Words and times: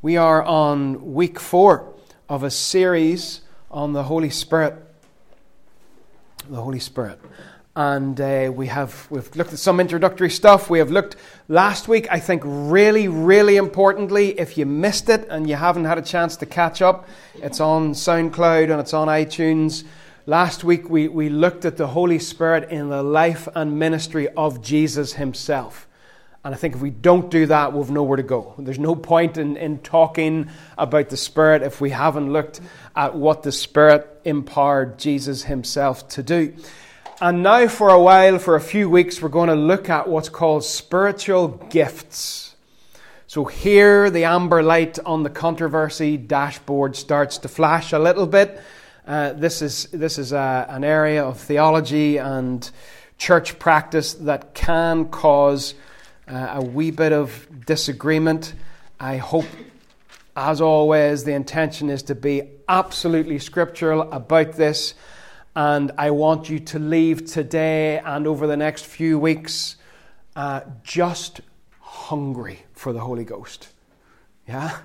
We 0.00 0.16
are 0.16 0.44
on 0.44 1.14
week 1.14 1.40
four 1.40 1.92
of 2.28 2.44
a 2.44 2.52
series 2.52 3.40
on 3.68 3.94
the 3.94 4.04
Holy 4.04 4.30
Spirit. 4.30 4.76
The 6.48 6.62
Holy 6.62 6.78
Spirit. 6.78 7.18
And 7.74 8.20
uh, 8.20 8.52
we 8.54 8.68
have 8.68 9.08
we've 9.10 9.34
looked 9.34 9.52
at 9.52 9.58
some 9.58 9.80
introductory 9.80 10.30
stuff. 10.30 10.70
We 10.70 10.78
have 10.78 10.92
looked 10.92 11.16
last 11.48 11.88
week, 11.88 12.06
I 12.12 12.20
think, 12.20 12.42
really, 12.44 13.08
really 13.08 13.56
importantly. 13.56 14.38
If 14.38 14.56
you 14.56 14.66
missed 14.66 15.08
it 15.08 15.26
and 15.30 15.48
you 15.48 15.56
haven't 15.56 15.86
had 15.86 15.98
a 15.98 16.02
chance 16.02 16.36
to 16.36 16.46
catch 16.46 16.80
up, 16.80 17.08
it's 17.34 17.58
on 17.58 17.90
SoundCloud 17.90 18.70
and 18.70 18.80
it's 18.80 18.94
on 18.94 19.08
iTunes. 19.08 19.82
Last 20.26 20.62
week 20.62 20.88
we, 20.88 21.08
we 21.08 21.28
looked 21.28 21.64
at 21.64 21.76
the 21.76 21.88
Holy 21.88 22.20
Spirit 22.20 22.70
in 22.70 22.88
the 22.88 23.02
life 23.02 23.48
and 23.52 23.76
ministry 23.76 24.28
of 24.36 24.62
Jesus 24.62 25.14
himself. 25.14 25.87
And 26.44 26.54
I 26.54 26.56
think 26.56 26.76
if 26.76 26.80
we 26.80 26.90
don't 26.90 27.30
do 27.30 27.46
that, 27.46 27.72
we've 27.72 27.90
nowhere 27.90 28.16
to 28.16 28.22
go. 28.22 28.54
There's 28.58 28.78
no 28.78 28.94
point 28.94 29.38
in, 29.38 29.56
in 29.56 29.78
talking 29.78 30.50
about 30.76 31.08
the 31.08 31.16
Spirit 31.16 31.62
if 31.62 31.80
we 31.80 31.90
haven't 31.90 32.32
looked 32.32 32.60
at 32.94 33.14
what 33.14 33.42
the 33.42 33.52
Spirit 33.52 34.20
empowered 34.24 34.98
Jesus 34.98 35.44
himself 35.44 36.08
to 36.10 36.22
do. 36.22 36.54
And 37.20 37.42
now, 37.42 37.66
for 37.66 37.88
a 37.88 38.00
while, 38.00 38.38
for 38.38 38.54
a 38.54 38.60
few 38.60 38.88
weeks, 38.88 39.20
we're 39.20 39.28
going 39.28 39.48
to 39.48 39.56
look 39.56 39.90
at 39.90 40.06
what's 40.06 40.28
called 40.28 40.64
spiritual 40.64 41.48
gifts. 41.48 42.54
So, 43.26 43.44
here 43.44 44.08
the 44.08 44.22
amber 44.22 44.62
light 44.62 45.00
on 45.04 45.24
the 45.24 45.30
controversy 45.30 46.16
dashboard 46.16 46.94
starts 46.94 47.38
to 47.38 47.48
flash 47.48 47.92
a 47.92 47.98
little 47.98 48.28
bit. 48.28 48.60
Uh, 49.04 49.32
this 49.32 49.62
is, 49.62 49.84
this 49.86 50.16
is 50.16 50.32
a, 50.32 50.38
uh, 50.38 50.66
an 50.68 50.84
area 50.84 51.24
of 51.24 51.40
theology 51.40 52.18
and 52.18 52.70
church 53.18 53.58
practice 53.58 54.14
that 54.14 54.54
can 54.54 55.06
cause 55.06 55.74
uh, 56.28 56.54
a 56.54 56.62
wee 56.62 56.90
bit 56.90 57.12
of 57.12 57.46
disagreement. 57.66 58.54
I 59.00 59.16
hope, 59.16 59.46
as 60.36 60.60
always, 60.60 61.24
the 61.24 61.32
intention 61.32 61.90
is 61.90 62.02
to 62.04 62.14
be 62.14 62.42
absolutely 62.68 63.38
scriptural 63.38 64.02
about 64.12 64.52
this. 64.52 64.94
And 65.56 65.92
I 65.98 66.10
want 66.10 66.48
you 66.48 66.60
to 66.60 66.78
leave 66.78 67.26
today 67.26 67.98
and 67.98 68.26
over 68.26 68.46
the 68.46 68.56
next 68.56 68.86
few 68.86 69.18
weeks 69.18 69.76
uh, 70.36 70.60
just 70.84 71.40
hungry 71.80 72.60
for 72.72 72.92
the 72.92 73.00
Holy 73.00 73.24
Ghost. 73.24 73.68
Yeah? 74.46 74.78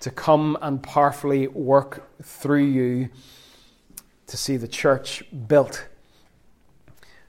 To 0.00 0.10
come 0.10 0.58
and 0.60 0.82
powerfully 0.82 1.46
work 1.46 2.08
through 2.22 2.64
you 2.64 3.08
to 4.26 4.36
see 4.36 4.56
the 4.56 4.68
church 4.68 5.22
built 5.46 5.86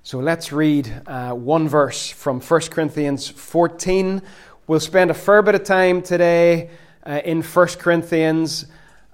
so 0.07 0.19
let's 0.19 0.53
read 0.53 1.01
uh, 1.05 1.33
one 1.33 1.67
verse 1.67 2.09
from 2.09 2.39
1 2.39 2.61
Corinthians 2.71 3.27
14. 3.27 4.21
We'll 4.65 4.79
spend 4.79 5.11
a 5.11 5.13
fair 5.13 5.41
bit 5.41 5.53
of 5.53 5.65
time 5.65 6.01
today 6.01 6.69
uh, 7.05 7.19
in 7.25 7.43
1 7.43 7.67
Corinthians, 7.77 8.67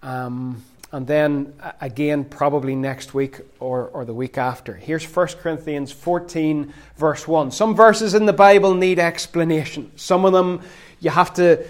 um, 0.04 0.64
and 0.92 1.08
then 1.08 1.52
uh, 1.64 1.72
again, 1.82 2.24
probably 2.24 2.76
next 2.76 3.16
week 3.16 3.42
or, 3.60 3.88
or 3.88 4.06
the 4.06 4.14
week 4.14 4.38
after. 4.38 4.76
Here's 4.76 5.04
1 5.04 5.30
Corinthians 5.42 5.92
14, 5.92 6.72
verse 6.98 7.28
1. 7.28 7.50
Some 7.50 7.76
verses 7.76 8.14
in 8.14 8.28
the 8.28 8.32
Bible 8.32 8.76
need 8.76 9.00
explanation. 9.00 9.92
Some 9.96 10.26
of 10.26 10.32
them 10.32 10.62
you 11.00 11.10
have 11.10 11.34
to 11.34 11.66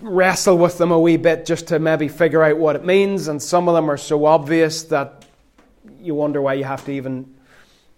wrestle 0.00 0.56
with 0.56 0.78
them 0.78 0.92
a 0.92 1.00
wee 1.00 1.16
bit 1.16 1.46
just 1.46 1.66
to 1.66 1.80
maybe 1.80 2.06
figure 2.06 2.44
out 2.44 2.58
what 2.58 2.76
it 2.76 2.84
means, 2.84 3.26
and 3.26 3.42
some 3.42 3.68
of 3.68 3.74
them 3.74 3.90
are 3.90 3.96
so 3.96 4.24
obvious 4.24 4.84
that 4.84 5.24
you 5.98 6.14
wonder 6.14 6.40
why 6.40 6.54
you 6.54 6.62
have 6.62 6.84
to 6.84 6.92
even 6.92 7.33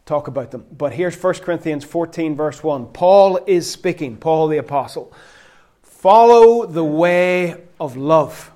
talk 0.06 0.28
about 0.28 0.52
them. 0.52 0.64
But 0.72 0.94
here's 0.94 1.20
1 1.20 1.34
Corinthians 1.34 1.84
14, 1.84 2.36
verse 2.36 2.62
1. 2.62 2.86
Paul 2.92 3.40
is 3.46 3.70
speaking, 3.70 4.16
Paul 4.16 4.48
the 4.48 4.58
Apostle. 4.58 5.12
Follow 5.82 6.64
the 6.64 6.84
way 6.84 7.56
of 7.80 7.96
love 7.96 8.52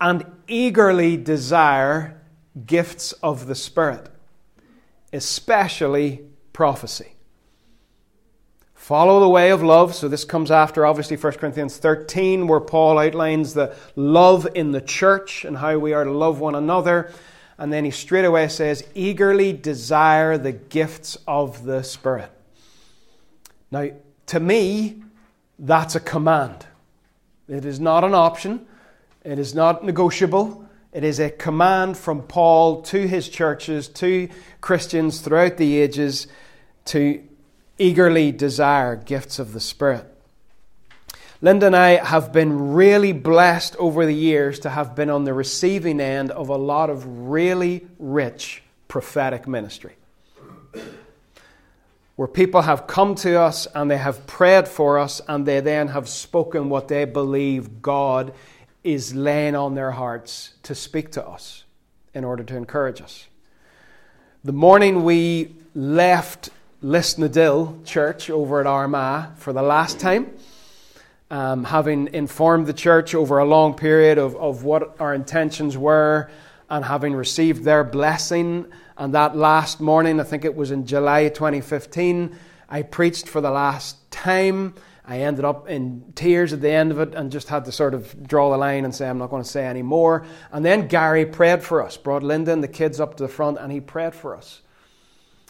and 0.00 0.24
eagerly 0.46 1.16
desire 1.16 2.20
gifts 2.64 3.12
of 3.12 3.46
the 3.46 3.54
Spirit, 3.54 4.08
especially 5.12 6.22
prophecy. 6.52 7.12
Follow 8.74 9.18
the 9.18 9.28
way 9.28 9.50
of 9.50 9.64
love. 9.64 9.96
So, 9.96 10.06
this 10.06 10.24
comes 10.24 10.52
after 10.52 10.86
obviously 10.86 11.16
1 11.16 11.32
Corinthians 11.34 11.76
13, 11.78 12.46
where 12.46 12.60
Paul 12.60 13.00
outlines 13.00 13.52
the 13.52 13.74
love 13.96 14.46
in 14.54 14.70
the 14.70 14.80
church 14.80 15.44
and 15.44 15.56
how 15.56 15.76
we 15.78 15.92
are 15.92 16.04
to 16.04 16.12
love 16.12 16.38
one 16.38 16.54
another. 16.54 17.10
And 17.58 17.72
then 17.72 17.84
he 17.84 17.90
straight 17.90 18.24
away 18.24 18.48
says, 18.48 18.86
eagerly 18.94 19.52
desire 19.52 20.36
the 20.36 20.52
gifts 20.52 21.16
of 21.26 21.64
the 21.64 21.82
Spirit. 21.82 22.30
Now, 23.70 23.90
to 24.26 24.40
me, 24.40 25.02
that's 25.58 25.94
a 25.94 26.00
command. 26.00 26.66
It 27.48 27.64
is 27.64 27.80
not 27.80 28.04
an 28.04 28.14
option, 28.14 28.66
it 29.24 29.38
is 29.38 29.54
not 29.54 29.84
negotiable. 29.84 30.64
It 30.92 31.04
is 31.04 31.20
a 31.20 31.28
command 31.28 31.98
from 31.98 32.22
Paul 32.22 32.80
to 32.84 33.06
his 33.06 33.28
churches, 33.28 33.86
to 33.88 34.30
Christians 34.62 35.20
throughout 35.20 35.58
the 35.58 35.76
ages, 35.76 36.26
to 36.86 37.22
eagerly 37.76 38.32
desire 38.32 38.96
gifts 38.96 39.38
of 39.38 39.52
the 39.52 39.60
Spirit. 39.60 40.06
Linda 41.42 41.66
and 41.66 41.76
I 41.76 42.02
have 42.02 42.32
been 42.32 42.72
really 42.72 43.12
blessed 43.12 43.76
over 43.76 44.06
the 44.06 44.14
years 44.14 44.58
to 44.60 44.70
have 44.70 44.94
been 44.94 45.10
on 45.10 45.24
the 45.24 45.34
receiving 45.34 46.00
end 46.00 46.30
of 46.30 46.48
a 46.48 46.56
lot 46.56 46.88
of 46.88 47.28
really 47.28 47.86
rich 47.98 48.62
prophetic 48.88 49.46
ministry. 49.46 49.96
Where 52.16 52.28
people 52.28 52.62
have 52.62 52.86
come 52.86 53.14
to 53.16 53.38
us 53.38 53.66
and 53.74 53.90
they 53.90 53.98
have 53.98 54.26
prayed 54.26 54.66
for 54.66 54.98
us 54.98 55.20
and 55.28 55.44
they 55.44 55.60
then 55.60 55.88
have 55.88 56.08
spoken 56.08 56.70
what 56.70 56.88
they 56.88 57.04
believe 57.04 57.82
God 57.82 58.32
is 58.82 59.14
laying 59.14 59.54
on 59.54 59.74
their 59.74 59.90
hearts 59.90 60.54
to 60.62 60.74
speak 60.74 61.10
to 61.12 61.26
us 61.26 61.64
in 62.14 62.24
order 62.24 62.44
to 62.44 62.56
encourage 62.56 63.02
us. 63.02 63.26
The 64.42 64.52
morning 64.52 65.04
we 65.04 65.54
left 65.74 66.48
Lisnadill 66.82 67.84
Church 67.84 68.30
over 68.30 68.60
at 68.60 68.66
Armagh 68.66 69.36
for 69.36 69.52
the 69.52 69.62
last 69.62 70.00
time, 70.00 70.32
um, 71.30 71.64
having 71.64 72.12
informed 72.14 72.66
the 72.66 72.72
church 72.72 73.14
over 73.14 73.38
a 73.38 73.44
long 73.44 73.74
period 73.74 74.18
of, 74.18 74.36
of 74.36 74.64
what 74.64 75.00
our 75.00 75.14
intentions 75.14 75.76
were 75.76 76.30
and 76.70 76.84
having 76.84 77.14
received 77.14 77.64
their 77.64 77.84
blessing. 77.84 78.66
And 78.96 79.14
that 79.14 79.36
last 79.36 79.80
morning, 79.80 80.20
I 80.20 80.24
think 80.24 80.44
it 80.44 80.54
was 80.54 80.70
in 80.70 80.86
July 80.86 81.28
2015, 81.28 82.36
I 82.68 82.82
preached 82.82 83.28
for 83.28 83.40
the 83.40 83.50
last 83.50 84.10
time. 84.10 84.74
I 85.08 85.20
ended 85.20 85.44
up 85.44 85.68
in 85.68 86.12
tears 86.16 86.52
at 86.52 86.60
the 86.60 86.70
end 86.70 86.90
of 86.90 86.98
it 86.98 87.14
and 87.14 87.30
just 87.30 87.48
had 87.48 87.64
to 87.66 87.72
sort 87.72 87.94
of 87.94 88.26
draw 88.26 88.50
the 88.50 88.56
line 88.56 88.84
and 88.84 88.92
say, 88.92 89.08
I'm 89.08 89.18
not 89.18 89.30
going 89.30 89.42
to 89.42 89.48
say 89.48 89.64
any 89.64 89.82
more. 89.82 90.26
And 90.50 90.64
then 90.64 90.88
Gary 90.88 91.24
prayed 91.24 91.62
for 91.62 91.82
us, 91.82 91.96
brought 91.96 92.24
Linda 92.24 92.52
and 92.52 92.62
the 92.62 92.68
kids 92.68 92.98
up 92.98 93.16
to 93.16 93.22
the 93.22 93.28
front, 93.28 93.58
and 93.58 93.70
he 93.70 93.80
prayed 93.80 94.14
for 94.14 94.34
us. 94.34 94.62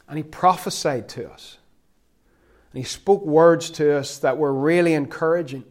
And 0.09 0.19
he 0.19 0.23
prophesied 0.23 1.09
to 1.11 1.31
us. 1.31 1.57
And 2.77 2.85
he 2.85 2.91
spoke 2.91 3.25
words 3.25 3.71
to 3.71 3.97
us 3.97 4.19
that 4.19 4.37
were 4.37 4.53
really 4.53 4.93
encouraging. 4.93 5.65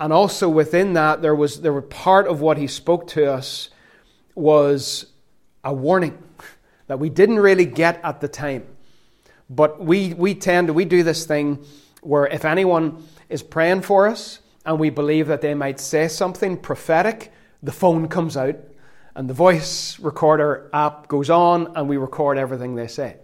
And 0.00 0.14
also 0.14 0.48
within 0.48 0.94
that, 0.94 1.20
there 1.20 1.34
was 1.34 1.60
there 1.60 1.74
were 1.74 1.82
part 1.82 2.26
of 2.26 2.40
what 2.40 2.56
he 2.56 2.68
spoke 2.68 3.06
to 3.08 3.30
us 3.30 3.68
was 4.34 5.12
a 5.62 5.74
warning 5.74 6.16
that 6.86 6.98
we 6.98 7.10
didn't 7.10 7.38
really 7.38 7.66
get 7.66 8.00
at 8.02 8.22
the 8.22 8.28
time. 8.28 8.64
But 9.50 9.84
we, 9.84 10.14
we 10.14 10.34
tend 10.34 10.68
to, 10.68 10.72
we 10.72 10.86
do 10.86 11.02
this 11.02 11.26
thing 11.26 11.66
where 12.00 12.26
if 12.26 12.46
anyone 12.46 13.06
is 13.28 13.42
praying 13.42 13.82
for 13.82 14.08
us 14.08 14.38
and 14.64 14.80
we 14.80 14.88
believe 14.88 15.26
that 15.26 15.42
they 15.42 15.52
might 15.52 15.80
say 15.80 16.08
something 16.08 16.56
prophetic, 16.56 17.30
the 17.62 17.72
phone 17.72 18.08
comes 18.08 18.38
out 18.38 18.56
and 19.14 19.28
the 19.28 19.34
voice 19.34 19.98
recorder 19.98 20.70
app 20.72 21.08
goes 21.08 21.28
on 21.28 21.76
and 21.76 21.90
we 21.90 21.98
record 21.98 22.38
everything 22.38 22.74
they 22.74 22.88
say 22.88 23.18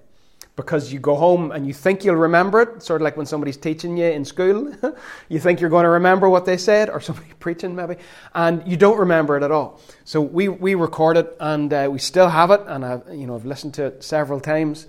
because 0.59 0.93
you 0.93 0.99
go 0.99 1.15
home 1.15 1.53
and 1.53 1.65
you 1.69 1.73
think 1.73 2.05
you'll 2.05 2.17
remember 2.17 2.61
it, 2.61 2.83
sort 2.83 3.01
of 3.01 3.05
like 3.05 3.17
when 3.17 3.25
somebody's 3.25 3.57
teaching 3.57 3.97
you 3.97 4.07
in 4.07 4.25
school. 4.25 4.75
you 5.29 5.39
think 5.39 5.61
you're 5.61 5.71
going 5.71 5.85
to 5.85 5.91
remember 5.91 6.29
what 6.29 6.45
they 6.45 6.57
said, 6.57 6.91
or 6.91 7.01
somebody 7.09 7.29
preaching 7.38 7.77
maybe, 7.77 7.94
and 8.35 8.67
you 8.67 8.77
don't 8.77 8.99
remember 8.99 9.37
it 9.37 9.44
at 9.44 9.53
all. 9.53 9.81
So 10.05 10.21
we, 10.21 10.49
we 10.49 10.75
record 10.75 11.17
it 11.17 11.37
and 11.38 11.73
uh, 11.73 11.88
we 11.88 12.00
still 12.00 12.29
have 12.29 12.50
it, 12.50 12.61
and 12.67 12.85
I've, 12.85 13.03
you 13.09 13.29
know, 13.29 13.37
I've 13.37 13.44
listened 13.44 13.75
to 13.75 13.85
it 13.85 14.03
several 14.03 14.41
times. 14.41 14.88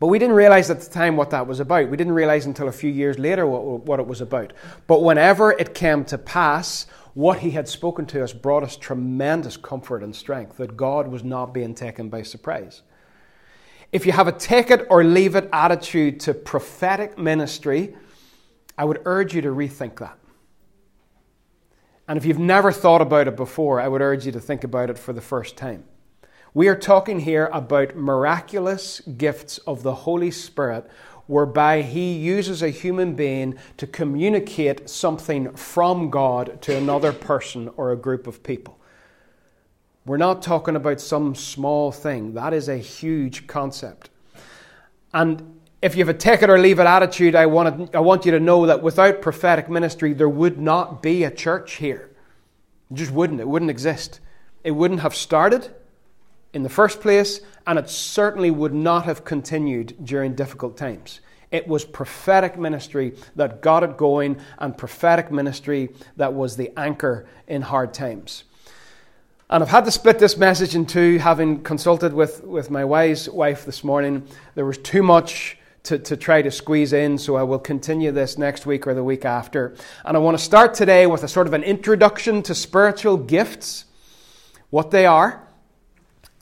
But 0.00 0.06
we 0.06 0.18
didn't 0.18 0.34
realize 0.34 0.70
at 0.70 0.80
the 0.80 0.88
time 0.88 1.18
what 1.18 1.28
that 1.30 1.46
was 1.46 1.60
about. 1.60 1.90
We 1.90 1.98
didn't 1.98 2.14
realize 2.14 2.46
until 2.46 2.68
a 2.68 2.72
few 2.72 2.90
years 2.90 3.18
later 3.18 3.46
what, 3.46 3.82
what 3.84 4.00
it 4.00 4.06
was 4.06 4.22
about. 4.22 4.54
But 4.86 5.02
whenever 5.02 5.52
it 5.52 5.74
came 5.74 6.06
to 6.06 6.16
pass, 6.16 6.86
what 7.12 7.40
he 7.40 7.50
had 7.50 7.68
spoken 7.68 8.06
to 8.06 8.24
us 8.24 8.32
brought 8.32 8.62
us 8.62 8.78
tremendous 8.78 9.58
comfort 9.58 10.02
and 10.02 10.16
strength 10.16 10.56
that 10.56 10.74
God 10.74 11.08
was 11.08 11.22
not 11.22 11.52
being 11.52 11.74
taken 11.74 12.08
by 12.08 12.22
surprise. 12.22 12.80
If 13.90 14.04
you 14.04 14.12
have 14.12 14.28
a 14.28 14.32
take 14.32 14.70
it 14.70 14.86
or 14.90 15.02
leave 15.02 15.34
it 15.34 15.48
attitude 15.52 16.20
to 16.20 16.34
prophetic 16.34 17.18
ministry, 17.18 17.96
I 18.76 18.84
would 18.84 19.00
urge 19.04 19.34
you 19.34 19.40
to 19.42 19.48
rethink 19.48 19.98
that. 19.98 20.18
And 22.06 22.16
if 22.16 22.24
you've 22.24 22.38
never 22.38 22.72
thought 22.72 23.00
about 23.00 23.28
it 23.28 23.36
before, 23.36 23.80
I 23.80 23.88
would 23.88 24.00
urge 24.00 24.26
you 24.26 24.32
to 24.32 24.40
think 24.40 24.64
about 24.64 24.90
it 24.90 24.98
for 24.98 25.12
the 25.12 25.20
first 25.20 25.56
time. 25.56 25.84
We 26.54 26.68
are 26.68 26.76
talking 26.76 27.20
here 27.20 27.50
about 27.52 27.96
miraculous 27.96 29.00
gifts 29.00 29.58
of 29.58 29.82
the 29.82 29.94
Holy 29.94 30.30
Spirit 30.30 30.90
whereby 31.26 31.82
he 31.82 32.14
uses 32.14 32.62
a 32.62 32.70
human 32.70 33.14
being 33.14 33.54
to 33.76 33.86
communicate 33.86 34.88
something 34.88 35.52
from 35.52 36.08
God 36.08 36.60
to 36.62 36.76
another 36.76 37.12
person 37.12 37.68
or 37.76 37.92
a 37.92 37.96
group 37.96 38.26
of 38.26 38.42
people. 38.42 38.77
We're 40.08 40.16
not 40.16 40.40
talking 40.40 40.74
about 40.74 41.02
some 41.02 41.34
small 41.34 41.92
thing, 41.92 42.32
that 42.32 42.54
is 42.54 42.70
a 42.70 42.78
huge 42.78 43.46
concept. 43.46 44.08
And 45.12 45.60
if 45.82 45.94
you 45.94 46.00
have 46.00 46.08
a 46.08 46.18
take 46.18 46.40
it 46.40 46.48
or 46.48 46.58
leave 46.58 46.78
it 46.78 46.86
attitude, 46.86 47.34
I 47.34 47.44
want, 47.44 47.94
I 47.94 48.00
want 48.00 48.24
you 48.24 48.32
to 48.32 48.40
know 48.40 48.64
that 48.64 48.82
without 48.82 49.20
prophetic 49.20 49.68
ministry, 49.68 50.14
there 50.14 50.28
would 50.28 50.58
not 50.58 51.02
be 51.02 51.24
a 51.24 51.30
church 51.30 51.74
here. 51.74 52.08
It 52.90 52.94
just 52.94 53.10
wouldn't. 53.10 53.38
It 53.38 53.48
wouldn't 53.48 53.70
exist. 53.70 54.20
It 54.64 54.70
wouldn't 54.70 55.00
have 55.00 55.14
started 55.14 55.74
in 56.54 56.62
the 56.62 56.70
first 56.70 57.02
place, 57.02 57.42
and 57.66 57.78
it 57.78 57.90
certainly 57.90 58.50
would 58.50 58.72
not 58.72 59.04
have 59.04 59.26
continued 59.26 59.94
during 60.02 60.34
difficult 60.34 60.78
times. 60.78 61.20
It 61.50 61.68
was 61.68 61.84
prophetic 61.84 62.58
ministry 62.58 63.14
that 63.36 63.60
got 63.60 63.82
it 63.82 63.98
going, 63.98 64.40
and 64.58 64.76
prophetic 64.76 65.30
ministry 65.30 65.90
that 66.16 66.32
was 66.32 66.56
the 66.56 66.72
anchor 66.78 67.28
in 67.46 67.60
hard 67.60 67.92
times. 67.92 68.44
And 69.50 69.62
I've 69.62 69.70
had 69.70 69.86
to 69.86 69.90
split 69.90 70.18
this 70.18 70.36
message 70.36 70.74
in 70.74 70.84
two, 70.84 71.16
having 71.16 71.62
consulted 71.62 72.12
with, 72.12 72.44
with 72.44 72.70
my 72.70 72.84
wise 72.84 73.30
wife 73.30 73.64
this 73.64 73.82
morning. 73.82 74.26
There 74.54 74.66
was 74.66 74.76
too 74.76 75.02
much 75.02 75.56
to, 75.84 75.98
to 75.98 76.18
try 76.18 76.42
to 76.42 76.50
squeeze 76.50 76.92
in, 76.92 77.16
so 77.16 77.34
I 77.36 77.44
will 77.44 77.58
continue 77.58 78.12
this 78.12 78.36
next 78.36 78.66
week 78.66 78.86
or 78.86 78.92
the 78.92 79.02
week 79.02 79.24
after. 79.24 79.74
And 80.04 80.18
I 80.18 80.20
want 80.20 80.36
to 80.36 80.44
start 80.44 80.74
today 80.74 81.06
with 81.06 81.22
a 81.22 81.28
sort 81.28 81.46
of 81.46 81.54
an 81.54 81.62
introduction 81.62 82.42
to 82.42 82.54
spiritual 82.54 83.16
gifts, 83.16 83.86
what 84.68 84.90
they 84.90 85.06
are, 85.06 85.42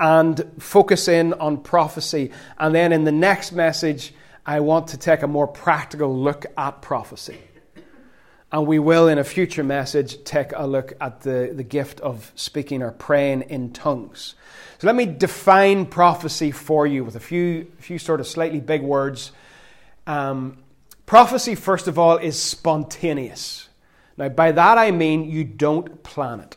and 0.00 0.44
focus 0.58 1.06
in 1.06 1.32
on 1.34 1.58
prophecy. 1.58 2.32
And 2.58 2.74
then 2.74 2.92
in 2.92 3.04
the 3.04 3.12
next 3.12 3.52
message, 3.52 4.14
I 4.44 4.58
want 4.58 4.88
to 4.88 4.96
take 4.96 5.22
a 5.22 5.28
more 5.28 5.46
practical 5.46 6.12
look 6.12 6.44
at 6.58 6.82
prophecy. 6.82 7.38
And 8.52 8.66
we 8.66 8.78
will, 8.78 9.08
in 9.08 9.19
a 9.19 9.25
future 9.25 9.64
message, 9.64 10.22
take 10.25 10.52
a 10.54 10.66
look 10.66 10.93
at 11.00 11.22
the, 11.22 11.52
the 11.52 11.64
gift 11.64 12.00
of 12.00 12.32
speaking 12.37 12.82
or 12.82 12.93
praying 12.93 13.43
in 13.43 13.72
tongues. 13.72 14.34
So 14.78 14.87
let 14.87 14.94
me 14.94 15.06
define 15.06 15.87
prophecy 15.87 16.52
for 16.52 16.87
you 16.87 17.02
with 17.02 17.16
a 17.16 17.20
few, 17.20 17.70
few 17.78 17.98
sort 17.98 18.20
of 18.20 18.26
slightly 18.26 18.60
big 18.60 18.82
words. 18.82 19.32
Um, 20.06 20.58
prophecy, 21.06 21.54
first 21.54 21.88
of 21.88 21.98
all, 21.98 22.19
is 22.19 22.40
spontaneous. 22.40 23.69
Now, 24.16 24.28
by 24.28 24.52
that 24.52 24.78
I 24.78 24.90
mean 24.92 25.28
you 25.28 25.42
don't 25.44 26.02
plan 26.02 26.40
it. 26.40 26.56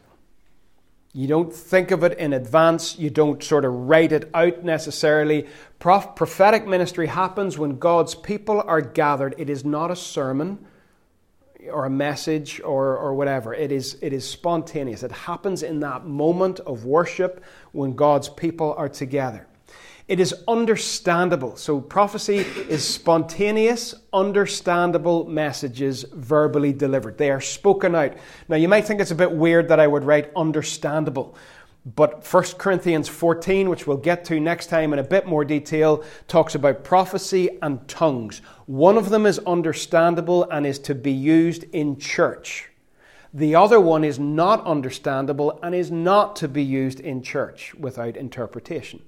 You 1.11 1.27
don't 1.27 1.51
think 1.51 1.89
of 1.89 2.03
it 2.03 2.19
in 2.19 2.33
advance. 2.33 2.99
You 2.99 3.09
don't 3.09 3.43
sort 3.43 3.65
of 3.65 3.73
write 3.73 4.11
it 4.11 4.29
out 4.33 4.63
necessarily. 4.63 5.47
Prophetic 5.79 6.67
ministry 6.67 7.07
happens 7.07 7.57
when 7.57 7.79
God's 7.79 8.13
people 8.13 8.61
are 8.61 8.81
gathered. 8.81 9.33
It 9.39 9.49
is 9.49 9.65
not 9.65 9.89
a 9.89 9.95
sermon 9.95 10.65
or 11.71 11.85
a 11.85 11.89
message 11.89 12.61
or, 12.61 12.97
or 12.97 13.13
whatever. 13.13 13.53
It 13.53 13.71
is, 13.71 13.97
it 14.01 14.13
is 14.13 14.29
spontaneous. 14.29 15.03
It 15.03 15.11
happens 15.11 15.63
in 15.63 15.79
that 15.81 16.05
moment 16.05 16.59
of 16.61 16.85
worship 16.85 17.43
when 17.71 17.95
God's 17.95 18.29
people 18.29 18.73
are 18.77 18.89
together. 18.89 19.47
It 20.07 20.19
is 20.19 20.33
understandable. 20.47 21.55
So, 21.55 21.79
prophecy 21.79 22.37
is 22.37 22.83
spontaneous, 22.83 23.93
understandable 24.11 25.25
messages 25.25 26.03
verbally 26.11 26.73
delivered. 26.73 27.19
They 27.19 27.29
are 27.29 27.39
spoken 27.39 27.93
out. 27.93 28.17
Now, 28.47 28.55
you 28.55 28.67
might 28.67 28.87
think 28.87 29.01
it's 29.01 29.11
a 29.11 29.15
bit 29.15 29.31
weird 29.31 29.67
that 29.67 29.79
I 29.79 29.85
would 29.85 30.03
write 30.03 30.31
understandable. 30.35 31.37
But 31.85 32.25
1 32.25 32.43
Corinthians 32.57 33.07
14, 33.07 33.69
which 33.69 33.87
we'll 33.87 33.97
get 33.97 34.25
to 34.25 34.39
next 34.39 34.67
time 34.67 34.91
in 34.93 34.99
a 34.99 35.03
bit 35.03 35.25
more 35.25 35.45
detail, 35.45 36.03
talks 36.27 36.53
about 36.53 36.83
prophecy 36.83 37.57
and 37.61 37.87
tongues. 37.87 38.41
One 38.65 38.97
of 38.97 39.09
them 39.09 39.25
is 39.25 39.39
understandable 39.39 40.43
and 40.51 40.65
is 40.65 40.79
to 40.79 40.95
be 40.95 41.11
used 41.11 41.63
in 41.71 41.97
church. 41.97 42.69
The 43.33 43.55
other 43.55 43.79
one 43.79 44.03
is 44.03 44.19
not 44.19 44.65
understandable 44.65 45.59
and 45.63 45.73
is 45.73 45.91
not 45.91 46.35
to 46.37 46.47
be 46.47 46.63
used 46.63 46.99
in 46.99 47.21
church 47.21 47.73
without 47.75 48.17
interpretation. 48.17 49.01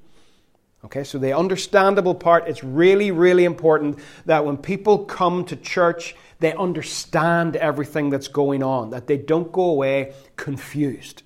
Okay, 0.84 1.04
so 1.04 1.20
the 1.20 1.38
understandable 1.38 2.16
part, 2.16 2.48
it's 2.48 2.64
really, 2.64 3.12
really 3.12 3.46
important 3.46 4.00
that 4.26 4.46
when 4.46 4.58
people 4.58 5.06
come 5.06 5.46
to 5.46 5.56
church, 5.56 6.16
they 6.40 6.54
understand 6.54 7.56
everything 7.56 8.10
that's 8.10 8.28
going 8.28 8.64
on, 8.64 8.90
that 8.90 9.06
they 9.06 9.18
don't 9.18 9.52
go 9.52 9.66
away 9.66 10.14
confused. 10.38 11.22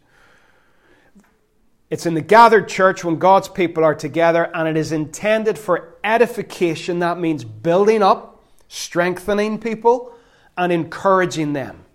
It's 1.89 2.05
in 2.05 2.15
the 2.15 2.21
gathered 2.21 2.67
church 2.67 3.03
when 3.03 3.17
God's 3.17 3.47
people 3.47 3.83
are 3.83 3.95
together, 3.95 4.49
and 4.55 4.67
it 4.67 4.75
is 4.75 4.91
intended 4.91 5.57
for 5.57 5.95
edification. 6.03 6.99
That 6.99 7.19
means 7.19 7.43
building 7.43 8.01
up, 8.01 8.43
strengthening 8.67 9.59
people, 9.59 10.13
and 10.57 10.71
encouraging 10.71 11.53
them. 11.53 11.85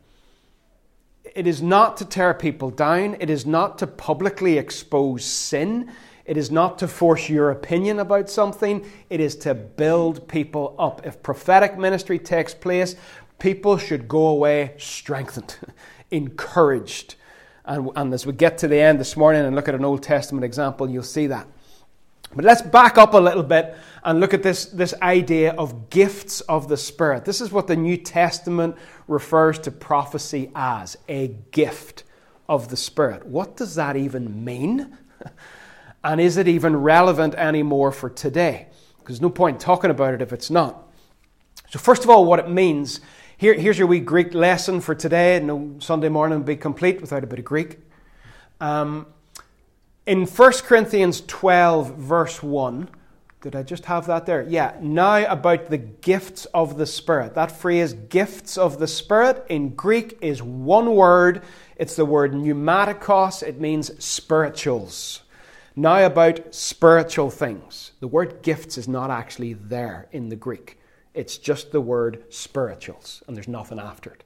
It 1.35 1.47
is 1.47 1.61
not 1.63 1.97
to 1.99 2.05
tear 2.05 2.35
people 2.35 2.71
down, 2.71 3.17
it 3.21 3.31
is 3.31 3.47
not 3.47 3.79
to 3.79 3.87
publicly 3.87 4.59
expose 4.59 5.25
sin. 5.25 5.91
It 6.31 6.37
is 6.37 6.49
not 6.49 6.79
to 6.79 6.87
force 6.87 7.29
your 7.29 7.51
opinion 7.51 7.99
about 7.99 8.31
something, 8.31 8.89
it 9.09 9.19
is 9.19 9.35
to 9.39 9.53
build 9.53 10.29
people 10.29 10.77
up. 10.79 11.05
If 11.05 11.25
prophetic 11.25 11.77
ministry 11.77 12.21
takes 12.21 12.55
place, 12.55 12.95
people 13.41 13.77
should 13.79 14.07
go 14.07 14.29
away 14.29 14.75
strengthened, 14.79 15.57
encouraged, 16.13 17.17
and, 17.65 17.91
and 17.97 18.15
as 18.15 18.27
we 18.27 18.33
get 18.33 18.59
to 18.59 18.69
the 18.69 18.79
end 18.79 18.99
this 18.99 19.17
morning 19.17 19.45
and 19.45 19.55
look 19.55 19.69
at 19.69 19.75
an 19.75 19.85
Old 19.85 20.03
Testament 20.03 20.45
example, 20.45 20.89
you'll 20.89 21.03
see 21.03 21.27
that. 21.29 21.47
But 22.35 22.45
let's 22.45 22.63
back 22.63 22.97
up 22.97 23.15
a 23.15 23.19
little 23.19 23.43
bit 23.43 23.77
and 24.05 24.21
look 24.21 24.33
at 24.33 24.43
this, 24.43 24.67
this 24.67 24.95
idea 25.03 25.53
of 25.53 25.91
gifts 25.91 26.41
of 26.43 26.69
the 26.69 26.77
Spirit. 26.77 27.25
This 27.25 27.41
is 27.41 27.51
what 27.51 27.67
the 27.67 27.77
New 27.77 27.97
Testament 27.97 28.77
refers 29.09 29.59
to 29.61 29.71
prophecy 29.71 30.51
as 30.55 30.97
a 31.09 31.29
gift 31.51 32.05
of 32.49 32.69
the 32.69 32.77
Spirit. 32.77 33.27
What 33.27 33.57
does 33.57 33.75
that 33.75 33.97
even 33.97 34.45
mean? 34.45 34.97
and 36.05 36.21
is 36.21 36.37
it 36.37 36.47
even 36.47 36.77
relevant 36.77 37.35
anymore 37.35 37.91
for 37.91 38.09
today? 38.09 38.69
Because 38.99 39.17
there's 39.17 39.23
no 39.23 39.31
point 39.31 39.59
talking 39.59 39.91
about 39.91 40.15
it 40.15 40.23
if 40.23 40.33
it's 40.33 40.51
not. 40.51 40.87
So, 41.71 41.79
first 41.79 42.05
of 42.05 42.11
all, 42.11 42.25
what 42.25 42.39
it 42.39 42.49
means 42.49 43.01
here, 43.41 43.55
here's 43.55 43.79
your 43.79 43.87
wee 43.87 44.01
Greek 44.01 44.35
lesson 44.35 44.83
for 44.83 44.95
today. 44.95 45.41
No 45.41 45.77
Sunday 45.79 46.11
morning 46.11 46.41
would 46.41 46.47
be 46.47 46.57
complete 46.57 47.01
without 47.01 47.25
a 47.25 47.27
bit 47.27 47.39
of 47.39 47.47
Greek. 47.47 47.79
Um, 48.61 49.07
in 50.05 50.27
1 50.27 50.53
Corinthians 50.65 51.23
12, 51.23 51.97
verse 51.97 52.43
1, 52.43 52.91
did 53.41 53.57
I 53.57 53.63
just 53.63 53.87
have 53.87 54.07
that 54.09 54.27
there? 54.27 54.43
Yeah. 54.43 54.77
Now 54.83 55.25
about 55.25 55.71
the 55.71 55.79
gifts 55.79 56.45
of 56.53 56.77
the 56.77 56.85
Spirit. 56.85 57.35
That 57.35 57.51
phrase, 57.51 57.95
gifts 57.95 58.59
of 58.59 58.79
the 58.79 58.87
Spirit, 58.87 59.43
in 59.49 59.71
Greek 59.71 60.19
is 60.21 60.43
one 60.43 60.95
word. 60.95 61.43
It's 61.77 61.97
the 61.97 62.05
word 62.05 62.33
pneumatikos. 62.33 63.43
It 63.43 63.59
means 63.59 64.05
spirituals. 64.05 65.23
Now 65.75 66.05
about 66.05 66.55
spiritual 66.55 67.31
things. 67.31 67.93
The 68.01 68.09
word 68.09 68.43
gifts 68.43 68.77
is 68.77 68.87
not 68.87 69.11
actually 69.11 69.55
there 69.55 70.09
in 70.13 70.29
the 70.29 70.37
Greek. 70.37 70.77
It's 71.15 71.39
just 71.39 71.73
the 71.73 71.81
word 71.81 72.25
spirituals, 72.29 73.23
and 73.27 73.37
there's 73.37 73.49
nothing 73.49 73.79
after 73.79 74.11
it. 74.11 74.25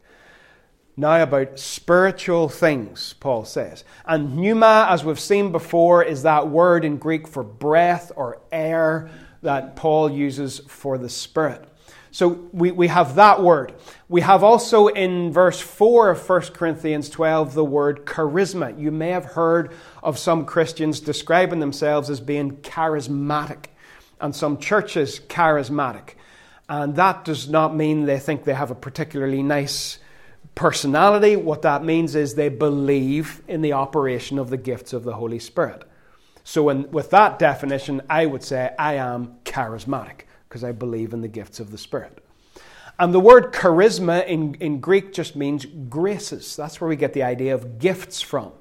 Now, 0.96 1.20
about 1.22 1.58
spiritual 1.58 2.48
things, 2.48 3.14
Paul 3.14 3.44
says. 3.44 3.84
And 4.06 4.36
pneuma, 4.36 4.86
as 4.88 5.04
we've 5.04 5.18
seen 5.18 5.50
before, 5.50 6.04
is 6.04 6.22
that 6.22 6.48
word 6.48 6.84
in 6.84 6.98
Greek 6.98 7.26
for 7.26 7.42
breath 7.42 8.12
or 8.14 8.40
air 8.52 9.10
that 9.42 9.74
Paul 9.74 10.10
uses 10.10 10.60
for 10.68 10.96
the 10.96 11.08
Spirit. 11.08 11.68
So 12.14 12.48
we, 12.52 12.70
we 12.70 12.86
have 12.86 13.16
that 13.16 13.42
word. 13.42 13.74
We 14.08 14.20
have 14.20 14.44
also 14.44 14.86
in 14.86 15.32
verse 15.32 15.60
4 15.60 16.10
of 16.10 16.28
1 16.28 16.40
Corinthians 16.52 17.10
12 17.10 17.54
the 17.54 17.64
word 17.64 18.06
charisma. 18.06 18.78
You 18.78 18.92
may 18.92 19.08
have 19.08 19.24
heard 19.24 19.72
of 20.00 20.16
some 20.16 20.46
Christians 20.46 21.00
describing 21.00 21.58
themselves 21.58 22.08
as 22.10 22.20
being 22.20 22.58
charismatic, 22.58 23.64
and 24.20 24.32
some 24.32 24.58
churches 24.58 25.18
charismatic. 25.26 26.10
And 26.68 26.96
that 26.96 27.24
does 27.24 27.48
not 27.48 27.74
mean 27.74 28.06
they 28.06 28.18
think 28.18 28.44
they 28.44 28.54
have 28.54 28.70
a 28.70 28.74
particularly 28.74 29.42
nice 29.42 29.98
personality. 30.54 31.36
What 31.36 31.62
that 31.62 31.84
means 31.84 32.14
is 32.14 32.34
they 32.34 32.48
believe 32.48 33.42
in 33.48 33.60
the 33.60 33.74
operation 33.74 34.38
of 34.38 34.50
the 34.50 34.56
gifts 34.56 34.92
of 34.92 35.04
the 35.04 35.14
Holy 35.14 35.38
Spirit. 35.38 35.84
So, 36.42 36.68
in, 36.68 36.90
with 36.90 37.10
that 37.10 37.38
definition, 37.38 38.02
I 38.08 38.26
would 38.26 38.42
say 38.42 38.74
I 38.78 38.94
am 38.94 39.36
charismatic 39.44 40.22
because 40.48 40.62
I 40.62 40.72
believe 40.72 41.12
in 41.12 41.22
the 41.22 41.28
gifts 41.28 41.58
of 41.58 41.70
the 41.70 41.78
Spirit. 41.78 42.22
And 42.98 43.12
the 43.12 43.20
word 43.20 43.52
charisma 43.52 44.26
in, 44.26 44.54
in 44.56 44.80
Greek 44.80 45.12
just 45.12 45.34
means 45.34 45.64
graces. 45.64 46.54
That's 46.54 46.80
where 46.80 46.88
we 46.88 46.96
get 46.96 47.12
the 47.12 47.24
idea 47.24 47.54
of 47.54 47.78
gifts 47.78 48.20
from. 48.20 48.52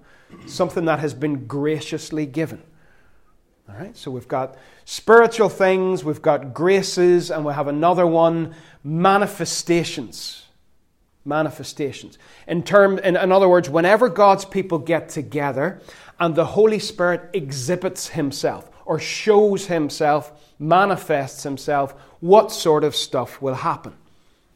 Something 0.47 0.85
that 0.85 0.99
has 0.99 1.13
been 1.13 1.45
graciously 1.45 2.25
given. 2.25 2.63
All 3.69 3.75
right, 3.75 3.95
so 3.95 4.11
we've 4.11 4.27
got 4.27 4.55
spiritual 4.83 5.49
things, 5.49 6.03
we've 6.03 6.21
got 6.21 6.53
graces, 6.53 7.31
and 7.31 7.45
we 7.45 7.53
have 7.53 7.67
another 7.67 8.05
one 8.05 8.55
manifestations. 8.83 10.45
Manifestations. 11.23 12.17
In, 12.47 12.63
term, 12.63 12.99
in, 12.99 13.15
in 13.15 13.31
other 13.31 13.47
words, 13.47 13.69
whenever 13.69 14.09
God's 14.09 14.43
people 14.43 14.79
get 14.79 15.07
together 15.07 15.81
and 16.19 16.35
the 16.35 16.45
Holy 16.45 16.79
Spirit 16.79 17.29
exhibits 17.33 18.09
himself, 18.09 18.69
or 18.85 18.99
shows 18.99 19.67
himself, 19.67 20.53
manifests 20.59 21.43
himself, 21.43 21.93
what 22.19 22.51
sort 22.51 22.83
of 22.83 22.95
stuff 22.95 23.41
will 23.41 23.55
happen. 23.55 23.93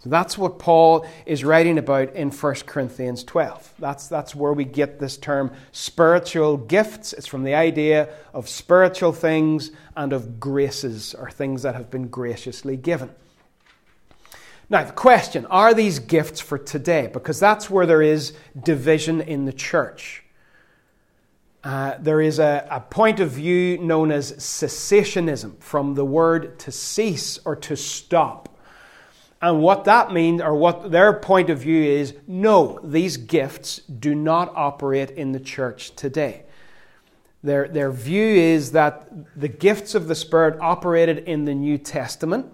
That's 0.10 0.38
what 0.38 0.60
Paul 0.60 1.06
is 1.26 1.44
writing 1.44 1.78
about 1.78 2.14
in 2.14 2.32
1 2.32 2.56
Corinthians 2.66 3.24
12. 3.24 3.74
That's, 3.80 4.08
that's 4.08 4.36
where 4.36 4.54
we 4.54 4.66
get 4.66 5.00
this 5.00 5.18
term 5.18 5.52
spiritual 5.72 6.58
gifts. 6.58 7.14
It's 7.14 7.28
from 7.28 7.44
the 7.44 7.56
idea 7.56 8.10
of 8.34 8.50
spiritual 8.50 9.14
things 9.14 9.72
and 9.96 10.14
of 10.14 10.40
graces, 10.40 11.14
or 11.14 11.30
things 11.30 11.62
that 11.64 11.76
have 11.76 11.90
been 11.90 12.08
graciously 12.08 12.78
given. 12.78 13.10
Now, 14.70 14.84
the 14.84 14.92
question 14.92 15.46
are 15.46 15.74
these 15.74 16.00
gifts 16.00 16.42
for 16.42 16.58
today? 16.58 17.10
Because 17.12 17.40
that's 17.40 17.70
where 17.70 17.86
there 17.86 18.02
is 18.02 18.34
division 18.62 19.22
in 19.22 19.46
the 19.46 19.54
church. 19.54 20.24
Uh, 21.64 21.96
there 22.00 22.22
is 22.22 22.40
a, 22.40 22.68
a 22.70 22.80
point 22.80 23.20
of 23.20 23.32
view 23.32 23.78
known 23.78 24.12
as 24.12 24.34
cessationism, 24.34 25.60
from 25.60 25.96
the 25.96 26.06
word 26.06 26.60
to 26.60 26.72
cease 26.72 27.40
or 27.46 27.56
to 27.56 27.76
stop. 27.76 28.57
And 29.42 29.62
what 29.62 29.86
that 29.86 30.12
means, 30.12 30.42
or 30.42 30.56
what 30.56 30.92
their 30.92 31.14
point 31.14 31.50
of 31.50 31.60
view 31.60 31.84
is, 31.84 32.16
no, 32.26 32.80
these 32.84 33.18
gifts 33.18 33.78
do 33.80 34.16
not 34.16 34.52
operate 34.56 35.12
in 35.12 35.32
the 35.32 35.40
church 35.40 35.96
today. 35.96 36.44
Their, 37.44 37.68
their 37.68 37.92
view 37.92 38.26
is 38.26 38.72
that 38.72 39.08
the 39.40 39.48
gifts 39.48 39.94
of 39.94 40.08
the 40.08 40.16
Spirit 40.16 40.60
operated 40.60 41.20
in 41.20 41.46
the 41.46 41.54
New 41.54 41.78
Testament, 41.78 42.48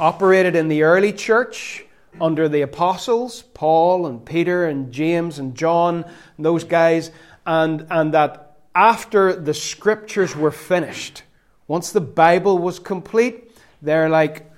operated 0.00 0.56
in 0.56 0.68
the 0.68 0.84
early 0.84 1.12
church 1.12 1.84
under 2.18 2.48
the 2.48 2.62
apostles, 2.62 3.42
Paul 3.52 4.06
and 4.06 4.24
Peter 4.24 4.66
and 4.66 4.90
James 4.90 5.38
and 5.38 5.54
John, 5.54 6.04
and 6.36 6.46
those 6.46 6.64
guys, 6.64 7.10
and, 7.44 7.86
and 7.90 8.14
that 8.14 8.56
after 8.74 9.34
the 9.34 9.54
scriptures 9.54 10.34
were 10.34 10.50
finished, 10.50 11.22
once 11.68 11.92
the 11.92 12.00
Bible 12.00 12.58
was 12.58 12.78
complete, 12.78 13.50
they're 13.82 14.08
like, 14.08 14.50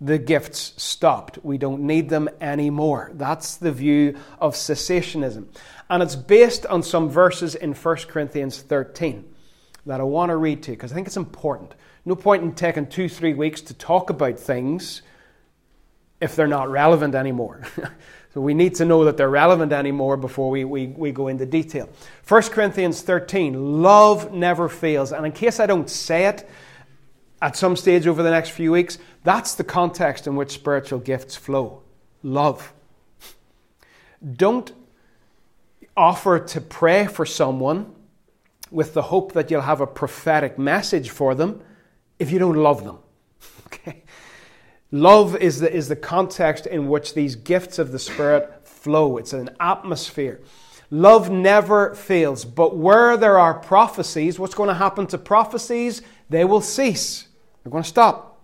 the 0.00 0.18
gifts 0.18 0.74
stopped. 0.76 1.38
We 1.42 1.58
don't 1.58 1.82
need 1.82 2.08
them 2.08 2.28
anymore. 2.40 3.10
That's 3.14 3.56
the 3.56 3.72
view 3.72 4.18
of 4.40 4.54
cessationism. 4.54 5.46
And 5.88 6.02
it's 6.02 6.16
based 6.16 6.66
on 6.66 6.82
some 6.82 7.08
verses 7.08 7.54
in 7.54 7.72
1 7.72 7.96
Corinthians 8.08 8.60
13 8.60 9.24
that 9.86 10.00
I 10.00 10.04
want 10.04 10.30
to 10.30 10.36
read 10.36 10.62
to 10.64 10.72
you 10.72 10.76
because 10.76 10.92
I 10.92 10.94
think 10.94 11.06
it's 11.06 11.16
important. 11.16 11.74
No 12.04 12.14
point 12.14 12.42
in 12.42 12.54
taking 12.54 12.86
two, 12.86 13.08
three 13.08 13.34
weeks 13.34 13.60
to 13.62 13.74
talk 13.74 14.10
about 14.10 14.38
things 14.38 15.02
if 16.20 16.36
they're 16.36 16.46
not 16.46 16.70
relevant 16.70 17.14
anymore. 17.14 17.62
so 18.34 18.40
we 18.40 18.54
need 18.54 18.74
to 18.76 18.84
know 18.84 19.04
that 19.04 19.16
they're 19.16 19.30
relevant 19.30 19.72
anymore 19.72 20.16
before 20.16 20.50
we, 20.50 20.64
we, 20.64 20.88
we 20.88 21.12
go 21.12 21.28
into 21.28 21.46
detail. 21.46 21.88
1 22.28 22.42
Corinthians 22.44 23.02
13 23.02 23.82
love 23.82 24.32
never 24.32 24.68
fails. 24.68 25.12
And 25.12 25.24
in 25.24 25.32
case 25.32 25.60
I 25.60 25.66
don't 25.66 25.88
say 25.88 26.26
it, 26.26 26.48
at 27.42 27.56
some 27.56 27.76
stage 27.76 28.06
over 28.06 28.22
the 28.22 28.30
next 28.30 28.50
few 28.50 28.72
weeks, 28.72 28.98
that's 29.24 29.54
the 29.54 29.64
context 29.64 30.26
in 30.26 30.36
which 30.36 30.52
spiritual 30.52 30.98
gifts 30.98 31.36
flow 31.36 31.82
love. 32.22 32.72
Don't 34.34 34.72
offer 35.96 36.38
to 36.38 36.60
pray 36.60 37.06
for 37.06 37.24
someone 37.24 37.94
with 38.70 38.94
the 38.94 39.02
hope 39.02 39.32
that 39.32 39.50
you'll 39.50 39.60
have 39.60 39.80
a 39.80 39.86
prophetic 39.86 40.58
message 40.58 41.10
for 41.10 41.34
them 41.34 41.62
if 42.18 42.30
you 42.30 42.38
don't 42.38 42.56
love 42.56 42.84
them. 42.84 42.98
Okay? 43.66 44.04
Love 44.92 45.36
is 45.36 45.58
the, 45.58 45.72
is 45.72 45.88
the 45.88 45.96
context 45.96 46.66
in 46.66 46.88
which 46.88 47.14
these 47.14 47.34
gifts 47.34 47.78
of 47.80 47.90
the 47.90 47.98
Spirit 47.98 48.66
flow, 48.66 49.16
it's 49.16 49.32
an 49.32 49.50
atmosphere. 49.58 50.40
Love 50.90 51.28
never 51.30 51.94
fails, 51.96 52.44
but 52.44 52.76
where 52.76 53.16
there 53.16 53.38
are 53.38 53.54
prophecies, 53.54 54.38
what's 54.38 54.54
going 54.54 54.68
to 54.68 54.74
happen 54.74 55.06
to 55.08 55.18
prophecies? 55.18 56.00
They 56.30 56.44
will 56.44 56.60
cease. 56.60 57.25
They're 57.66 57.72
going 57.72 57.82
to 57.82 57.88
stop. 57.88 58.40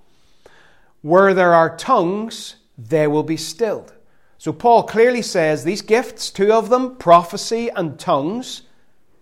Where 1.00 1.33
there 1.33 1.55
are 1.55 1.76
tongues, 1.76 2.57
they 2.76 3.07
will 3.07 3.23
be 3.23 3.37
stilled. 3.37 3.93
So 4.37 4.52
Paul 4.52 4.83
clearly 4.83 5.23
says 5.23 5.62
these 5.62 5.81
gifts, 5.81 6.29
two 6.29 6.52
of 6.52 6.71
them, 6.71 6.97
prophecy 6.97 7.69
and 7.69 8.00
tongues, 8.00 8.62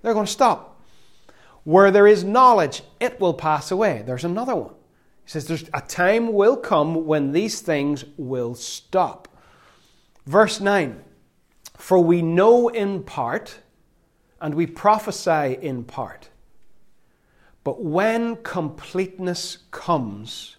they're 0.00 0.14
going 0.14 0.24
to 0.24 0.32
stop. 0.32 0.80
Where 1.64 1.90
there 1.90 2.06
is 2.06 2.24
knowledge, 2.24 2.82
it 2.98 3.20
will 3.20 3.34
pass 3.34 3.70
away. 3.70 4.02
There's 4.06 4.24
another 4.24 4.56
one. 4.56 4.72
He 5.24 5.30
says 5.32 5.46
there's 5.46 5.68
a 5.74 5.82
time 5.82 6.32
will 6.32 6.56
come 6.56 7.04
when 7.04 7.32
these 7.32 7.60
things 7.60 8.02
will 8.16 8.54
stop. 8.54 9.28
Verse 10.24 10.60
9 10.60 11.04
For 11.76 12.02
we 12.02 12.22
know 12.22 12.68
in 12.68 13.02
part, 13.02 13.58
and 14.40 14.54
we 14.54 14.64
prophesy 14.64 15.58
in 15.60 15.84
part. 15.84 16.29
But 17.62 17.82
when 17.82 18.36
completeness 18.36 19.58
comes, 19.70 20.56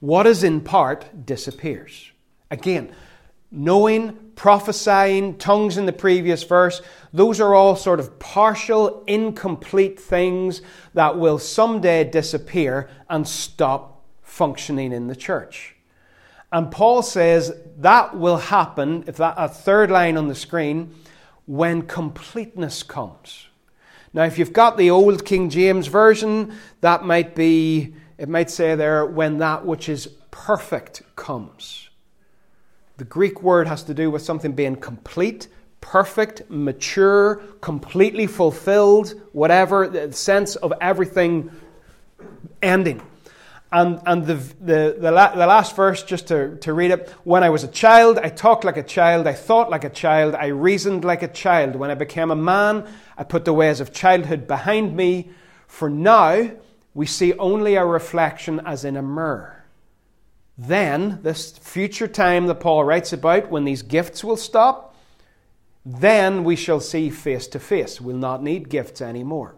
what 0.00 0.26
is 0.26 0.42
in 0.42 0.60
part 0.60 1.26
disappears. 1.26 2.10
Again, 2.50 2.92
knowing, 3.50 4.32
prophesying, 4.34 5.36
tongues 5.36 5.76
in 5.76 5.86
the 5.86 5.92
previous 5.92 6.42
verse, 6.42 6.82
those 7.12 7.40
are 7.40 7.54
all 7.54 7.76
sort 7.76 8.00
of 8.00 8.18
partial, 8.18 9.04
incomplete 9.06 10.00
things 10.00 10.62
that 10.94 11.18
will 11.18 11.38
someday 11.38 12.04
disappear 12.04 12.88
and 13.08 13.26
stop 13.26 14.04
functioning 14.22 14.92
in 14.92 15.06
the 15.06 15.16
church. 15.16 15.76
And 16.52 16.70
Paul 16.70 17.02
says 17.02 17.52
that 17.78 18.16
will 18.16 18.38
happen, 18.38 19.04
if 19.06 19.16
that 19.18 19.34
a 19.36 19.48
third 19.48 19.90
line 19.90 20.16
on 20.16 20.28
the 20.28 20.34
screen, 20.34 20.94
when 21.46 21.82
completeness 21.82 22.82
comes. 22.82 23.46
Now, 24.12 24.24
if 24.24 24.38
you've 24.38 24.52
got 24.52 24.76
the 24.76 24.90
old 24.90 25.24
King 25.24 25.50
James 25.50 25.86
Version, 25.86 26.52
that 26.80 27.04
might 27.04 27.34
be, 27.34 27.94
it 28.18 28.28
might 28.28 28.50
say 28.50 28.74
there, 28.74 29.06
when 29.06 29.38
that 29.38 29.64
which 29.64 29.88
is 29.88 30.08
perfect 30.30 31.02
comes. 31.14 31.88
The 32.96 33.04
Greek 33.04 33.42
word 33.42 33.68
has 33.68 33.84
to 33.84 33.94
do 33.94 34.10
with 34.10 34.22
something 34.22 34.52
being 34.52 34.76
complete, 34.76 35.48
perfect, 35.80 36.50
mature, 36.50 37.36
completely 37.60 38.26
fulfilled, 38.26 39.14
whatever, 39.32 39.88
the 39.88 40.12
sense 40.12 40.56
of 40.56 40.72
everything 40.80 41.50
ending. 42.62 43.00
And, 43.72 44.00
and 44.04 44.26
the, 44.26 44.34
the, 44.34 44.96
the, 44.98 45.10
la, 45.12 45.32
the, 45.34 45.46
last 45.46 45.76
verse, 45.76 46.02
just 46.02 46.26
to, 46.28 46.56
to 46.56 46.72
read 46.72 46.90
it 46.90 47.08
When 47.22 47.44
I 47.44 47.50
was 47.50 47.62
a 47.62 47.68
child, 47.68 48.18
I 48.18 48.28
talked 48.28 48.64
like 48.64 48.76
a 48.76 48.82
child, 48.82 49.28
I 49.28 49.32
thought 49.32 49.70
like 49.70 49.84
a 49.84 49.90
child, 49.90 50.34
I 50.34 50.48
reasoned 50.48 51.04
like 51.04 51.22
a 51.22 51.28
child. 51.28 51.76
When 51.76 51.88
I 51.88 51.94
became 51.94 52.32
a 52.32 52.36
man, 52.36 52.84
I 53.20 53.24
put 53.24 53.44
the 53.44 53.52
ways 53.52 53.78
of 53.78 53.92
childhood 53.92 54.48
behind 54.48 54.96
me. 54.96 55.30
For 55.68 55.88
now, 55.88 56.50
we 56.94 57.06
see 57.06 57.34
only 57.34 57.76
a 57.76 57.84
reflection 57.84 58.60
as 58.66 58.84
in 58.84 58.96
a 58.96 59.02
mirror. 59.02 59.64
Then, 60.58 61.20
this 61.22 61.52
future 61.56 62.08
time 62.08 62.48
that 62.48 62.56
Paul 62.56 62.82
writes 62.82 63.12
about, 63.12 63.48
when 63.48 63.64
these 63.64 63.82
gifts 63.82 64.24
will 64.24 64.36
stop, 64.36 64.96
then 65.86 66.42
we 66.42 66.56
shall 66.56 66.80
see 66.80 67.10
face 67.10 67.46
to 67.48 67.60
face. 67.60 68.00
We'll 68.00 68.16
not 68.16 68.42
need 68.42 68.68
gifts 68.68 69.00
anymore. 69.00 69.54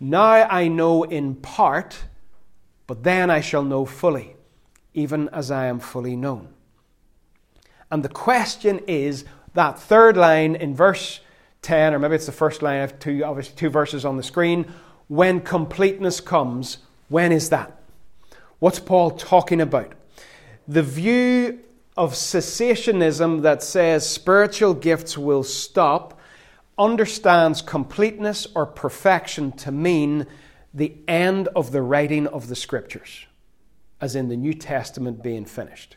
Now 0.00 0.48
I 0.50 0.66
know 0.66 1.04
in 1.04 1.36
part 1.36 2.02
but 2.92 3.04
then 3.04 3.30
I 3.30 3.40
shall 3.40 3.62
know 3.62 3.86
fully, 3.86 4.36
even 4.92 5.30
as 5.30 5.50
I 5.50 5.64
am 5.66 5.80
fully 5.80 6.14
known. 6.14 6.48
And 7.90 8.02
the 8.02 8.10
question 8.10 8.80
is 8.86 9.24
that 9.54 9.78
third 9.78 10.16
line 10.16 10.54
in 10.54 10.74
verse 10.74 11.20
10, 11.62 11.94
or 11.94 11.98
maybe 11.98 12.16
it's 12.16 12.26
the 12.26 12.32
first 12.32 12.60
line, 12.60 12.80
have 12.80 12.98
two, 12.98 13.24
obviously 13.24 13.54
two 13.56 13.70
verses 13.70 14.04
on 14.04 14.16
the 14.16 14.22
screen. 14.22 14.70
When 15.08 15.40
completeness 15.40 16.20
comes, 16.20 16.78
when 17.08 17.32
is 17.32 17.50
that? 17.50 17.80
What's 18.58 18.80
Paul 18.80 19.12
talking 19.12 19.60
about? 19.60 19.92
The 20.68 20.82
view 20.82 21.60
of 21.96 22.14
cessationism 22.14 23.42
that 23.42 23.62
says 23.62 24.08
spiritual 24.08 24.74
gifts 24.74 25.18
will 25.18 25.42
stop 25.42 26.18
understands 26.78 27.62
completeness 27.62 28.46
or 28.54 28.66
perfection 28.66 29.52
to 29.52 29.70
mean 29.70 30.26
the 30.74 30.96
end 31.06 31.48
of 31.48 31.70
the 31.70 31.82
writing 31.82 32.26
of 32.26 32.48
the 32.48 32.56
scriptures, 32.56 33.26
as 34.00 34.16
in 34.16 34.28
the 34.28 34.36
New 34.36 34.54
Testament 34.54 35.22
being 35.22 35.44
finished. 35.44 35.96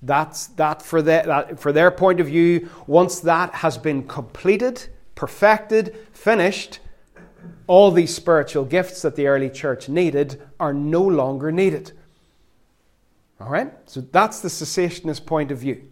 That's 0.00 0.48
that 0.48 0.82
for, 0.82 1.02
that 1.02 1.60
for 1.60 1.72
their 1.72 1.90
point 1.90 2.20
of 2.20 2.26
view, 2.26 2.68
once 2.86 3.20
that 3.20 3.54
has 3.54 3.78
been 3.78 4.06
completed, 4.06 4.88
perfected, 5.14 5.96
finished, 6.12 6.80
all 7.66 7.90
these 7.90 8.14
spiritual 8.14 8.64
gifts 8.64 9.02
that 9.02 9.16
the 9.16 9.26
early 9.26 9.50
church 9.50 9.88
needed 9.88 10.40
are 10.60 10.72
no 10.72 11.02
longer 11.02 11.50
needed. 11.52 11.92
All 13.40 13.48
right? 13.48 13.72
So 13.86 14.00
that's 14.00 14.40
the 14.40 14.48
cessationist 14.48 15.26
point 15.26 15.50
of 15.50 15.58
view. 15.58 15.88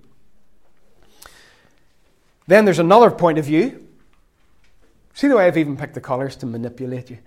Then 2.47 2.65
there's 2.65 2.79
another 2.79 3.11
point 3.11 3.39
of 3.39 3.45
view. 3.45 3.87
See 5.15 5.29
the 5.29 5.37
way 5.37 5.47
I've 5.47 5.59
even 5.59 5.77
picked 5.77 5.95
the 5.95 6.01
colours 6.01 6.37
to 6.37 6.47
manipulate 6.47 7.11
you? 7.11 7.19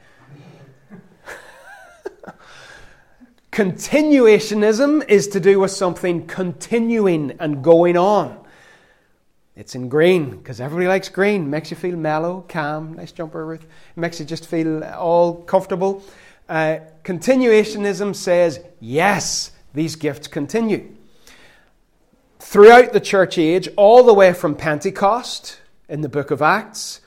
Continuationism 3.51 5.07
is 5.07 5.27
to 5.29 5.39
do 5.39 5.59
with 5.59 5.71
something 5.71 6.25
continuing 6.27 7.37
and 7.39 7.63
going 7.63 7.97
on. 7.97 8.42
It's 9.55 9.75
in 9.75 9.87
green 9.87 10.37
because 10.37 10.59
everybody 10.59 10.87
likes 10.87 11.09
green. 11.09 11.49
Makes 11.49 11.69
you 11.69 11.77
feel 11.77 11.95
mellow, 11.95 12.43
calm. 12.49 12.93
Nice 12.93 13.11
jumper, 13.11 13.45
Ruth. 13.45 13.63
It 13.63 13.99
makes 13.99 14.19
you 14.19 14.25
just 14.25 14.47
feel 14.47 14.83
all 14.83 15.43
comfortable. 15.43 16.03
Uh, 16.49 16.79
continuationism 17.03 18.15
says, 18.15 18.59
yes, 18.79 19.51
these 19.73 19.95
gifts 19.95 20.27
continue. 20.27 20.95
Throughout 22.39 22.93
the 22.93 22.99
church 22.99 23.37
age, 23.37 23.69
all 23.77 24.03
the 24.03 24.13
way 24.13 24.33
from 24.33 24.55
Pentecost 24.55 25.59
in 25.87 26.01
the 26.01 26.09
book 26.09 26.31
of 26.31 26.41
Acts, 26.41 27.01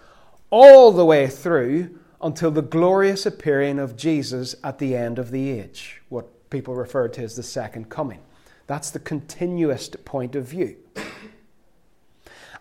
all 0.50 0.92
the 0.92 1.04
way 1.04 1.26
through 1.26 1.98
until 2.22 2.50
the 2.50 2.62
glorious 2.62 3.26
appearing 3.26 3.78
of 3.78 3.96
Jesus 3.96 4.54
at 4.64 4.78
the 4.78 4.96
end 4.96 5.18
of 5.18 5.30
the 5.30 5.50
age, 5.50 6.00
what 6.08 6.48
people 6.50 6.74
refer 6.74 7.08
to 7.08 7.22
as 7.22 7.36
the 7.36 7.42
second 7.42 7.90
coming. 7.90 8.20
That's 8.66 8.90
the 8.90 8.98
continuous 8.98 9.88
point 10.04 10.34
of 10.34 10.46
view. 10.46 10.76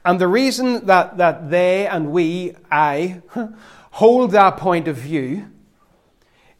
And 0.05 0.21
the 0.21 0.27
reason 0.27 0.85
that, 0.85 1.17
that 1.17 1.49
they 1.49 1.87
and 1.87 2.11
we, 2.11 2.53
I, 2.71 3.21
hold 3.91 4.31
that 4.31 4.57
point 4.57 4.87
of 4.87 4.97
view 4.97 5.51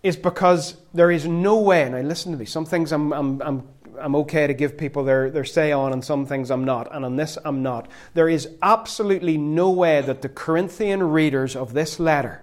is 0.02 0.18
because 0.18 0.78
there 0.96 1.12
is 1.12 1.28
no 1.28 1.60
way, 1.60 1.88
now 1.88 2.00
listen 2.00 2.32
to 2.32 2.38
me, 2.38 2.46
some 2.46 2.66
things 2.66 2.92
I'm, 2.92 3.14
I'm, 3.14 3.42
I'm, 3.44 3.68
I'm 4.00 4.16
okay 4.16 4.48
to 4.48 4.54
give 4.54 4.78
people 4.78 5.04
their, 5.04 5.30
their 5.30 5.46
say 5.46 5.72
on, 5.72 5.94
and 5.94 6.04
some 6.04 6.26
things 6.26 6.50
I'm 6.50 6.66
not, 6.66 6.94
and 6.94 7.06
on 7.06 7.16
this 7.18 7.38
I'm 7.46 7.62
not. 7.62 7.88
There 8.16 8.28
is 8.28 8.50
absolutely 8.64 9.38
no 9.38 9.70
way 9.70 10.02
that 10.02 10.24
the 10.24 10.30
Corinthian 10.30 11.04
readers 11.04 11.56
of 11.56 11.74
this 11.74 12.00
letter, 12.00 12.42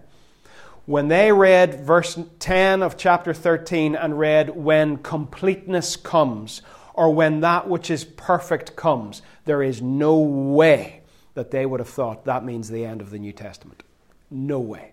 when 0.87 1.09
they 1.09 1.33
read 1.33 1.85
verse 1.85 2.19
10 2.39 2.83
of 2.83 2.97
chapter 2.97 3.35
13 3.35 3.97
and 3.97 4.19
read, 4.19 4.51
When 4.51 4.99
completeness 4.99 5.97
comes, 5.97 6.63
or 6.95 7.13
when 7.13 7.41
that 7.41 7.69
which 7.69 7.91
is 7.91 8.05
perfect 8.05 8.77
comes, 8.77 9.23
there 9.45 9.63
is 9.63 9.83
no 9.83 10.19
way 10.19 11.03
that 11.35 11.51
they 11.51 11.67
would 11.67 11.81
have 11.81 11.89
thought 11.89 12.25
that 12.25 12.45
means 12.45 12.69
the 12.69 12.85
end 12.85 13.01
of 13.01 13.11
the 13.11 13.19
New 13.19 13.33
Testament. 13.33 13.83
No 14.31 14.61
way. 14.61 14.93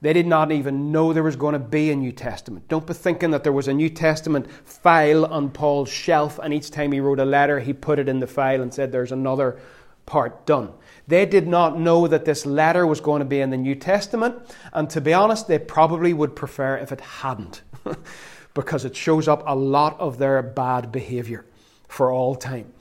They 0.00 0.12
did 0.12 0.28
not 0.28 0.52
even 0.52 0.92
know 0.92 1.12
there 1.12 1.24
was 1.24 1.34
going 1.34 1.54
to 1.54 1.58
be 1.58 1.90
a 1.90 1.96
New 1.96 2.12
Testament. 2.12 2.68
Don't 2.68 2.86
be 2.86 2.94
thinking 2.94 3.32
that 3.32 3.42
there 3.42 3.52
was 3.52 3.66
a 3.66 3.74
New 3.74 3.88
Testament 3.88 4.48
file 4.64 5.24
on 5.24 5.50
Paul's 5.50 5.90
shelf, 5.90 6.38
and 6.38 6.54
each 6.54 6.70
time 6.70 6.92
he 6.92 7.00
wrote 7.00 7.18
a 7.18 7.24
letter, 7.24 7.58
he 7.58 7.72
put 7.72 7.98
it 7.98 8.08
in 8.08 8.20
the 8.20 8.26
file 8.26 8.62
and 8.62 8.72
said, 8.72 8.92
There's 8.92 9.10
another 9.10 9.58
part 10.06 10.46
done. 10.46 10.72
They 11.08 11.26
did 11.26 11.48
not 11.48 11.80
know 11.80 12.06
that 12.06 12.24
this 12.24 12.46
letter 12.46 12.86
was 12.86 13.00
going 13.00 13.20
to 13.20 13.24
be 13.24 13.40
in 13.40 13.50
the 13.50 13.56
New 13.56 13.74
Testament, 13.74 14.36
and 14.72 14.88
to 14.90 15.00
be 15.00 15.12
honest, 15.12 15.48
they 15.48 15.58
probably 15.58 16.12
would 16.12 16.36
prefer 16.36 16.76
if 16.76 16.92
it 16.92 17.00
hadn't, 17.00 17.62
because 18.54 18.84
it 18.84 18.94
shows 18.94 19.26
up 19.26 19.42
a 19.46 19.56
lot 19.56 19.98
of 19.98 20.18
their 20.18 20.40
bad 20.42 20.92
behavior 20.92 21.44
for 21.88 22.12
all 22.12 22.36
time. 22.36 22.72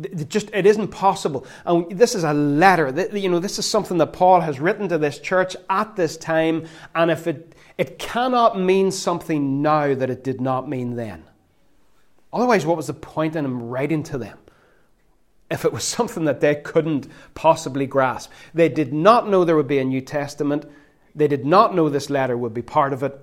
It 0.00 0.30
just 0.30 0.50
it 0.54 0.64
isn't 0.64 0.88
possible. 0.88 1.46
And 1.66 1.90
this 1.90 2.14
is 2.14 2.24
a 2.24 2.32
letter. 2.32 2.88
You 3.16 3.28
know, 3.28 3.38
this 3.38 3.58
is 3.58 3.68
something 3.68 3.98
that 3.98 4.12
Paul 4.14 4.40
has 4.40 4.58
written 4.58 4.88
to 4.88 4.98
this 4.98 5.18
church 5.18 5.54
at 5.68 5.96
this 5.96 6.16
time. 6.16 6.66
And 6.94 7.10
if 7.10 7.26
it 7.26 7.54
it 7.76 7.98
cannot 7.98 8.58
mean 8.58 8.90
something 8.90 9.60
now 9.60 9.94
that 9.94 10.10
it 10.10 10.24
did 10.24 10.40
not 10.40 10.68
mean 10.68 10.96
then. 10.96 11.24
Otherwise, 12.32 12.64
what 12.64 12.76
was 12.76 12.86
the 12.86 12.94
point 12.94 13.36
in 13.36 13.44
him 13.44 13.68
writing 13.68 14.02
to 14.04 14.18
them? 14.18 14.38
If 15.50 15.64
it 15.66 15.72
was 15.72 15.84
something 15.98 16.24
that 16.24 16.40
they 16.40 16.54
couldn't 16.54 17.08
possibly 17.34 17.86
grasp. 17.86 18.30
They 18.54 18.70
did 18.70 18.92
not 18.92 19.28
know 19.28 19.44
there 19.44 19.56
would 19.56 19.68
be 19.68 19.78
a 19.78 19.84
New 19.84 20.00
Testament. 20.00 20.64
They 21.14 21.28
did 21.28 21.44
not 21.44 21.74
know 21.74 21.90
this 21.90 22.08
letter 22.08 22.36
would 22.36 22.54
be 22.54 22.62
part 22.62 22.94
of 22.94 23.02
it. 23.02 23.18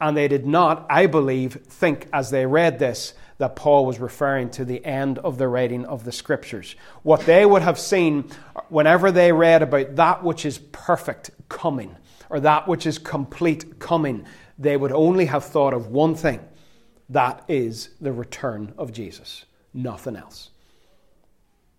And 0.00 0.16
they 0.16 0.28
did 0.28 0.46
not, 0.46 0.86
I 0.88 1.06
believe, 1.06 1.54
think 1.66 2.08
as 2.12 2.30
they 2.30 2.46
read 2.46 2.78
this 2.78 3.14
that 3.38 3.56
Paul 3.56 3.86
was 3.86 4.00
referring 4.00 4.50
to 4.50 4.64
the 4.64 4.84
end 4.84 5.18
of 5.18 5.38
the 5.38 5.48
writing 5.48 5.84
of 5.86 6.04
the 6.04 6.12
scriptures. 6.12 6.74
What 7.02 7.20
they 7.20 7.46
would 7.46 7.62
have 7.62 7.78
seen 7.78 8.30
whenever 8.68 9.10
they 9.10 9.32
read 9.32 9.62
about 9.62 9.96
that 9.96 10.22
which 10.22 10.44
is 10.44 10.58
perfect 10.58 11.30
coming, 11.48 11.96
or 12.30 12.40
that 12.40 12.68
which 12.68 12.84
is 12.84 12.98
complete 12.98 13.78
coming, 13.78 14.26
they 14.58 14.76
would 14.76 14.92
only 14.92 15.26
have 15.26 15.44
thought 15.44 15.72
of 15.72 15.86
one 15.86 16.14
thing 16.14 16.40
that 17.08 17.42
is 17.48 17.90
the 18.00 18.12
return 18.12 18.74
of 18.76 18.92
Jesus, 18.92 19.44
nothing 19.72 20.16
else. 20.16 20.50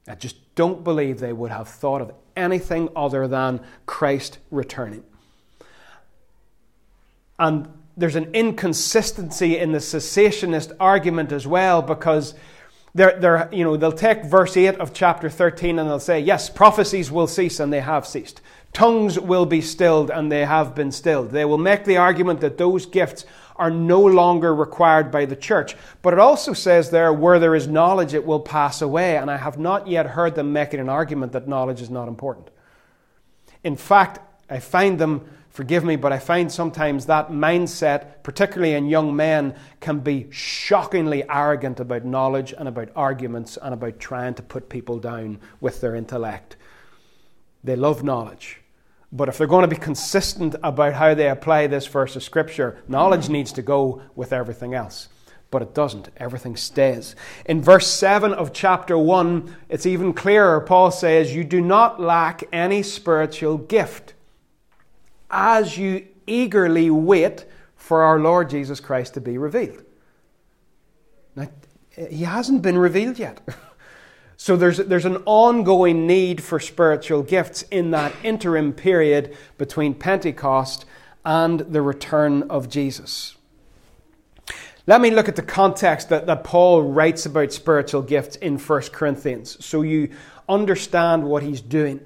I 0.08 0.16
just 0.16 0.56
don't 0.56 0.84
believe 0.84 1.20
they 1.20 1.34
would 1.34 1.52
have 1.52 1.68
thought 1.68 2.02
of 2.02 2.12
anything 2.36 2.90
other 2.96 3.28
than 3.28 3.62
Christ 3.86 4.40
returning. 4.50 5.04
And 7.38 7.72
there's 8.00 8.16
an 8.16 8.34
inconsistency 8.34 9.58
in 9.58 9.74
the 9.74 9.80
cessationist 9.80 10.72
argument 10.80 11.32
as 11.32 11.46
well 11.46 11.82
because 11.82 12.34
they're, 12.96 13.20
they're, 13.20 13.50
you 13.52 13.64
know, 13.64 13.78
they'll 13.78 13.92
take 13.92 14.24
verse 14.24 14.56
8 14.56 14.76
of 14.76 14.94
chapter 14.94 15.30
13 15.30 15.78
and 15.78 15.90
they'll 15.90 16.00
say, 16.00 16.20
Yes, 16.20 16.50
prophecies 16.50 17.12
will 17.12 17.28
cease 17.28 17.60
and 17.60 17.72
they 17.72 17.82
have 17.82 18.08
ceased. 18.08 18.42
Tongues 18.72 19.20
will 19.20 19.46
be 19.46 19.62
stilled 19.62 20.10
and 20.10 20.32
they 20.32 20.46
have 20.46 20.74
been 20.74 20.92
stilled. 20.92 21.32
They 21.32 21.46
will 21.46 21.58
make 21.58 21.84
the 21.84 21.98
argument 21.98 22.40
that 22.42 22.58
those 22.58 22.86
gifts 22.86 23.26
are 23.58 23.70
no 23.70 24.00
longer 24.00 24.56
required 24.56 25.12
by 25.12 25.26
the 25.26 25.36
church. 25.36 25.76
But 26.02 26.14
it 26.14 26.20
also 26.20 26.54
says 26.54 26.90
there, 26.90 27.12
where 27.12 27.40
there 27.40 27.56
is 27.56 27.68
knowledge, 27.68 28.14
it 28.14 28.26
will 28.26 28.40
pass 28.40 28.82
away. 28.82 29.18
And 29.18 29.30
I 29.30 29.36
have 29.36 29.60
not 29.60 29.88
yet 29.88 30.06
heard 30.06 30.36
them 30.36 30.54
making 30.54 30.80
an 30.80 30.88
argument 30.88 31.34
that 31.34 31.48
knowledge 31.48 31.82
is 31.82 31.90
not 31.90 32.08
important. 32.08 32.50
In 33.64 33.76
fact, 33.76 34.20
I 34.50 34.60
find 34.60 34.98
them 34.98 35.30
Forgive 35.50 35.84
me, 35.84 35.96
but 35.96 36.14
I 36.14 36.20
find 36.20 36.52
sometimes 36.52 37.08
that 37.08 37.30
mindset, 37.30 38.24
particularly 38.24 38.76
in 38.76 38.88
young 38.88 39.16
men, 39.16 39.56
can 39.80 40.00
be 40.00 40.28
shockingly 40.32 41.28
arrogant 41.28 41.80
about 41.80 42.06
knowledge 42.06 42.54
and 42.58 42.68
about 42.68 42.90
arguments 42.96 43.58
and 43.62 43.74
about 43.74 44.00
trying 44.00 44.36
to 44.36 44.44
put 44.44 44.70
people 44.70 45.00
down 45.00 45.40
with 45.60 45.82
their 45.82 45.96
intellect. 45.96 46.56
They 47.64 47.76
love 47.76 48.04
knowledge. 48.04 48.62
But 49.12 49.28
if 49.28 49.38
they're 49.38 49.48
going 49.48 49.68
to 49.68 49.76
be 49.76 49.82
consistent 49.82 50.56
about 50.62 50.94
how 50.94 51.16
they 51.16 51.30
apply 51.30 51.66
this 51.66 51.88
verse 51.88 52.16
of 52.16 52.24
Scripture, 52.24 52.78
knowledge 52.88 53.28
needs 53.28 53.52
to 53.54 53.64
go 53.64 54.04
with 54.16 54.32
everything 54.32 54.76
else. 54.76 55.10
But 55.50 55.64
it 55.64 55.74
doesn't. 55.74 56.10
Everything 56.18 56.56
stays. 56.56 57.16
In 57.48 57.64
verse 57.64 57.88
7 57.88 58.34
of 58.34 58.54
chapter 58.54 58.96
1, 58.96 59.56
it's 59.68 59.88
even 59.88 60.14
clearer. 60.14 60.62
Paul 60.62 60.92
says, 60.92 61.34
You 61.34 61.44
do 61.44 61.60
not 61.60 62.00
lack 62.00 62.44
any 62.54 62.84
spiritual 62.84 63.58
gift 63.58 64.14
as 65.30 65.78
you 65.78 66.08
eagerly 66.28 66.90
wait 66.90 67.46
for 67.76 68.04
our 68.04 68.20
Lord 68.20 68.50
Jesus 68.50 68.80
Christ 68.80 69.16
to 69.16 69.22
be 69.22 69.38
revealed. 69.38 69.84
Now, 71.36 71.50
he 72.10 72.24
hasn't 72.24 72.62
been 72.62 72.78
revealed 72.78 73.18
yet. 73.18 73.42
so 74.38 74.56
there's, 74.56 74.78
there's 74.78 75.06
an 75.06 75.18
ongoing 75.26 76.06
need 76.06 76.42
for 76.44 76.60
spiritual 76.60 77.24
gifts 77.24 77.64
in 77.64 77.92
that 77.92 78.14
interim 78.24 78.74
period 78.74 79.36
between 79.58 79.94
Pentecost 79.94 80.86
and 81.26 81.60
the 81.62 81.82
return 81.82 82.44
of 82.44 82.70
Jesus. 82.70 83.36
Let 84.88 85.02
me 85.02 85.12
look 85.12 85.28
at 85.28 85.36
the 85.36 85.44
context 85.44 86.10
that, 86.10 86.26
that 86.26 86.44
Paul 86.44 86.82
writes 86.82 87.28
about 87.28 87.54
spiritual 87.54 88.02
gifts 88.02 88.38
in 88.38 88.58
1 88.58 88.82
Corinthians 88.92 89.64
so 89.64 89.84
you 89.84 90.10
understand 90.48 91.24
what 91.24 91.44
he's 91.44 91.62
doing. 91.62 92.00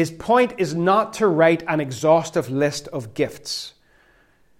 His 0.00 0.10
point 0.10 0.54
is 0.56 0.74
not 0.74 1.12
to 1.12 1.26
write 1.26 1.62
an 1.68 1.78
exhaustive 1.78 2.48
list 2.48 2.88
of 2.88 3.12
gifts. 3.12 3.74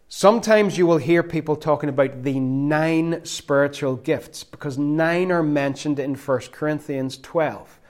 Sometimes 0.06 0.76
you 0.76 0.84
will 0.84 0.98
hear 0.98 1.22
people 1.22 1.56
talking 1.56 1.88
about 1.88 2.24
the 2.24 2.38
nine 2.38 3.24
spiritual 3.24 3.96
gifts 3.96 4.44
because 4.44 4.76
nine 4.76 5.32
are 5.32 5.42
mentioned 5.42 5.98
in 5.98 6.14
1 6.14 6.40
Corinthians 6.52 7.16
12. 7.16 7.80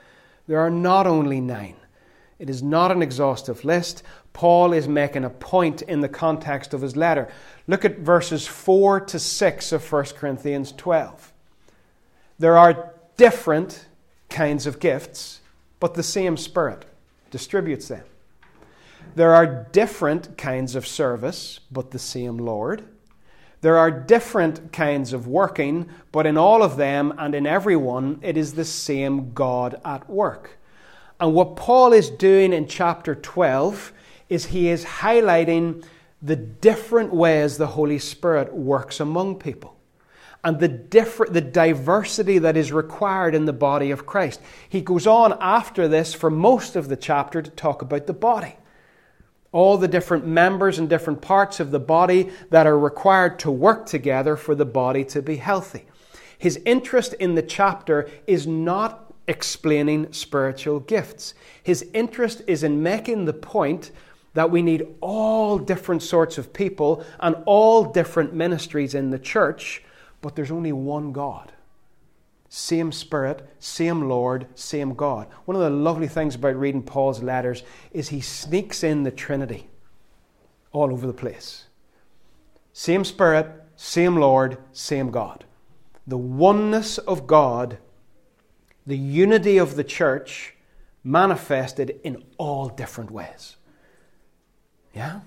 There 0.47 0.61
are 0.61 0.69
not 0.69 1.05
only 1.05 1.41
nine. 1.41 1.75
It 2.39 2.49
is 2.49 2.63
not 2.63 2.89
an 2.89 3.01
exhaustive 3.01 3.65
list. 3.65 4.01
Paul 4.31 4.71
is 4.71 4.87
making 4.87 5.25
a 5.25 5.29
point 5.29 5.81
in 5.81 5.99
the 5.99 6.07
context 6.07 6.73
of 6.73 6.79
his 6.79 6.95
letter. 6.95 7.27
Look 7.67 7.83
at 7.83 7.99
verses 7.99 8.47
4 8.47 9.01
to 9.01 9.19
6 9.19 9.71
of 9.73 9.91
1 9.91 10.05
Corinthians 10.15 10.71
12. 10.71 11.33
There 12.39 12.57
are 12.57 12.93
different 13.17 13.87
kinds 14.29 14.65
of 14.65 14.79
gifts, 14.79 15.41
but 15.81 15.95
the 15.95 16.01
same 16.01 16.37
Spirit 16.37 16.85
distributes 17.31 17.87
them. 17.87 18.03
There 19.15 19.33
are 19.33 19.67
different 19.71 20.37
kinds 20.37 20.75
of 20.75 20.85
service, 20.85 21.59
but 21.71 21.91
the 21.91 21.99
same 21.99 22.37
Lord. 22.37 22.83
There 23.61 23.77
are 23.77 23.91
different 23.91 24.71
kinds 24.71 25.13
of 25.13 25.27
working, 25.27 25.89
but 26.11 26.25
in 26.25 26.37
all 26.37 26.63
of 26.63 26.77
them 26.77 27.13
and 27.17 27.35
in 27.35 27.45
every 27.45 27.75
one, 27.75 28.19
it 28.21 28.37
is 28.37 28.53
the 28.53 28.65
same 28.65 29.33
God 29.33 29.79
at 29.83 30.09
work. 30.09 30.59
And 31.19 31.33
what 31.33 31.55
Paul 31.55 31.93
is 31.93 32.09
doing 32.09 32.53
in 32.53 32.67
chapter 32.67 33.13
12 33.13 33.93
is 34.29 34.47
he 34.47 34.69
is 34.69 34.85
highlighting 34.85 35.83
the 36.21 36.35
different 36.35 37.13
ways 37.13 37.57
the 37.57 37.67
Holy 37.67 37.99
Spirit 37.99 38.53
works 38.53 38.99
among 38.99 39.39
people 39.39 39.75
and 40.43 40.59
the, 40.59 40.67
different, 40.67 41.33
the 41.33 41.41
diversity 41.41 42.39
that 42.39 42.57
is 42.57 42.71
required 42.71 43.35
in 43.35 43.45
the 43.45 43.53
body 43.53 43.91
of 43.91 44.05
Christ. 44.05 44.41
He 44.67 44.81
goes 44.81 45.05
on 45.05 45.37
after 45.39 45.87
this 45.87 46.13
for 46.13 46.29
most 46.29 46.75
of 46.75 46.87
the 46.87 46.95
chapter 46.95 47.41
to 47.41 47.51
talk 47.51 47.81
about 47.81 48.07
the 48.07 48.13
body. 48.13 48.55
All 49.51 49.77
the 49.77 49.87
different 49.87 50.25
members 50.25 50.79
and 50.79 50.89
different 50.89 51.21
parts 51.21 51.59
of 51.59 51.71
the 51.71 51.79
body 51.79 52.31
that 52.49 52.65
are 52.65 52.79
required 52.79 53.37
to 53.39 53.51
work 53.51 53.85
together 53.85 54.35
for 54.35 54.55
the 54.55 54.65
body 54.65 55.03
to 55.05 55.21
be 55.21 55.35
healthy. 55.35 55.85
His 56.37 56.59
interest 56.65 57.13
in 57.13 57.35
the 57.35 57.43
chapter 57.43 58.09
is 58.25 58.47
not 58.47 59.13
explaining 59.27 60.11
spiritual 60.11 60.79
gifts. 60.79 61.35
His 61.61 61.85
interest 61.93 62.41
is 62.47 62.63
in 62.63 62.81
making 62.81 63.25
the 63.25 63.33
point 63.33 63.91
that 64.33 64.49
we 64.49 64.61
need 64.61 64.87
all 65.01 65.59
different 65.59 66.01
sorts 66.01 66.37
of 66.37 66.53
people 66.53 67.03
and 67.19 67.35
all 67.45 67.83
different 67.83 68.33
ministries 68.33 68.95
in 68.95 69.09
the 69.09 69.19
church, 69.19 69.83
but 70.21 70.35
there's 70.35 70.51
only 70.51 70.71
one 70.71 71.11
God. 71.11 71.51
Same 72.49 72.91
Spirit, 72.91 73.47
same 73.59 74.09
Lord, 74.09 74.47
same 74.55 74.93
God. 74.93 75.27
One 75.45 75.55
of 75.55 75.63
the 75.63 75.69
lovely 75.69 76.07
things 76.07 76.35
about 76.35 76.57
reading 76.57 76.83
Paul's 76.83 77.23
letters 77.23 77.63
is 77.91 78.09
he 78.09 78.21
sneaks 78.21 78.83
in 78.83 79.03
the 79.03 79.11
Trinity 79.11 79.69
all 80.73 80.91
over 80.91 81.07
the 81.07 81.13
place. 81.13 81.65
Same 82.73 83.05
Spirit, 83.05 83.47
same 83.75 84.15
Lord, 84.17 84.57
same 84.73 85.11
God. 85.11 85.45
The 86.05 86.17
oneness 86.17 86.97
of 86.97 87.25
God, 87.25 87.77
the 88.85 88.97
unity 88.97 89.57
of 89.57 89.75
the 89.75 89.83
church, 89.83 90.55
manifested 91.03 91.99
in 92.03 92.23
all 92.37 92.69
different 92.69 93.11
ways. 93.11 93.55
Yeah? 94.93 95.21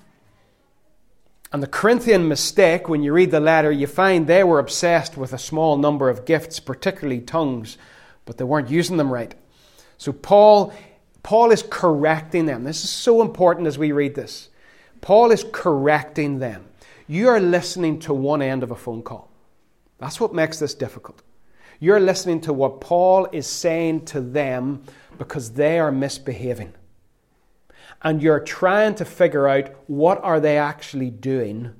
And 1.54 1.62
the 1.62 1.68
Corinthian 1.68 2.26
mistake, 2.26 2.88
when 2.88 3.04
you 3.04 3.12
read 3.12 3.30
the 3.30 3.38
letter, 3.38 3.70
you 3.70 3.86
find 3.86 4.26
they 4.26 4.42
were 4.42 4.58
obsessed 4.58 5.16
with 5.16 5.32
a 5.32 5.38
small 5.38 5.78
number 5.78 6.10
of 6.10 6.24
gifts, 6.24 6.58
particularly 6.58 7.20
tongues, 7.20 7.78
but 8.24 8.38
they 8.38 8.44
weren't 8.44 8.70
using 8.70 8.96
them 8.96 9.08
right. 9.08 9.32
So 9.96 10.12
Paul, 10.12 10.74
Paul 11.22 11.52
is 11.52 11.62
correcting 11.62 12.46
them. 12.46 12.64
This 12.64 12.82
is 12.82 12.90
so 12.90 13.22
important 13.22 13.68
as 13.68 13.78
we 13.78 13.92
read 13.92 14.16
this. 14.16 14.48
Paul 15.00 15.30
is 15.30 15.44
correcting 15.52 16.40
them. 16.40 16.64
You 17.06 17.28
are 17.28 17.38
listening 17.38 18.00
to 18.00 18.12
one 18.12 18.42
end 18.42 18.64
of 18.64 18.72
a 18.72 18.76
phone 18.76 19.04
call. 19.04 19.30
That's 19.98 20.18
what 20.18 20.34
makes 20.34 20.58
this 20.58 20.74
difficult. 20.74 21.22
You're 21.78 22.00
listening 22.00 22.40
to 22.40 22.52
what 22.52 22.80
Paul 22.80 23.28
is 23.30 23.46
saying 23.46 24.06
to 24.06 24.20
them 24.20 24.82
because 25.18 25.52
they 25.52 25.78
are 25.78 25.92
misbehaving 25.92 26.74
and 28.04 28.22
you're 28.22 28.40
trying 28.40 28.94
to 28.96 29.04
figure 29.04 29.48
out 29.48 29.70
what 29.86 30.22
are 30.22 30.38
they 30.38 30.58
actually 30.58 31.10
doing 31.10 31.74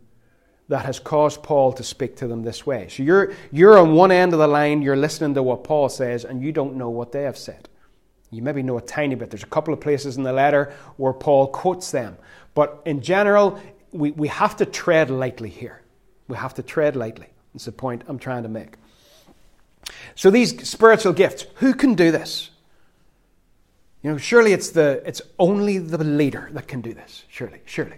that 0.68 0.86
has 0.86 0.98
caused 0.98 1.42
Paul 1.42 1.74
to 1.74 1.82
speak 1.84 2.16
to 2.16 2.26
them 2.26 2.42
this 2.42 2.64
way. 2.64 2.88
So 2.88 3.02
you're, 3.02 3.34
you're 3.52 3.78
on 3.78 3.92
one 3.92 4.10
end 4.10 4.32
of 4.32 4.38
the 4.38 4.48
line, 4.48 4.80
you're 4.80 4.96
listening 4.96 5.34
to 5.34 5.42
what 5.42 5.62
Paul 5.62 5.90
says, 5.90 6.24
and 6.24 6.42
you 6.42 6.52
don't 6.52 6.76
know 6.76 6.88
what 6.88 7.12
they 7.12 7.22
have 7.22 7.36
said. 7.36 7.68
You 8.30 8.42
maybe 8.42 8.62
know 8.62 8.78
a 8.78 8.82
tiny 8.82 9.14
bit. 9.14 9.30
There's 9.30 9.42
a 9.42 9.46
couple 9.46 9.74
of 9.74 9.80
places 9.80 10.16
in 10.16 10.22
the 10.22 10.32
letter 10.32 10.72
where 10.96 11.12
Paul 11.12 11.48
quotes 11.48 11.90
them. 11.90 12.16
But 12.54 12.80
in 12.86 13.02
general, 13.02 13.60
we, 13.92 14.12
we 14.12 14.28
have 14.28 14.56
to 14.56 14.66
tread 14.66 15.10
lightly 15.10 15.50
here. 15.50 15.82
We 16.28 16.36
have 16.38 16.54
to 16.54 16.62
tread 16.62 16.96
lightly. 16.96 17.28
That's 17.52 17.66
the 17.66 17.72
point 17.72 18.02
I'm 18.08 18.18
trying 18.18 18.44
to 18.44 18.48
make. 18.48 18.76
So 20.14 20.30
these 20.30 20.66
spiritual 20.66 21.12
gifts, 21.12 21.44
who 21.56 21.74
can 21.74 21.94
do 21.94 22.10
this? 22.10 22.50
You 24.04 24.10
know, 24.10 24.18
surely 24.18 24.52
it's 24.52 24.68
the 24.70 25.02
it's 25.06 25.22
only 25.38 25.78
the 25.78 26.04
leader 26.04 26.50
that 26.52 26.68
can 26.68 26.82
do 26.82 26.92
this. 26.92 27.24
Surely, 27.28 27.62
surely, 27.64 27.96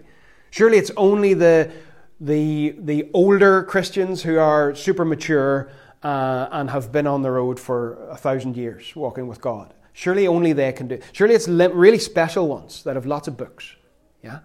surely 0.50 0.78
it's 0.78 0.92
only 0.96 1.34
the 1.34 1.72
the 2.20 2.76
the 2.78 3.10
older 3.12 3.64
Christians 3.64 4.22
who 4.22 4.38
are 4.38 4.72
super 4.76 5.04
mature 5.04 5.68
uh, 6.04 6.46
and 6.52 6.70
have 6.70 6.92
been 6.92 7.08
on 7.08 7.22
the 7.22 7.30
road 7.32 7.58
for 7.58 8.08
a 8.08 8.16
thousand 8.16 8.56
years 8.56 8.94
walking 8.94 9.26
with 9.26 9.40
God. 9.40 9.74
Surely 9.94 10.28
only 10.28 10.52
they 10.52 10.70
can 10.72 10.86
do. 10.86 11.00
Surely 11.10 11.34
it's 11.34 11.48
really 11.48 11.98
special 11.98 12.46
ones 12.46 12.84
that 12.84 12.94
have 12.94 13.06
lots 13.06 13.26
of 13.26 13.36
books. 13.36 13.74
Yeah, 14.22 14.38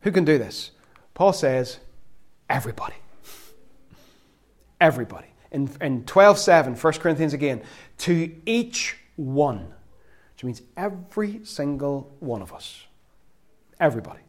who 0.00 0.10
can 0.10 0.24
do 0.24 0.38
this? 0.38 0.70
Paul 1.12 1.34
says, 1.34 1.78
everybody. 2.48 2.94
Everybody. 4.80 5.26
In, 5.50 5.68
in 5.82 6.04
12 6.06 6.38
7, 6.38 6.74
1 6.74 6.92
Corinthians 6.94 7.34
again, 7.34 7.60
to 7.98 8.34
each 8.46 8.96
one 9.16 9.74
which 10.40 10.44
means 10.46 10.62
every 10.74 11.44
single 11.44 12.16
one 12.20 12.40
of 12.40 12.50
us. 12.50 12.86
Everybody. 13.78 14.20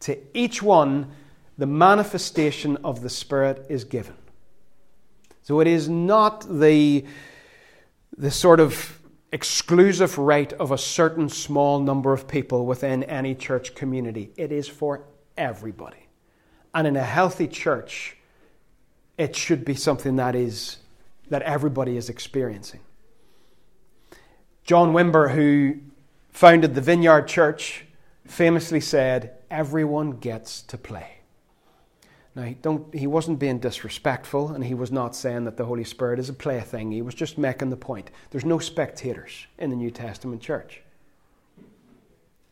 to 0.00 0.16
each 0.32 0.62
one, 0.62 1.10
the 1.58 1.66
manifestation 1.66 2.78
of 2.82 3.02
the 3.02 3.10
Spirit 3.10 3.66
is 3.68 3.84
given. 3.84 4.14
So 5.42 5.60
it 5.60 5.66
is 5.66 5.90
not 5.90 6.46
the, 6.48 7.04
the 8.16 8.30
sort 8.30 8.58
of 8.58 9.00
exclusive 9.32 10.16
right 10.16 10.50
of 10.54 10.70
a 10.70 10.78
certain 10.78 11.28
small 11.28 11.78
number 11.78 12.14
of 12.14 12.26
people 12.26 12.64
within 12.64 13.02
any 13.04 13.34
church 13.34 13.74
community. 13.74 14.30
It 14.38 14.50
is 14.50 14.66
for 14.66 15.04
everybody. 15.36 16.06
And 16.74 16.86
in 16.86 16.96
a 16.96 17.02
healthy 17.02 17.48
church, 17.48 18.16
it 19.18 19.36
should 19.36 19.62
be 19.62 19.74
something 19.74 20.16
that 20.16 20.34
is 20.34 20.78
that 21.28 21.42
everybody 21.42 21.98
is 21.98 22.08
experiencing. 22.08 22.80
John 24.64 24.94
Wimber, 24.94 25.32
who 25.32 25.76
founded 26.30 26.74
the 26.74 26.80
Vineyard 26.80 27.28
Church, 27.28 27.84
famously 28.26 28.80
said, 28.80 29.36
Everyone 29.50 30.12
gets 30.12 30.62
to 30.62 30.78
play. 30.78 31.18
Now, 32.34 32.42
he, 32.42 32.56
he 32.92 33.06
wasn't 33.06 33.38
being 33.38 33.58
disrespectful, 33.58 34.48
and 34.50 34.64
he 34.64 34.74
was 34.74 34.90
not 34.90 35.14
saying 35.14 35.44
that 35.44 35.56
the 35.56 35.66
Holy 35.66 35.84
Spirit 35.84 36.18
is 36.18 36.28
a 36.28 36.32
plaything. 36.32 36.90
He 36.90 37.02
was 37.02 37.14
just 37.14 37.38
making 37.38 37.70
the 37.70 37.76
point. 37.76 38.10
There's 38.30 38.44
no 38.44 38.58
spectators 38.58 39.46
in 39.58 39.70
the 39.70 39.76
New 39.76 39.90
Testament 39.90 40.40
church. 40.42 40.80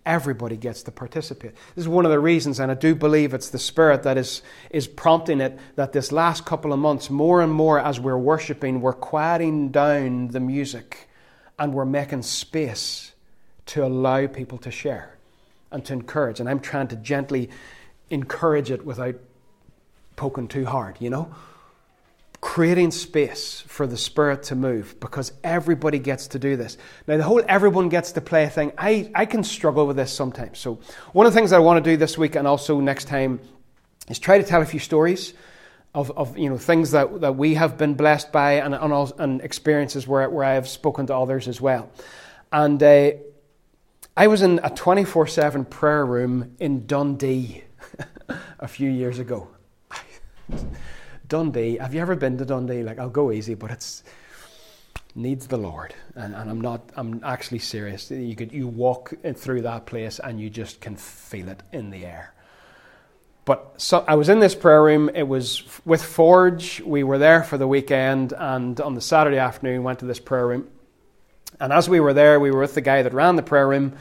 Everybody 0.05 0.57
gets 0.57 0.83
to 0.85 0.93
participate. 0.93 1.55
This 1.75 1.85
is 1.85 1.89
one 1.89 2.05
of 2.05 2.13
the 2.13 2.21
reasons, 2.21 2.61
and 2.61 2.71
I 2.71 2.75
do 2.75 2.95
believe 2.95 3.35
it's 3.35 3.51
the 3.51 3.59
Spirit 3.59 4.03
that 4.03 4.19
is, 4.19 4.43
is 4.71 4.87
prompting 4.87 5.41
it, 5.41 5.59
that 5.77 5.93
this 5.93 6.13
last 6.13 6.45
couple 6.45 6.73
of 6.73 6.79
months, 6.79 7.09
more 7.09 7.41
and 7.41 7.53
more 7.53 7.81
as 7.81 7.99
we're 7.99 8.19
worshipping, 8.19 8.81
we're 8.81 8.93
quieting 8.93 9.71
down 9.71 10.29
the 10.29 10.41
music 10.41 11.09
and 11.63 11.73
we're 11.73 11.85
making 11.85 12.23
space 12.23 13.13
to 13.67 13.85
allow 13.85 14.27
people 14.27 14.59
to 14.59 14.69
share 14.69 15.17
and 15.71 15.85
to 15.85 15.93
encourage. 15.93 16.41
And 16.41 16.49
I'm 16.49 16.59
trying 16.59 16.89
to 16.89 16.97
gently 16.97 17.51
encourage 18.11 18.73
it 18.73 18.85
without 18.85 19.15
poking 20.17 20.49
too 20.49 20.65
hard, 20.65 20.97
you 20.99 21.09
know? 21.09 21.33
Creating 22.41 22.91
space 22.91 23.61
for 23.61 23.87
the 23.87 23.97
Spirit 23.97 24.43
to 24.45 24.57
move 24.57 24.99
because 24.99 25.31
everybody 25.45 26.01
gets 26.01 26.27
to 26.29 26.41
do 26.41 26.57
this. 26.57 26.79
Now, 27.07 27.17
the 27.17 27.23
whole 27.23 27.41
everyone 27.47 27.89
gets 27.91 28.11
to 28.13 28.21
play 28.21 28.49
thing, 28.49 28.73
I, 28.77 29.13
I 29.15 29.25
can 29.25 29.45
struggle 29.45 29.87
with 29.87 29.95
this 29.95 30.13
sometimes. 30.13 30.59
So, 30.59 30.81
one 31.13 31.27
of 31.27 31.33
the 31.33 31.39
things 31.39 31.53
I 31.53 31.61
want 31.61 31.83
to 31.83 31.89
do 31.89 31.97
this 31.97 32.19
week 32.19 32.35
and 32.35 32.49
also 32.49 32.81
next 32.81 33.05
time 33.05 33.39
is 34.09 34.19
try 34.19 34.37
to 34.37 34.45
tell 34.45 34.63
a 34.63 34.67
few 34.67 34.81
stories 34.81 35.33
of, 35.95 36.11
of 36.13 36.39
you 36.39 36.49
know 36.49 36.59
things 36.59 36.93
that, 36.93 37.21
that 37.21 37.37
we 37.37 37.55
have 37.55 37.77
been 37.77 37.95
blessed 37.95 38.33
by 38.33 38.53
and, 38.55 38.75
and, 38.75 39.13
and 39.19 39.41
experiences 39.43 40.07
where, 40.07 40.29
where 40.31 40.45
I 40.45 40.55
have 40.55 40.69
spoken 40.69 41.07
to 41.07 41.17
others 41.17 41.49
as 41.49 41.61
well. 41.61 41.91
And 42.51 42.83
uh, 42.83 43.13
I 44.17 44.27
was 44.27 44.43
in 44.43 44.61
a 44.63 44.71
24 44.71 45.27
7 45.27 45.65
prayer 45.65 46.05
room 46.05 46.57
in 46.59 46.87
Dundee 46.87 47.65
a 48.59 48.69
few 48.69 48.91
years 48.91 49.19
ago. 49.19 49.49
Dundee, 51.29 51.79
have 51.79 51.95
you 51.95 52.01
ever 52.01 52.15
been 52.15 52.37
to 52.39 52.45
Dundee? 52.45 52.83
Like, 52.83 52.99
I'll 52.99 53.09
go 53.09 53.33
easy, 53.33 53.55
but 53.55 53.71
it's 53.71 54.03
needs 55.15 55.47
the 55.47 55.57
Lord. 55.57 55.95
And, 56.15 56.35
and 56.35 56.51
I'm 56.51 56.61
not, 56.61 56.91
I'm 56.97 57.23
actually 57.25 57.59
serious. 57.59 58.11
You 58.11 58.37
could, 58.37 58.53
you 58.53 58.67
walk 58.67 59.13
through 59.35 59.63
that 59.63 59.87
place 59.87 60.19
and 60.19 60.41
you 60.41 60.51
just 60.51 60.81
can 60.81 60.97
feel 60.97 61.49
it 61.49 61.63
in 61.73 61.91
the 61.91 62.05
air. 62.05 62.35
But 63.45 63.75
so 63.77 64.05
I 64.07 64.15
was 64.15 64.29
in 64.29 64.39
this 64.39 64.55
prayer 64.55 64.83
room. 64.83 65.11
It 65.15 65.27
was 65.27 65.65
with 65.85 66.03
Forge. 66.03 66.81
We 66.81 67.03
were 67.03 67.19
there 67.19 67.43
for 67.43 67.59
the 67.59 67.67
weekend, 67.67 68.33
and 68.33 68.81
on 68.81 68.95
the 68.95 69.01
Saturday 69.01 69.39
afternoon, 69.39 69.83
went 69.83 69.99
to 69.99 70.07
this 70.07 70.21
prayer 70.21 70.47
room. 70.47 70.69
And 71.59 71.73
as 71.73 71.89
we 71.89 71.99
were 71.99 72.15
there, 72.15 72.39
we 72.39 72.51
were 72.51 72.61
with 72.61 72.75
the 72.75 72.81
guy 72.81 73.03
that 73.03 73.13
ran 73.13 73.37
the 73.37 73.43
prayer 73.43 73.67
room 73.67 73.95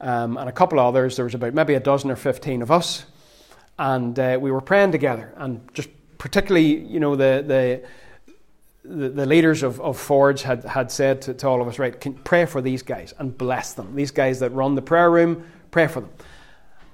um, 0.00 0.36
and 0.36 0.48
a 0.48 0.52
couple 0.52 0.80
of 0.80 0.86
others. 0.86 1.14
There 1.14 1.24
was 1.24 1.34
about 1.34 1.54
maybe 1.54 1.74
a 1.74 1.80
dozen 1.80 2.10
or 2.10 2.16
fifteen 2.16 2.60
of 2.60 2.70
us, 2.70 3.06
and 3.78 4.18
uh, 4.18 4.38
we 4.40 4.50
were 4.50 4.60
praying 4.60 4.92
together. 4.92 5.32
And 5.36 5.60
just 5.74 5.90
particularly, 6.18 6.76
you 6.76 6.98
know, 6.98 7.14
the 7.14 7.44
the 7.46 7.82
the, 8.84 9.08
the 9.10 9.26
leaders 9.26 9.62
of, 9.62 9.80
of 9.80 9.98
Forge 9.98 10.42
had, 10.42 10.64
had 10.64 10.90
said 10.90 11.22
to, 11.22 11.34
to 11.34 11.46
all 11.46 11.60
of 11.60 11.68
us, 11.68 11.78
right, 11.78 12.00
can 12.00 12.14
pray 12.14 12.46
for 12.46 12.60
these 12.60 12.82
guys 12.82 13.14
and 13.18 13.36
bless 13.36 13.74
them. 13.74 13.94
These 13.94 14.12
guys 14.12 14.40
that 14.40 14.50
run 14.52 14.74
the 14.74 14.82
prayer 14.82 15.10
room, 15.10 15.44
pray 15.70 15.86
for 15.86 16.00
them. 16.00 16.10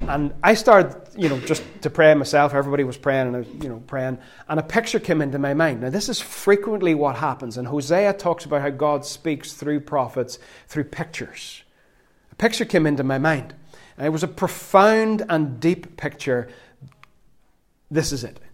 And 0.08 0.34
I 0.42 0.54
started, 0.54 0.96
you 1.16 1.28
know, 1.28 1.38
just 1.40 1.62
to 1.82 1.90
pray 1.90 2.12
myself. 2.14 2.52
Everybody 2.52 2.84
was 2.84 2.98
praying, 2.98 3.28
and 3.28 3.36
I 3.36 3.38
was, 3.40 3.48
you 3.48 3.68
know, 3.68 3.82
praying. 3.86 4.18
And 4.48 4.60
a 4.60 4.62
picture 4.62 5.00
came 5.00 5.22
into 5.22 5.38
my 5.38 5.54
mind. 5.54 5.80
Now, 5.80 5.90
this 5.90 6.08
is 6.08 6.20
frequently 6.20 6.94
what 6.94 7.16
happens. 7.16 7.56
And 7.56 7.66
Hosea 7.66 8.12
talks 8.14 8.44
about 8.44 8.60
how 8.60 8.70
God 8.70 9.06
speaks 9.06 9.54
through 9.54 9.80
prophets 9.80 10.38
through 10.68 10.84
pictures. 10.84 11.62
A 12.32 12.34
picture 12.34 12.64
came 12.64 12.86
into 12.86 13.02
my 13.02 13.18
mind. 13.18 13.54
And 13.96 14.06
it 14.06 14.10
was 14.10 14.22
a 14.22 14.28
profound 14.28 15.24
and 15.28 15.58
deep 15.58 15.96
picture. 15.96 16.48
This 17.90 18.12
is 18.12 18.24
it. 18.24 18.40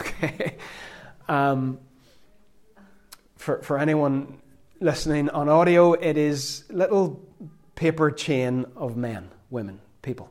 Okay. 0.00 0.56
Um, 1.28 1.78
for, 3.36 3.60
for 3.62 3.78
anyone 3.78 4.38
listening 4.80 5.28
on 5.28 5.50
audio, 5.50 5.92
it 5.92 6.16
is 6.16 6.64
little 6.70 7.22
paper 7.74 8.10
chain 8.10 8.64
of 8.74 8.96
men, 8.96 9.28
women, 9.50 9.80
people 10.00 10.30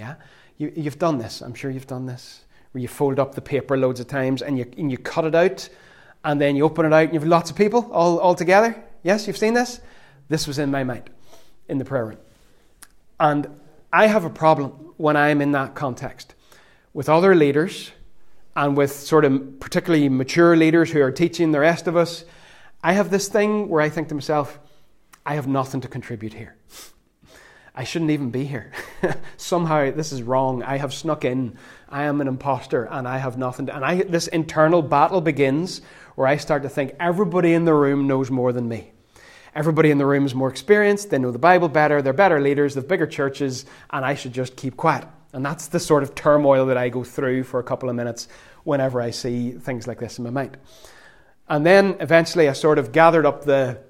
yeah? 0.00 0.16
You, 0.56 0.72
you've 0.74 0.98
done 0.98 1.18
this. 1.18 1.40
I'm 1.40 1.54
sure 1.54 1.70
you've 1.70 1.86
done 1.86 2.06
this. 2.06 2.44
Where 2.72 2.82
you 2.82 2.88
fold 2.88 3.18
up 3.18 3.34
the 3.34 3.40
paper 3.40 3.76
loads 3.76 4.00
of 4.00 4.06
times 4.08 4.42
and 4.42 4.58
you, 4.58 4.70
and 4.76 4.90
you 4.90 4.98
cut 4.98 5.24
it 5.24 5.34
out 5.34 5.68
and 6.24 6.40
then 6.40 6.56
you 6.56 6.64
open 6.64 6.86
it 6.86 6.92
out 6.92 7.04
and 7.04 7.14
you've 7.14 7.26
lots 7.26 7.50
of 7.50 7.56
people 7.56 7.88
all, 7.92 8.18
all 8.18 8.34
together. 8.34 8.82
Yes, 9.02 9.26
you've 9.26 9.36
seen 9.36 9.54
this? 9.54 9.80
This 10.28 10.46
was 10.46 10.58
in 10.58 10.70
my 10.70 10.84
mind 10.84 11.10
in 11.68 11.78
the 11.78 11.84
prayer 11.84 12.06
room. 12.06 12.18
And 13.18 13.60
I 13.92 14.06
have 14.06 14.24
a 14.24 14.30
problem 14.30 14.70
when 14.96 15.16
I'm 15.16 15.40
in 15.40 15.52
that 15.52 15.74
context 15.74 16.34
with 16.92 17.08
other 17.08 17.34
leaders 17.34 17.90
and 18.56 18.76
with 18.76 18.92
sort 18.92 19.24
of 19.24 19.60
particularly 19.60 20.08
mature 20.08 20.56
leaders 20.56 20.90
who 20.90 21.00
are 21.00 21.12
teaching 21.12 21.52
the 21.52 21.60
rest 21.60 21.86
of 21.86 21.96
us. 21.96 22.24
I 22.82 22.92
have 22.92 23.10
this 23.10 23.28
thing 23.28 23.68
where 23.68 23.80
I 23.80 23.88
think 23.88 24.08
to 24.08 24.14
myself, 24.14 24.58
I 25.24 25.34
have 25.34 25.46
nothing 25.46 25.80
to 25.82 25.88
contribute 25.88 26.34
here. 26.34 26.56
I 27.74 27.84
shouldn't 27.84 28.10
even 28.10 28.30
be 28.30 28.44
here. 28.44 28.72
Somehow 29.36 29.90
this 29.90 30.12
is 30.12 30.22
wrong. 30.22 30.62
I 30.62 30.78
have 30.78 30.92
snuck 30.92 31.24
in. 31.24 31.56
I 31.88 32.04
am 32.04 32.20
an 32.20 32.28
impostor 32.28 32.84
and 32.84 33.06
I 33.06 33.18
have 33.18 33.38
nothing 33.38 33.66
to, 33.66 33.76
and 33.76 33.84
I 33.84 34.02
this 34.02 34.28
internal 34.28 34.82
battle 34.82 35.20
begins 35.20 35.80
where 36.14 36.26
I 36.26 36.36
start 36.36 36.62
to 36.62 36.68
think 36.68 36.94
everybody 37.00 37.52
in 37.52 37.64
the 37.64 37.74
room 37.74 38.06
knows 38.06 38.30
more 38.30 38.52
than 38.52 38.68
me. 38.68 38.92
Everybody 39.54 39.90
in 39.90 39.98
the 39.98 40.06
room 40.06 40.26
is 40.26 40.34
more 40.34 40.48
experienced, 40.48 41.10
they 41.10 41.18
know 41.18 41.32
the 41.32 41.38
Bible 41.38 41.68
better, 41.68 42.02
they're 42.02 42.12
better 42.12 42.40
leaders, 42.40 42.74
they've 42.74 42.86
bigger 42.86 43.06
churches, 43.06 43.64
and 43.90 44.04
I 44.04 44.14
should 44.14 44.32
just 44.32 44.54
keep 44.54 44.76
quiet. 44.76 45.06
And 45.32 45.44
that's 45.44 45.68
the 45.68 45.80
sort 45.80 46.04
of 46.04 46.14
turmoil 46.14 46.66
that 46.66 46.76
I 46.76 46.88
go 46.88 47.02
through 47.02 47.44
for 47.44 47.58
a 47.58 47.64
couple 47.64 47.88
of 47.88 47.96
minutes 47.96 48.28
whenever 48.62 49.00
I 49.00 49.10
see 49.10 49.52
things 49.52 49.86
like 49.86 49.98
this 49.98 50.18
in 50.18 50.24
my 50.24 50.30
mind. 50.30 50.56
And 51.48 51.66
then 51.66 51.96
eventually 51.98 52.48
I 52.48 52.52
sort 52.52 52.78
of 52.78 52.92
gathered 52.92 53.26
up 53.26 53.44
the, 53.44 53.80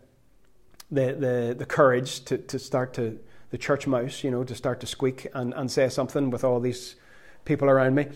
the, 0.90 1.12
the, 1.12 1.56
the 1.58 1.66
courage 1.66 2.24
to, 2.26 2.38
to 2.38 2.58
start 2.58 2.94
to, 2.94 3.18
the 3.50 3.58
church 3.58 3.86
mouse, 3.86 4.24
you 4.24 4.30
know, 4.30 4.44
to 4.44 4.54
start 4.54 4.80
to 4.80 4.86
squeak 4.86 5.26
and, 5.34 5.52
and 5.54 5.70
say 5.70 5.88
something 5.88 6.30
with 6.30 6.44
all 6.44 6.60
these 6.60 6.96
people 7.44 7.68
around 7.68 7.94
me. 7.94 8.06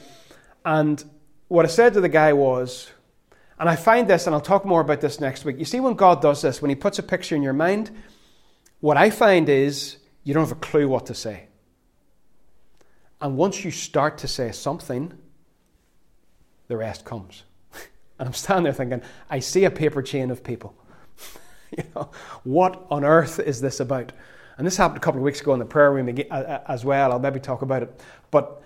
And 0.65 1.03
what 1.49 1.65
I 1.65 1.69
said 1.69 1.95
to 1.95 2.01
the 2.01 2.09
guy 2.09 2.33
was, 2.33 2.91
and 3.59 3.69
I 3.69 3.77
find 3.77 4.09
this, 4.09 4.27
and 4.27 4.35
I'll 4.35 4.41
talk 4.41 4.65
more 4.65 4.81
about 4.81 5.01
this 5.01 5.21
next 5.21 5.45
week. 5.45 5.59
You 5.59 5.65
see, 5.65 5.81
when 5.81 5.95
God 5.95 6.23
does 6.23 6.43
this, 6.43 6.63
when 6.63 6.71
He 6.71 6.75
puts 6.75 6.99
a 6.99 7.03
picture 7.03 7.37
in 7.37 7.43
your 7.43 7.53
mind, 7.53 7.91
what 8.81 8.97
I 8.97 9.11
find 9.11 9.49
is 9.49 9.99
you 10.25 10.35
don't 10.35 10.43
have 10.49 10.57
a 10.57 10.61
clue 10.61 10.89
what 10.89 11.07
to 11.07 11.15
say. 11.15 11.49
And 13.21 13.37
once 13.37 13.65
you 13.65 13.71
start 13.71 14.19
to 14.19 14.29
say 14.29 14.53
something, 14.53 15.15
the 16.69 16.77
rest 16.77 17.05
comes. 17.05 17.45
And 18.17 18.29
I'm 18.29 18.33
standing 18.33 18.65
there 18.65 18.73
thinking, 18.73 19.03
I 19.29 19.41
see 19.41 19.65
a 19.65 19.73
paper 19.73 20.01
chain 20.01 20.31
of 20.31 20.45
people. 20.45 20.77
you 21.77 21.83
know, 21.97 22.11
what 22.45 22.87
on 22.89 23.05
earth 23.05 23.41
is 23.41 23.61
this 23.61 23.81
about? 23.81 24.13
And 24.57 24.67
this 24.67 24.77
happened 24.77 24.99
a 24.99 25.01
couple 25.01 25.21
of 25.21 25.25
weeks 25.25 25.41
ago 25.41 25.53
in 25.53 25.59
the 25.59 25.65
prayer 25.65 25.93
room 25.93 26.09
as 26.31 26.85
well. 26.85 27.13
I'll 27.13 27.19
maybe 27.19 27.41
talk 27.41 27.63
about 27.63 27.83
it. 27.83 28.01
But 28.31 28.63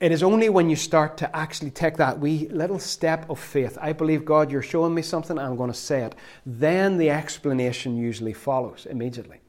it 0.00 0.12
is 0.12 0.22
only 0.22 0.48
when 0.48 0.68
you 0.68 0.76
start 0.76 1.16
to 1.18 1.36
actually 1.36 1.70
take 1.70 1.96
that 1.96 2.18
wee 2.18 2.48
little 2.50 2.78
step 2.78 3.28
of 3.30 3.38
faith. 3.38 3.78
I 3.80 3.92
believe, 3.92 4.24
God, 4.24 4.50
you're 4.50 4.62
showing 4.62 4.94
me 4.94 5.02
something, 5.02 5.38
I'm 5.38 5.56
going 5.56 5.70
to 5.70 5.76
say 5.76 6.02
it. 6.02 6.14
Then 6.44 6.98
the 6.98 7.10
explanation 7.10 7.96
usually 7.96 8.34
follows 8.34 8.86
immediately. 8.88 9.40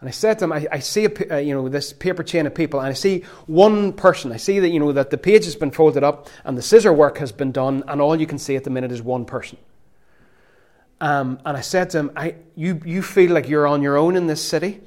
And 0.00 0.08
I 0.08 0.12
said 0.12 0.38
to 0.38 0.46
him, 0.46 0.52
I, 0.52 0.66
I 0.72 0.78
see 0.78 1.04
a, 1.04 1.34
uh, 1.34 1.36
you 1.38 1.52
know 1.52 1.68
this 1.68 1.92
paper 1.92 2.22
chain 2.22 2.46
of 2.46 2.54
people, 2.54 2.80
and 2.80 2.88
I 2.88 2.94
see 2.94 3.24
one 3.46 3.92
person. 3.92 4.32
I 4.32 4.38
see 4.38 4.58
that 4.58 4.70
you 4.70 4.80
know 4.80 4.92
that 4.92 5.10
the 5.10 5.18
page 5.18 5.44
has 5.44 5.56
been 5.56 5.70
folded 5.70 6.02
up 6.02 6.28
and 6.44 6.56
the 6.56 6.62
scissor 6.62 6.92
work 6.92 7.18
has 7.18 7.32
been 7.32 7.52
done, 7.52 7.84
and 7.86 8.00
all 8.00 8.18
you 8.18 8.26
can 8.26 8.38
see 8.38 8.56
at 8.56 8.64
the 8.64 8.70
minute 8.70 8.92
is 8.92 9.02
one 9.02 9.26
person. 9.26 9.58
Um, 11.00 11.40
and 11.46 11.56
I 11.56 11.60
said 11.62 11.90
to 11.90 11.98
him, 11.98 12.10
I, 12.14 12.34
you, 12.54 12.80
you 12.84 13.02
feel 13.02 13.32
like 13.32 13.48
you're 13.48 13.66
on 13.66 13.82
your 13.82 13.96
own 13.96 14.16
in 14.16 14.26
this 14.26 14.46
city? 14.46 14.80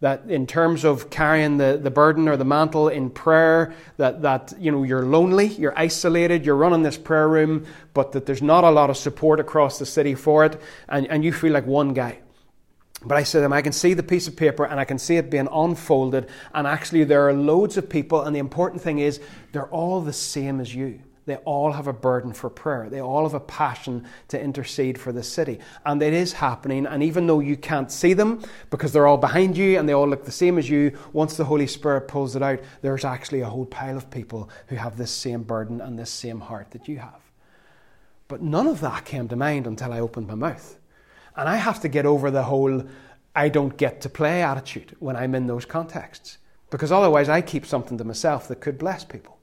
That 0.00 0.30
in 0.30 0.46
terms 0.46 0.84
of 0.84 1.10
carrying 1.10 1.58
the, 1.58 1.78
the 1.80 1.90
burden 1.90 2.26
or 2.26 2.36
the 2.38 2.44
mantle 2.44 2.88
in 2.88 3.10
prayer, 3.10 3.74
that, 3.98 4.22
that 4.22 4.54
you 4.58 4.72
know, 4.72 4.82
you're 4.82 5.04
lonely, 5.04 5.46
you're 5.46 5.78
isolated, 5.78 6.46
you're 6.46 6.56
running 6.56 6.82
this 6.82 6.96
prayer 6.96 7.28
room, 7.28 7.66
but 7.92 8.12
that 8.12 8.24
there's 8.24 8.40
not 8.40 8.64
a 8.64 8.70
lot 8.70 8.88
of 8.88 8.96
support 8.96 9.40
across 9.40 9.78
the 9.78 9.84
city 9.84 10.14
for 10.14 10.46
it, 10.46 10.58
and, 10.88 11.06
and 11.08 11.22
you 11.22 11.34
feel 11.34 11.52
like 11.52 11.66
one 11.66 11.92
guy. 11.92 12.18
But 13.04 13.18
I 13.18 13.24
said 13.24 13.40
to 13.40 13.44
him, 13.44 13.52
I 13.52 13.60
can 13.60 13.72
see 13.72 13.92
the 13.92 14.02
piece 14.02 14.26
of 14.26 14.36
paper 14.36 14.64
and 14.64 14.80
I 14.80 14.84
can 14.84 14.98
see 14.98 15.16
it 15.16 15.30
being 15.30 15.48
unfolded, 15.52 16.28
and 16.54 16.66
actually 16.66 17.04
there 17.04 17.28
are 17.28 17.34
loads 17.34 17.76
of 17.76 17.88
people, 17.88 18.22
and 18.22 18.34
the 18.34 18.40
important 18.40 18.80
thing 18.80 19.00
is 19.00 19.20
they're 19.52 19.68
all 19.68 20.00
the 20.00 20.14
same 20.14 20.60
as 20.60 20.74
you. 20.74 21.00
They 21.26 21.36
all 21.36 21.72
have 21.72 21.86
a 21.86 21.92
burden 21.92 22.32
for 22.32 22.50
prayer. 22.50 22.88
They 22.88 23.00
all 23.00 23.24
have 23.24 23.34
a 23.34 23.40
passion 23.40 24.06
to 24.28 24.40
intercede 24.40 24.98
for 24.98 25.12
the 25.12 25.22
city. 25.22 25.60
And 25.84 26.02
it 26.02 26.12
is 26.12 26.32
happening. 26.32 26.86
And 26.86 27.02
even 27.02 27.26
though 27.26 27.40
you 27.40 27.56
can't 27.56 27.92
see 27.92 28.14
them 28.14 28.42
because 28.70 28.92
they're 28.92 29.06
all 29.06 29.16
behind 29.16 29.56
you 29.56 29.78
and 29.78 29.88
they 29.88 29.92
all 29.92 30.08
look 30.08 30.24
the 30.24 30.32
same 30.32 30.58
as 30.58 30.68
you, 30.68 30.96
once 31.12 31.36
the 31.36 31.44
Holy 31.44 31.66
Spirit 31.66 32.08
pulls 32.08 32.36
it 32.36 32.42
out, 32.42 32.60
there's 32.82 33.04
actually 33.04 33.42
a 33.42 33.48
whole 33.48 33.66
pile 33.66 33.96
of 33.96 34.10
people 34.10 34.50
who 34.68 34.76
have 34.76 34.96
this 34.96 35.10
same 35.10 35.42
burden 35.42 35.80
and 35.80 35.98
this 35.98 36.10
same 36.10 36.40
heart 36.40 36.70
that 36.70 36.88
you 36.88 36.98
have. 36.98 37.20
But 38.28 38.42
none 38.42 38.66
of 38.66 38.80
that 38.80 39.04
came 39.04 39.28
to 39.28 39.36
mind 39.36 39.66
until 39.66 39.92
I 39.92 40.00
opened 40.00 40.26
my 40.26 40.34
mouth. 40.34 40.78
And 41.36 41.48
I 41.48 41.56
have 41.56 41.80
to 41.80 41.88
get 41.88 42.06
over 42.06 42.30
the 42.30 42.44
whole 42.44 42.84
I 43.34 43.48
don't 43.48 43.76
get 43.76 44.00
to 44.02 44.08
play 44.08 44.42
attitude 44.42 44.96
when 44.98 45.16
I'm 45.16 45.34
in 45.34 45.46
those 45.46 45.64
contexts. 45.64 46.38
Because 46.70 46.92
otherwise, 46.92 47.28
I 47.28 47.40
keep 47.40 47.66
something 47.66 47.98
to 47.98 48.04
myself 48.04 48.48
that 48.48 48.60
could 48.60 48.78
bless 48.78 49.04
people. 49.04 49.38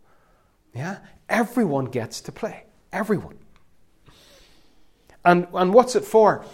Yeah? 0.73 0.97
Everyone 1.29 1.85
gets 1.85 2.21
to 2.21 2.31
play. 2.31 2.63
Everyone. 2.91 3.37
And, 5.25 5.47
and 5.53 5.73
what's 5.73 5.95
it 5.95 6.05
for? 6.05 6.45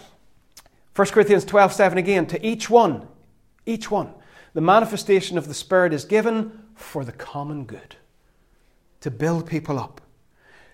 1 0.96 1.08
Corinthians 1.08 1.44
12 1.44 1.72
7 1.72 1.98
again. 1.98 2.26
To 2.26 2.46
each 2.46 2.68
one, 2.68 3.06
each 3.66 3.90
one, 3.90 4.14
the 4.52 4.60
manifestation 4.60 5.38
of 5.38 5.48
the 5.48 5.54
Spirit 5.54 5.92
is 5.92 6.04
given 6.04 6.64
for 6.74 7.04
the 7.04 7.12
common 7.12 7.64
good, 7.64 7.96
to 9.00 9.10
build 9.10 9.46
people 9.46 9.78
up. 9.78 10.00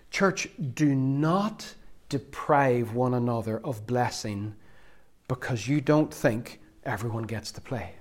Church, 0.09 0.47
do 0.73 0.93
not 0.95 1.73
deprive 2.09 2.93
one 2.93 3.13
another 3.13 3.59
of 3.63 3.87
blessing 3.87 4.55
because 5.27 5.67
you 5.67 5.79
don't 5.79 6.13
think 6.13 6.59
everyone 6.83 7.23
gets 7.23 7.51
to 7.53 7.61
play. 7.61 7.93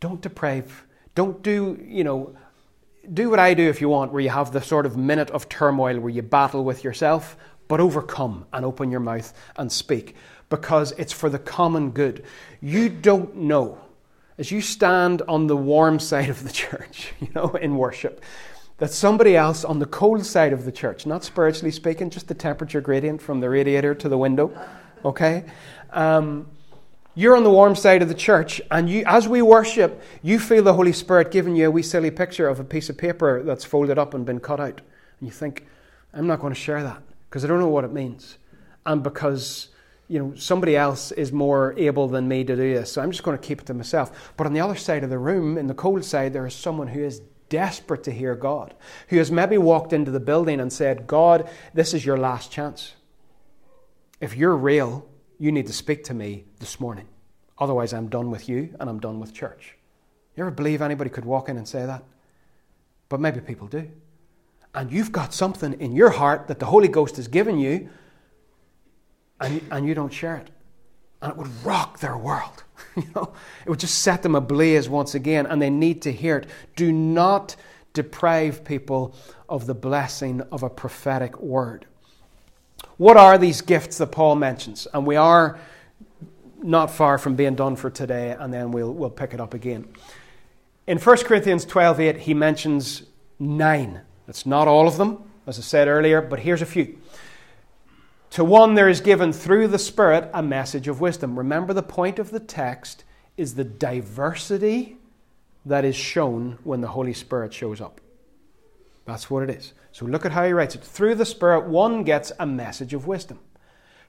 Don't 0.00 0.20
deprive, 0.20 0.86
don't 1.14 1.42
do, 1.42 1.82
you 1.84 2.04
know, 2.04 2.36
do 3.12 3.30
what 3.30 3.38
I 3.38 3.54
do 3.54 3.68
if 3.68 3.80
you 3.80 3.88
want, 3.88 4.12
where 4.12 4.22
you 4.22 4.30
have 4.30 4.52
the 4.52 4.62
sort 4.62 4.86
of 4.86 4.96
minute 4.96 5.30
of 5.30 5.48
turmoil 5.48 5.98
where 6.00 6.10
you 6.10 6.22
battle 6.22 6.64
with 6.64 6.84
yourself, 6.84 7.36
but 7.68 7.80
overcome 7.80 8.46
and 8.52 8.64
open 8.64 8.90
your 8.90 9.00
mouth 9.00 9.32
and 9.56 9.70
speak 9.70 10.14
because 10.48 10.92
it's 10.92 11.12
for 11.12 11.28
the 11.28 11.38
common 11.38 11.90
good. 11.90 12.24
You 12.60 12.88
don't 12.88 13.36
know, 13.36 13.78
as 14.38 14.50
you 14.50 14.60
stand 14.60 15.22
on 15.22 15.46
the 15.46 15.56
warm 15.56 15.98
side 15.98 16.28
of 16.28 16.44
the 16.44 16.52
church, 16.52 17.12
you 17.20 17.28
know, 17.34 17.50
in 17.50 17.76
worship, 17.76 18.22
that 18.78 18.90
somebody 18.90 19.36
else 19.36 19.64
on 19.64 19.78
the 19.78 19.86
cold 19.86 20.26
side 20.26 20.52
of 20.52 20.64
the 20.64 20.72
church, 20.72 21.06
not 21.06 21.24
spiritually 21.24 21.70
speaking, 21.70 22.10
just 22.10 22.28
the 22.28 22.34
temperature 22.34 22.80
gradient 22.80 23.22
from 23.22 23.40
the 23.40 23.48
radiator 23.48 23.94
to 23.94 24.08
the 24.08 24.18
window, 24.18 24.52
okay? 25.04 25.44
Um, 25.92 26.46
you're 27.14 27.36
on 27.36 27.44
the 27.44 27.50
warm 27.50 27.76
side 27.76 28.02
of 28.02 28.08
the 28.08 28.14
church, 28.14 28.60
and 28.70 28.90
you, 28.90 29.04
as 29.06 29.28
we 29.28 29.40
worship, 29.40 30.02
you 30.22 30.38
feel 30.38 30.62
the 30.62 30.74
Holy 30.74 30.92
Spirit 30.92 31.30
giving 31.30 31.54
you 31.54 31.68
a 31.68 31.70
wee 31.70 31.82
silly 31.82 32.10
picture 32.10 32.48
of 32.48 32.58
a 32.58 32.64
piece 32.64 32.90
of 32.90 32.98
paper 32.98 33.42
that's 33.42 33.64
folded 33.64 33.98
up 33.98 34.14
and 34.14 34.26
been 34.26 34.40
cut 34.40 34.60
out. 34.60 34.80
And 35.20 35.28
you 35.28 35.30
think, 35.30 35.66
I'm 36.12 36.26
not 36.26 36.40
going 36.40 36.52
to 36.52 36.58
share 36.60 36.82
that 36.82 37.02
because 37.28 37.44
I 37.44 37.48
don't 37.48 37.60
know 37.60 37.68
what 37.68 37.84
it 37.84 37.92
means. 37.92 38.38
And 38.86 39.02
because 39.02 39.68
you 40.08 40.18
know 40.18 40.34
somebody 40.34 40.76
else 40.76 41.12
is 41.12 41.32
more 41.32 41.74
able 41.78 42.08
than 42.08 42.28
me 42.28 42.44
to 42.44 42.56
do 42.56 42.74
this, 42.74 42.92
so 42.92 43.00
I'm 43.00 43.10
just 43.10 43.22
going 43.22 43.38
to 43.38 43.42
keep 43.42 43.60
it 43.60 43.66
to 43.66 43.74
myself. 43.74 44.32
But 44.36 44.46
on 44.46 44.52
the 44.52 44.60
other 44.60 44.76
side 44.76 45.04
of 45.04 45.10
the 45.10 45.18
room, 45.18 45.56
in 45.56 45.66
the 45.66 45.74
cold 45.74 46.04
side, 46.04 46.32
there 46.32 46.46
is 46.46 46.54
someone 46.54 46.88
who 46.88 47.02
is 47.02 47.22
desperate 47.48 48.02
to 48.04 48.10
hear 48.10 48.34
God, 48.34 48.74
who 49.08 49.18
has 49.18 49.30
maybe 49.30 49.58
walked 49.58 49.92
into 49.92 50.10
the 50.10 50.20
building 50.20 50.58
and 50.60 50.72
said, 50.72 51.06
God, 51.06 51.48
this 51.72 51.94
is 51.94 52.04
your 52.04 52.16
last 52.16 52.50
chance. 52.50 52.94
If 54.20 54.36
you're 54.36 54.56
real, 54.56 55.06
you 55.38 55.52
need 55.52 55.66
to 55.66 55.72
speak 55.72 56.04
to 56.04 56.14
me 56.14 56.44
this 56.58 56.80
morning. 56.80 57.08
Otherwise, 57.58 57.92
I'm 57.92 58.08
done 58.08 58.30
with 58.30 58.48
you 58.48 58.74
and 58.80 58.90
I'm 58.90 59.00
done 59.00 59.20
with 59.20 59.32
church. 59.32 59.76
You 60.36 60.42
ever 60.42 60.50
believe 60.50 60.82
anybody 60.82 61.10
could 61.10 61.24
walk 61.24 61.48
in 61.48 61.56
and 61.56 61.66
say 61.66 61.86
that? 61.86 62.02
But 63.08 63.20
maybe 63.20 63.40
people 63.40 63.68
do. 63.68 63.88
And 64.74 64.90
you've 64.90 65.12
got 65.12 65.32
something 65.32 65.74
in 65.74 65.92
your 65.92 66.10
heart 66.10 66.48
that 66.48 66.58
the 66.58 66.66
Holy 66.66 66.88
Ghost 66.88 67.16
has 67.16 67.28
given 67.28 67.58
you, 67.58 67.88
and, 69.40 69.62
and 69.70 69.86
you 69.86 69.94
don't 69.94 70.12
share 70.12 70.36
it. 70.36 70.50
And 71.22 71.30
it 71.30 71.38
would 71.38 71.64
rock 71.64 72.00
their 72.00 72.16
world. 72.16 72.64
you 72.96 73.04
know, 73.14 73.32
it 73.64 73.70
would 73.70 73.78
just 73.78 74.00
set 74.00 74.22
them 74.22 74.34
ablaze 74.34 74.88
once 74.88 75.14
again, 75.14 75.46
and 75.46 75.62
they 75.62 75.70
need 75.70 76.02
to 76.02 76.12
hear 76.12 76.38
it. 76.38 76.48
Do 76.74 76.90
not 76.90 77.54
deprive 77.92 78.64
people 78.64 79.14
of 79.48 79.66
the 79.66 79.74
blessing 79.74 80.40
of 80.50 80.64
a 80.64 80.70
prophetic 80.70 81.40
word. 81.40 81.86
What 82.96 83.16
are 83.16 83.38
these 83.38 83.60
gifts 83.60 83.98
that 83.98 84.12
Paul 84.12 84.36
mentions? 84.36 84.86
And 84.92 85.06
we 85.06 85.16
are 85.16 85.58
not 86.62 86.90
far 86.90 87.18
from 87.18 87.36
being 87.36 87.54
done 87.54 87.76
for 87.76 87.90
today, 87.90 88.36
and 88.38 88.52
then 88.52 88.70
we'll, 88.72 88.92
we'll 88.92 89.10
pick 89.10 89.34
it 89.34 89.40
up 89.40 89.54
again. 89.54 89.86
In 90.86 90.98
1 90.98 91.16
Corinthians 91.18 91.64
12 91.64 92.00
8, 92.00 92.16
he 92.18 92.34
mentions 92.34 93.04
nine. 93.38 94.00
It's 94.28 94.46
not 94.46 94.68
all 94.68 94.86
of 94.86 94.96
them, 94.96 95.22
as 95.46 95.58
I 95.58 95.62
said 95.62 95.88
earlier, 95.88 96.20
but 96.20 96.40
here's 96.40 96.62
a 96.62 96.66
few. 96.66 96.98
To 98.30 98.44
one 98.44 98.74
there 98.74 98.88
is 98.88 99.00
given 99.00 99.32
through 99.32 99.68
the 99.68 99.78
Spirit 99.78 100.28
a 100.34 100.42
message 100.42 100.88
of 100.88 101.00
wisdom. 101.00 101.38
Remember, 101.38 101.72
the 101.72 101.82
point 101.82 102.18
of 102.18 102.30
the 102.30 102.40
text 102.40 103.04
is 103.36 103.54
the 103.54 103.64
diversity 103.64 104.96
that 105.66 105.84
is 105.84 105.96
shown 105.96 106.58
when 106.64 106.80
the 106.80 106.88
Holy 106.88 107.12
Spirit 107.12 107.52
shows 107.52 107.80
up. 107.80 108.00
That's 109.04 109.28
what 109.30 109.48
it 109.48 109.50
is. 109.50 109.72
So 109.92 110.06
look 110.06 110.24
at 110.24 110.32
how 110.32 110.44
he 110.44 110.52
writes 110.52 110.74
it. 110.74 110.82
Through 110.82 111.16
the 111.16 111.24
Spirit, 111.26 111.66
one 111.66 112.04
gets 112.04 112.32
a 112.38 112.46
message 112.46 112.94
of 112.94 113.06
wisdom. 113.06 113.38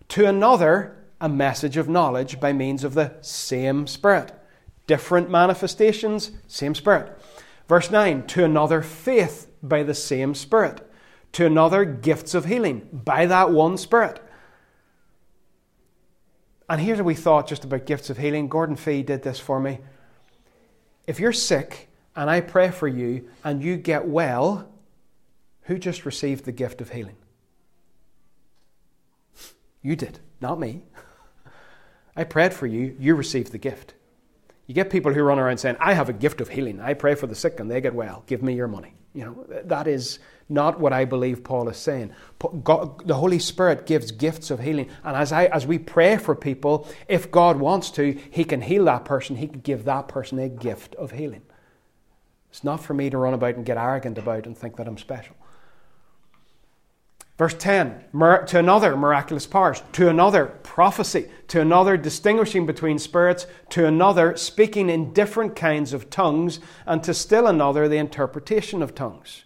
To 0.09 0.25
another, 0.25 0.97
a 1.19 1.29
message 1.29 1.77
of 1.77 1.89
knowledge 1.89 2.39
by 2.39 2.53
means 2.53 2.83
of 2.83 2.93
the 2.93 3.15
same 3.21 3.87
Spirit. 3.87 4.31
different 4.87 5.29
manifestations, 5.29 6.31
same 6.47 6.75
Spirit. 6.75 7.17
Verse 7.67 7.89
9, 7.89 8.27
to 8.27 8.43
another, 8.43 8.81
faith 8.81 9.51
by 9.63 9.83
the 9.83 9.93
same 9.93 10.35
Spirit. 10.35 10.87
To 11.33 11.45
another, 11.45 11.83
gifts 11.85 12.33
of 12.33 12.45
healing 12.45 12.87
by 12.91 13.25
that 13.25 13.51
one 13.51 13.77
Spirit. 13.77 14.21
And 16.69 16.81
here's 16.81 16.97
what 16.97 17.05
we 17.05 17.15
thought 17.15 17.47
just 17.47 17.63
about 17.63 17.85
gifts 17.85 18.09
of 18.09 18.17
healing. 18.17 18.47
Gordon 18.47 18.75
Fee 18.75 19.03
did 19.03 19.23
this 19.23 19.39
for 19.39 19.59
me. 19.59 19.79
If 21.05 21.19
you're 21.19 21.33
sick 21.33 21.89
and 22.15 22.29
I 22.29 22.41
pray 22.41 22.71
for 22.71 22.87
you 22.87 23.29
and 23.43 23.63
you 23.63 23.77
get 23.77 24.07
well, 24.07 24.67
who 25.65 25.77
just 25.77 26.05
received 26.05 26.45
the 26.45 26.51
gift 26.51 26.81
of 26.81 26.91
healing? 26.91 27.17
You 29.81 29.95
did, 29.95 30.19
not 30.41 30.59
me. 30.59 30.83
I 32.15 32.23
prayed 32.23 32.53
for 32.53 32.65
you, 32.65 32.95
you 32.99 33.15
received 33.15 33.51
the 33.51 33.57
gift. 33.57 33.93
You 34.67 34.73
get 34.73 34.89
people 34.89 35.13
who 35.13 35.21
run 35.21 35.37
around 35.37 35.57
saying, 35.59 35.77
I 35.79 35.93
have 35.93 36.09
a 36.09 36.13
gift 36.13 36.41
of 36.41 36.49
healing. 36.49 36.81
I 36.81 36.95
pray 36.95 37.13
for 37.13 37.27
the 37.27 37.35
sick 37.35 37.59
and 37.59 37.69
they 37.69 37.81
get 37.81 37.93
well. 37.93 38.23
Give 38.25 38.41
me 38.41 38.55
your 38.55 38.67
money. 38.67 38.95
You 39.13 39.25
know, 39.25 39.45
that 39.65 39.87
is 39.87 40.19
not 40.49 40.79
what 40.79 40.91
I 40.91 41.05
believe 41.05 41.43
Paul 41.43 41.69
is 41.69 41.77
saying. 41.77 42.11
God, 42.63 43.07
the 43.07 43.15
Holy 43.15 43.39
Spirit 43.39 43.85
gives 43.85 44.11
gifts 44.11 44.51
of 44.51 44.59
healing. 44.59 44.89
And 45.03 45.15
as, 45.15 45.31
I, 45.31 45.45
as 45.45 45.65
we 45.65 45.77
pray 45.77 46.17
for 46.17 46.35
people, 46.35 46.87
if 47.07 47.31
God 47.31 47.57
wants 47.57 47.91
to, 47.91 48.19
He 48.31 48.43
can 48.43 48.61
heal 48.61 48.85
that 48.85 49.05
person. 49.05 49.35
He 49.35 49.47
can 49.47 49.61
give 49.61 49.85
that 49.85 50.07
person 50.07 50.39
a 50.39 50.49
gift 50.49 50.95
of 50.95 51.11
healing. 51.11 51.43
It's 52.49 52.63
not 52.63 52.83
for 52.83 52.93
me 52.93 53.09
to 53.09 53.17
run 53.17 53.33
about 53.33 53.55
and 53.55 53.65
get 53.65 53.77
arrogant 53.77 54.17
about 54.17 54.45
and 54.45 54.57
think 54.57 54.77
that 54.77 54.87
I'm 54.87 54.97
special. 54.97 55.35
Verse 57.37 57.53
10 57.53 58.05
to 58.47 58.59
another 58.59 58.95
miraculous 58.95 59.45
powers, 59.45 59.83
to 59.91 60.07
another 60.07 60.45
prophecy, 60.63 61.29
to 61.49 61.59
another 61.59 61.97
distinguishing 61.97 62.65
between 62.65 62.97
spirits, 62.97 63.45
to 63.69 63.85
another 63.85 64.37
speaking 64.37 64.89
in 64.89 65.11
different 65.11 65.55
kinds 65.55 65.91
of 65.91 66.09
tongues, 66.09 66.59
and 66.85 67.03
to 67.03 67.13
still 67.13 67.45
another 67.45 67.89
the 67.89 67.97
interpretation 67.97 68.81
of 68.81 68.95
tongues. 68.95 69.43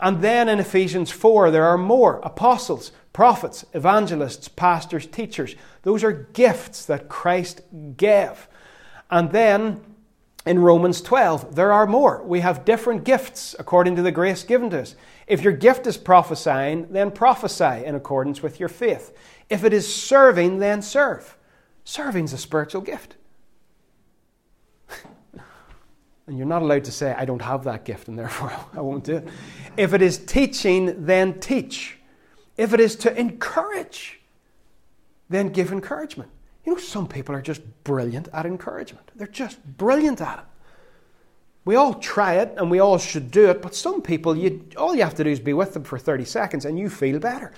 And 0.00 0.20
then 0.20 0.48
in 0.48 0.58
Ephesians 0.58 1.12
4, 1.12 1.52
there 1.52 1.64
are 1.64 1.78
more 1.78 2.18
apostles, 2.24 2.90
prophets, 3.12 3.64
evangelists, 3.72 4.48
pastors, 4.48 5.06
teachers. 5.06 5.54
Those 5.82 6.02
are 6.02 6.10
gifts 6.32 6.84
that 6.86 7.08
Christ 7.08 7.60
gave. 7.96 8.48
And 9.12 9.30
then 9.30 9.80
in 10.44 10.58
Romans 10.58 11.00
12, 11.00 11.54
there 11.54 11.72
are 11.72 11.86
more. 11.86 12.20
We 12.24 12.40
have 12.40 12.64
different 12.64 13.04
gifts 13.04 13.54
according 13.60 13.94
to 13.94 14.02
the 14.02 14.10
grace 14.10 14.42
given 14.42 14.70
to 14.70 14.80
us. 14.80 14.96
If 15.32 15.42
your 15.42 15.54
gift 15.54 15.86
is 15.86 15.96
prophesying, 15.96 16.92
then 16.92 17.10
prophesy 17.10 17.86
in 17.86 17.94
accordance 17.94 18.42
with 18.42 18.60
your 18.60 18.68
faith. 18.68 19.16
If 19.48 19.64
it 19.64 19.72
is 19.72 19.90
serving, 19.90 20.58
then 20.58 20.82
serve. 20.82 21.38
Serving 21.84 22.26
is 22.26 22.34
a 22.34 22.38
spiritual 22.38 22.82
gift. 22.82 23.16
and 26.26 26.36
you're 26.36 26.46
not 26.46 26.60
allowed 26.60 26.84
to 26.84 26.92
say, 26.92 27.14
I 27.16 27.24
don't 27.24 27.40
have 27.40 27.64
that 27.64 27.86
gift 27.86 28.08
and 28.08 28.18
therefore 28.18 28.52
I 28.74 28.82
won't 28.82 29.04
do 29.04 29.16
it. 29.16 29.28
If 29.78 29.94
it 29.94 30.02
is 30.02 30.18
teaching, 30.18 31.06
then 31.06 31.40
teach. 31.40 31.96
If 32.58 32.74
it 32.74 32.80
is 32.80 32.94
to 32.96 33.18
encourage, 33.18 34.20
then 35.30 35.48
give 35.48 35.72
encouragement. 35.72 36.30
You 36.66 36.72
know, 36.74 36.78
some 36.78 37.08
people 37.08 37.34
are 37.34 37.40
just 37.40 37.62
brilliant 37.84 38.28
at 38.34 38.44
encouragement. 38.44 39.10
They're 39.16 39.26
just 39.28 39.64
brilliant 39.78 40.20
at 40.20 40.40
it. 40.40 40.44
We 41.64 41.76
all 41.76 41.94
try 41.94 42.34
it 42.34 42.54
and 42.56 42.70
we 42.70 42.80
all 42.80 42.98
should 42.98 43.30
do 43.30 43.48
it, 43.48 43.62
but 43.62 43.74
some 43.74 44.02
people, 44.02 44.36
you, 44.36 44.64
all 44.76 44.94
you 44.94 45.02
have 45.02 45.14
to 45.14 45.24
do 45.24 45.30
is 45.30 45.38
be 45.38 45.52
with 45.52 45.74
them 45.74 45.84
for 45.84 45.98
30 45.98 46.24
seconds 46.24 46.64
and 46.64 46.78
you 46.78 46.90
feel 46.90 47.18
better. 47.20 47.52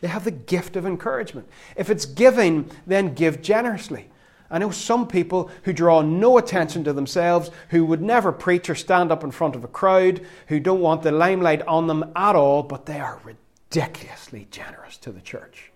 They 0.00 0.08
have 0.08 0.24
the 0.24 0.30
gift 0.30 0.76
of 0.76 0.86
encouragement. 0.86 1.48
If 1.76 1.90
it's 1.90 2.06
giving, 2.06 2.70
then 2.86 3.14
give 3.14 3.42
generously. 3.42 4.08
I 4.50 4.58
know 4.58 4.70
some 4.70 5.08
people 5.08 5.50
who 5.64 5.72
draw 5.72 6.02
no 6.02 6.38
attention 6.38 6.84
to 6.84 6.92
themselves, 6.92 7.50
who 7.70 7.84
would 7.86 8.02
never 8.02 8.30
preach 8.30 8.70
or 8.70 8.74
stand 8.74 9.10
up 9.10 9.24
in 9.24 9.30
front 9.30 9.56
of 9.56 9.64
a 9.64 9.68
crowd, 9.68 10.24
who 10.48 10.60
don't 10.60 10.80
want 10.80 11.02
the 11.02 11.10
limelight 11.10 11.62
on 11.62 11.86
them 11.86 12.12
at 12.14 12.36
all, 12.36 12.62
but 12.62 12.86
they 12.86 13.00
are 13.00 13.20
ridiculously 13.24 14.46
generous 14.50 14.96
to 14.98 15.10
the 15.10 15.20
church. 15.20 15.72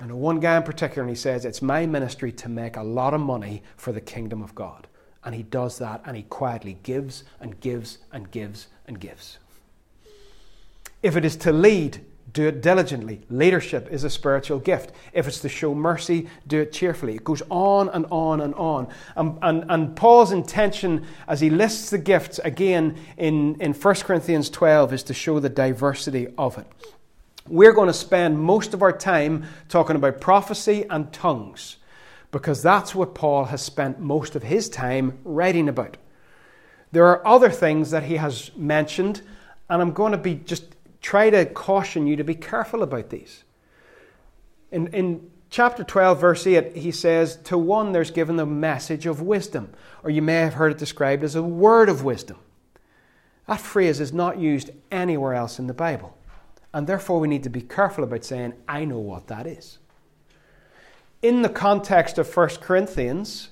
And 0.00 0.12
one 0.20 0.40
guy 0.40 0.56
in 0.56 0.64
particular, 0.64 1.02
and 1.02 1.10
he 1.10 1.16
says, 1.16 1.44
It's 1.44 1.62
my 1.62 1.86
ministry 1.86 2.32
to 2.32 2.48
make 2.48 2.76
a 2.76 2.82
lot 2.82 3.14
of 3.14 3.20
money 3.20 3.62
for 3.76 3.92
the 3.92 4.00
kingdom 4.00 4.42
of 4.42 4.54
God. 4.54 4.88
And 5.24 5.34
he 5.34 5.42
does 5.42 5.78
that, 5.78 6.02
and 6.04 6.16
he 6.16 6.22
quietly 6.24 6.78
gives 6.82 7.24
and 7.40 7.58
gives 7.60 7.98
and 8.12 8.30
gives 8.30 8.68
and 8.86 9.00
gives. 9.00 9.38
If 11.02 11.16
it 11.16 11.24
is 11.24 11.36
to 11.36 11.52
lead, 11.52 12.00
do 12.34 12.48
it 12.48 12.60
diligently. 12.62 13.22
Leadership 13.30 13.88
is 13.90 14.04
a 14.04 14.10
spiritual 14.10 14.58
gift. 14.58 14.92
If 15.12 15.28
it's 15.28 15.40
to 15.40 15.48
show 15.48 15.74
mercy, 15.74 16.28
do 16.46 16.62
it 16.62 16.72
cheerfully. 16.72 17.14
It 17.14 17.24
goes 17.24 17.42
on 17.48 17.88
and 17.90 18.06
on 18.10 18.40
and 18.40 18.54
on. 18.54 18.88
And, 19.16 19.38
and, 19.40 19.64
and 19.68 19.96
Paul's 19.96 20.32
intention 20.32 21.06
as 21.28 21.40
he 21.40 21.48
lists 21.48 21.90
the 21.90 21.98
gifts 21.98 22.40
again 22.40 22.96
in, 23.16 23.60
in 23.60 23.72
1 23.72 23.94
Corinthians 23.96 24.50
12 24.50 24.92
is 24.92 25.02
to 25.04 25.14
show 25.14 25.38
the 25.38 25.48
diversity 25.48 26.26
of 26.36 26.58
it. 26.58 26.66
We're 27.46 27.72
going 27.72 27.88
to 27.88 27.94
spend 27.94 28.38
most 28.38 28.74
of 28.74 28.82
our 28.82 28.92
time 28.92 29.44
talking 29.68 29.96
about 29.96 30.20
prophecy 30.20 30.86
and 30.90 31.12
tongues 31.12 31.76
because 32.34 32.64
that's 32.64 32.96
what 32.96 33.14
Paul 33.14 33.44
has 33.44 33.62
spent 33.62 34.00
most 34.00 34.34
of 34.34 34.42
his 34.42 34.68
time 34.68 35.20
writing 35.22 35.68
about. 35.68 35.96
There 36.90 37.06
are 37.06 37.24
other 37.24 37.48
things 37.48 37.92
that 37.92 38.02
he 38.02 38.16
has 38.16 38.50
mentioned, 38.56 39.22
and 39.70 39.80
I'm 39.80 39.92
going 39.92 40.10
to 40.10 40.18
be 40.18 40.34
just 40.34 40.74
try 41.00 41.30
to 41.30 41.46
caution 41.46 42.08
you 42.08 42.16
to 42.16 42.24
be 42.24 42.34
careful 42.34 42.82
about 42.82 43.10
these. 43.10 43.44
In, 44.72 44.88
in 44.88 45.30
chapter 45.48 45.84
12, 45.84 46.20
verse 46.20 46.44
8, 46.44 46.74
he 46.74 46.90
says, 46.90 47.36
To 47.44 47.56
one 47.56 47.92
there's 47.92 48.10
given 48.10 48.34
the 48.34 48.46
message 48.46 49.06
of 49.06 49.22
wisdom, 49.22 49.72
or 50.02 50.10
you 50.10 50.20
may 50.20 50.40
have 50.40 50.54
heard 50.54 50.72
it 50.72 50.78
described 50.78 51.22
as 51.22 51.36
a 51.36 51.42
word 51.42 51.88
of 51.88 52.02
wisdom. 52.02 52.38
That 53.46 53.60
phrase 53.60 54.00
is 54.00 54.12
not 54.12 54.38
used 54.40 54.70
anywhere 54.90 55.34
else 55.34 55.60
in 55.60 55.68
the 55.68 55.72
Bible. 55.72 56.18
And 56.72 56.88
therefore, 56.88 57.20
we 57.20 57.28
need 57.28 57.44
to 57.44 57.48
be 57.48 57.62
careful 57.62 58.02
about 58.02 58.24
saying, 58.24 58.54
I 58.66 58.84
know 58.86 58.98
what 58.98 59.28
that 59.28 59.46
is. 59.46 59.78
In 61.24 61.40
the 61.40 61.48
context 61.48 62.18
of 62.18 62.36
1 62.36 62.48
Corinthians, 62.60 63.48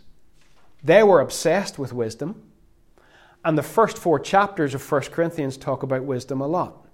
they 0.85 1.02
were 1.02 1.22
obsessed 1.22 1.78
with 1.78 1.90
wisdom. 1.90 2.42
And 3.46 3.56
the 3.56 3.62
first 3.62 3.96
four 3.96 4.20
chapters 4.20 4.74
of 4.74 4.92
1 4.92 5.04
Corinthians 5.04 5.56
talk 5.56 5.82
about 5.82 6.04
wisdom 6.04 6.42
a 6.42 6.46
lot. 6.46 6.87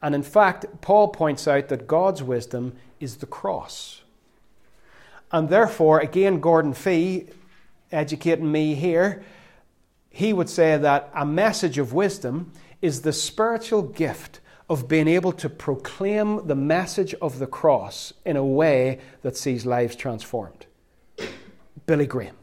And 0.00 0.14
in 0.14 0.22
fact, 0.22 0.64
Paul 0.80 1.08
points 1.08 1.48
out 1.48 1.66
that 1.70 1.88
God's 1.88 2.22
wisdom 2.22 2.76
is 3.00 3.16
the 3.16 3.26
cross. 3.26 4.02
And 5.32 5.48
therefore, 5.48 5.98
again, 5.98 6.38
Gordon 6.38 6.72
Fee, 6.72 7.26
educating 7.90 8.52
me 8.52 8.76
here, 8.76 9.24
he 10.08 10.32
would 10.32 10.48
say 10.48 10.78
that 10.78 11.10
a 11.16 11.26
message 11.26 11.78
of 11.78 11.92
wisdom 11.92 12.52
is 12.80 13.02
the 13.02 13.12
spiritual 13.12 13.82
gift 13.82 14.38
of 14.68 14.88
being 14.88 15.08
able 15.08 15.32
to 15.32 15.48
proclaim 15.48 16.46
the 16.46 16.54
message 16.54 17.14
of 17.14 17.38
the 17.38 17.46
cross 17.46 18.12
in 18.24 18.36
a 18.36 18.44
way 18.44 19.00
that 19.22 19.36
sees 19.36 19.66
lives 19.66 19.96
transformed. 19.96 20.66
Billy 21.86 22.06
Graham. 22.06 22.36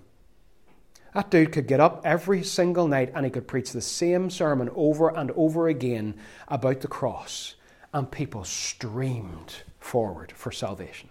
That 1.14 1.32
dude 1.32 1.52
could 1.52 1.68
get 1.68 1.80
up 1.80 2.02
every 2.06 2.44
single 2.44 2.88
night 2.88 3.12
and 3.16 3.26
he 3.26 3.32
could 3.32 3.48
preach 3.48 3.72
the 3.72 3.82
same 3.82 4.30
sermon 4.30 4.70
over 4.76 5.10
and 5.10 5.32
over 5.32 5.68
again 5.68 6.16
about 6.48 6.82
the 6.82 6.88
cross, 6.88 7.56
and 7.94 8.12
people 8.12 8.44
streamed 8.44 9.64
forward 9.80 10.32
for 10.36 10.52
salvation. 10.52 11.10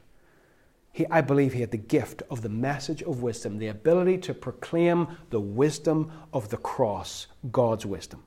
He, 0.93 1.07
I 1.11 1.21
believe 1.21 1.53
he 1.53 1.61
had 1.61 1.71
the 1.73 1.79
gift 1.79 2.23
of 2.31 2.43
the 2.43 2.49
message 2.49 3.03
of 3.03 3.23
wisdom, 3.23 3.59
the 3.59 3.69
ability 3.69 4.19
to 4.19 4.35
proclaim 4.35 5.09
the 5.31 5.41
wisdom 5.41 6.13
of 6.33 6.49
the 6.49 6.57
cross, 6.57 7.27
God's 7.51 7.85
wisdom. 7.85 8.25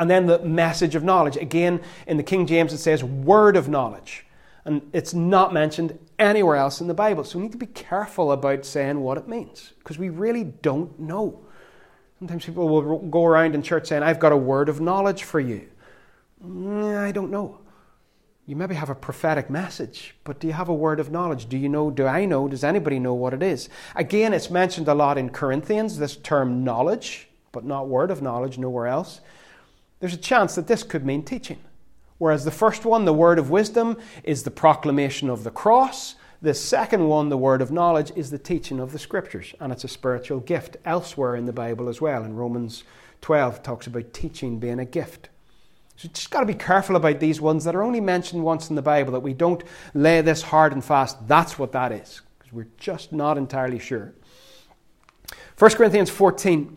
And 0.00 0.10
then 0.10 0.24
the 0.24 0.38
message 0.38 0.94
of 0.94 1.04
knowledge. 1.04 1.36
Again, 1.36 1.82
in 2.06 2.16
the 2.16 2.22
King 2.22 2.46
James, 2.46 2.72
it 2.72 2.78
says 2.78 3.04
word 3.04 3.54
of 3.54 3.68
knowledge. 3.68 4.24
And 4.64 4.80
it's 4.94 5.12
not 5.12 5.52
mentioned 5.52 5.98
anywhere 6.18 6.56
else 6.56 6.80
in 6.80 6.86
the 6.86 6.94
Bible. 6.94 7.22
So 7.22 7.38
we 7.38 7.44
need 7.44 7.52
to 7.52 7.58
be 7.58 7.66
careful 7.66 8.32
about 8.32 8.64
saying 8.64 9.00
what 9.00 9.18
it 9.18 9.28
means 9.28 9.74
because 9.78 9.98
we 9.98 10.08
really 10.08 10.42
don't 10.44 10.98
know. 10.98 11.44
Sometimes 12.18 12.46
people 12.46 12.66
will 12.66 12.98
go 13.10 13.26
around 13.26 13.54
in 13.54 13.62
church 13.62 13.88
saying, 13.88 14.02
I've 14.02 14.18
got 14.18 14.32
a 14.32 14.38
word 14.38 14.70
of 14.70 14.80
knowledge 14.80 15.22
for 15.22 15.38
you. 15.38 15.68
Mm, 16.42 16.96
I 16.96 17.12
don't 17.12 17.30
know. 17.30 17.58
You 18.46 18.56
maybe 18.56 18.76
have 18.76 18.88
a 18.88 18.94
prophetic 18.94 19.50
message, 19.50 20.14
but 20.24 20.40
do 20.40 20.46
you 20.46 20.54
have 20.54 20.70
a 20.70 20.74
word 20.74 20.98
of 20.98 21.10
knowledge? 21.10 21.46
Do 21.46 21.58
you 21.58 21.68
know? 21.68 21.90
Do 21.90 22.06
I 22.06 22.24
know? 22.24 22.48
Does 22.48 22.64
anybody 22.64 22.98
know 22.98 23.12
what 23.12 23.34
it 23.34 23.42
is? 23.42 23.68
Again, 23.94 24.32
it's 24.32 24.48
mentioned 24.48 24.88
a 24.88 24.94
lot 24.94 25.18
in 25.18 25.28
Corinthians, 25.28 25.98
this 25.98 26.16
term 26.16 26.64
knowledge, 26.64 27.28
but 27.52 27.64
not 27.64 27.88
word 27.88 28.10
of 28.10 28.22
knowledge, 28.22 28.56
nowhere 28.56 28.86
else. 28.86 29.20
There's 30.00 30.14
a 30.14 30.18
chance 30.18 30.54
that 30.54 30.66
this 30.66 30.82
could 30.82 31.04
mean 31.04 31.22
teaching. 31.22 31.60
Whereas 32.18 32.44
the 32.44 32.50
first 32.50 32.84
one, 32.84 33.04
the 33.04 33.12
word 33.14 33.38
of 33.38 33.50
wisdom, 33.50 33.96
is 34.24 34.42
the 34.42 34.50
proclamation 34.50 35.30
of 35.30 35.44
the 35.44 35.50
cross. 35.50 36.16
The 36.42 36.54
second 36.54 37.06
one, 37.06 37.28
the 37.28 37.36
word 37.36 37.60
of 37.60 37.70
knowledge, 37.70 38.12
is 38.16 38.30
the 38.30 38.38
teaching 38.38 38.80
of 38.80 38.92
the 38.92 38.98
scriptures, 38.98 39.54
and 39.60 39.72
it's 39.72 39.84
a 39.84 39.88
spiritual 39.88 40.40
gift 40.40 40.78
elsewhere 40.86 41.36
in 41.36 41.44
the 41.44 41.52
Bible 41.52 41.88
as 41.88 42.00
well. 42.00 42.24
In 42.24 42.34
Romans 42.34 42.82
12, 43.20 43.62
talks 43.62 43.86
about 43.86 44.14
teaching 44.14 44.58
being 44.58 44.78
a 44.78 44.86
gift. 44.86 45.28
So 45.96 46.08
you 46.08 46.14
just 46.14 46.30
got 46.30 46.40
to 46.40 46.46
be 46.46 46.54
careful 46.54 46.96
about 46.96 47.20
these 47.20 47.42
ones 47.42 47.64
that 47.64 47.74
are 47.74 47.82
only 47.82 48.00
mentioned 48.00 48.42
once 48.42 48.70
in 48.70 48.76
the 48.76 48.82
Bible, 48.82 49.12
that 49.12 49.20
we 49.20 49.34
don't 49.34 49.62
lay 49.92 50.22
this 50.22 50.40
hard 50.40 50.72
and 50.72 50.82
fast. 50.82 51.28
That's 51.28 51.58
what 51.58 51.72
that 51.72 51.92
is, 51.92 52.22
because 52.38 52.54
we're 52.54 52.68
just 52.78 53.12
not 53.12 53.36
entirely 53.36 53.78
sure. 53.78 54.14
1 55.58 55.70
Corinthians 55.72 56.08
14. 56.08 56.76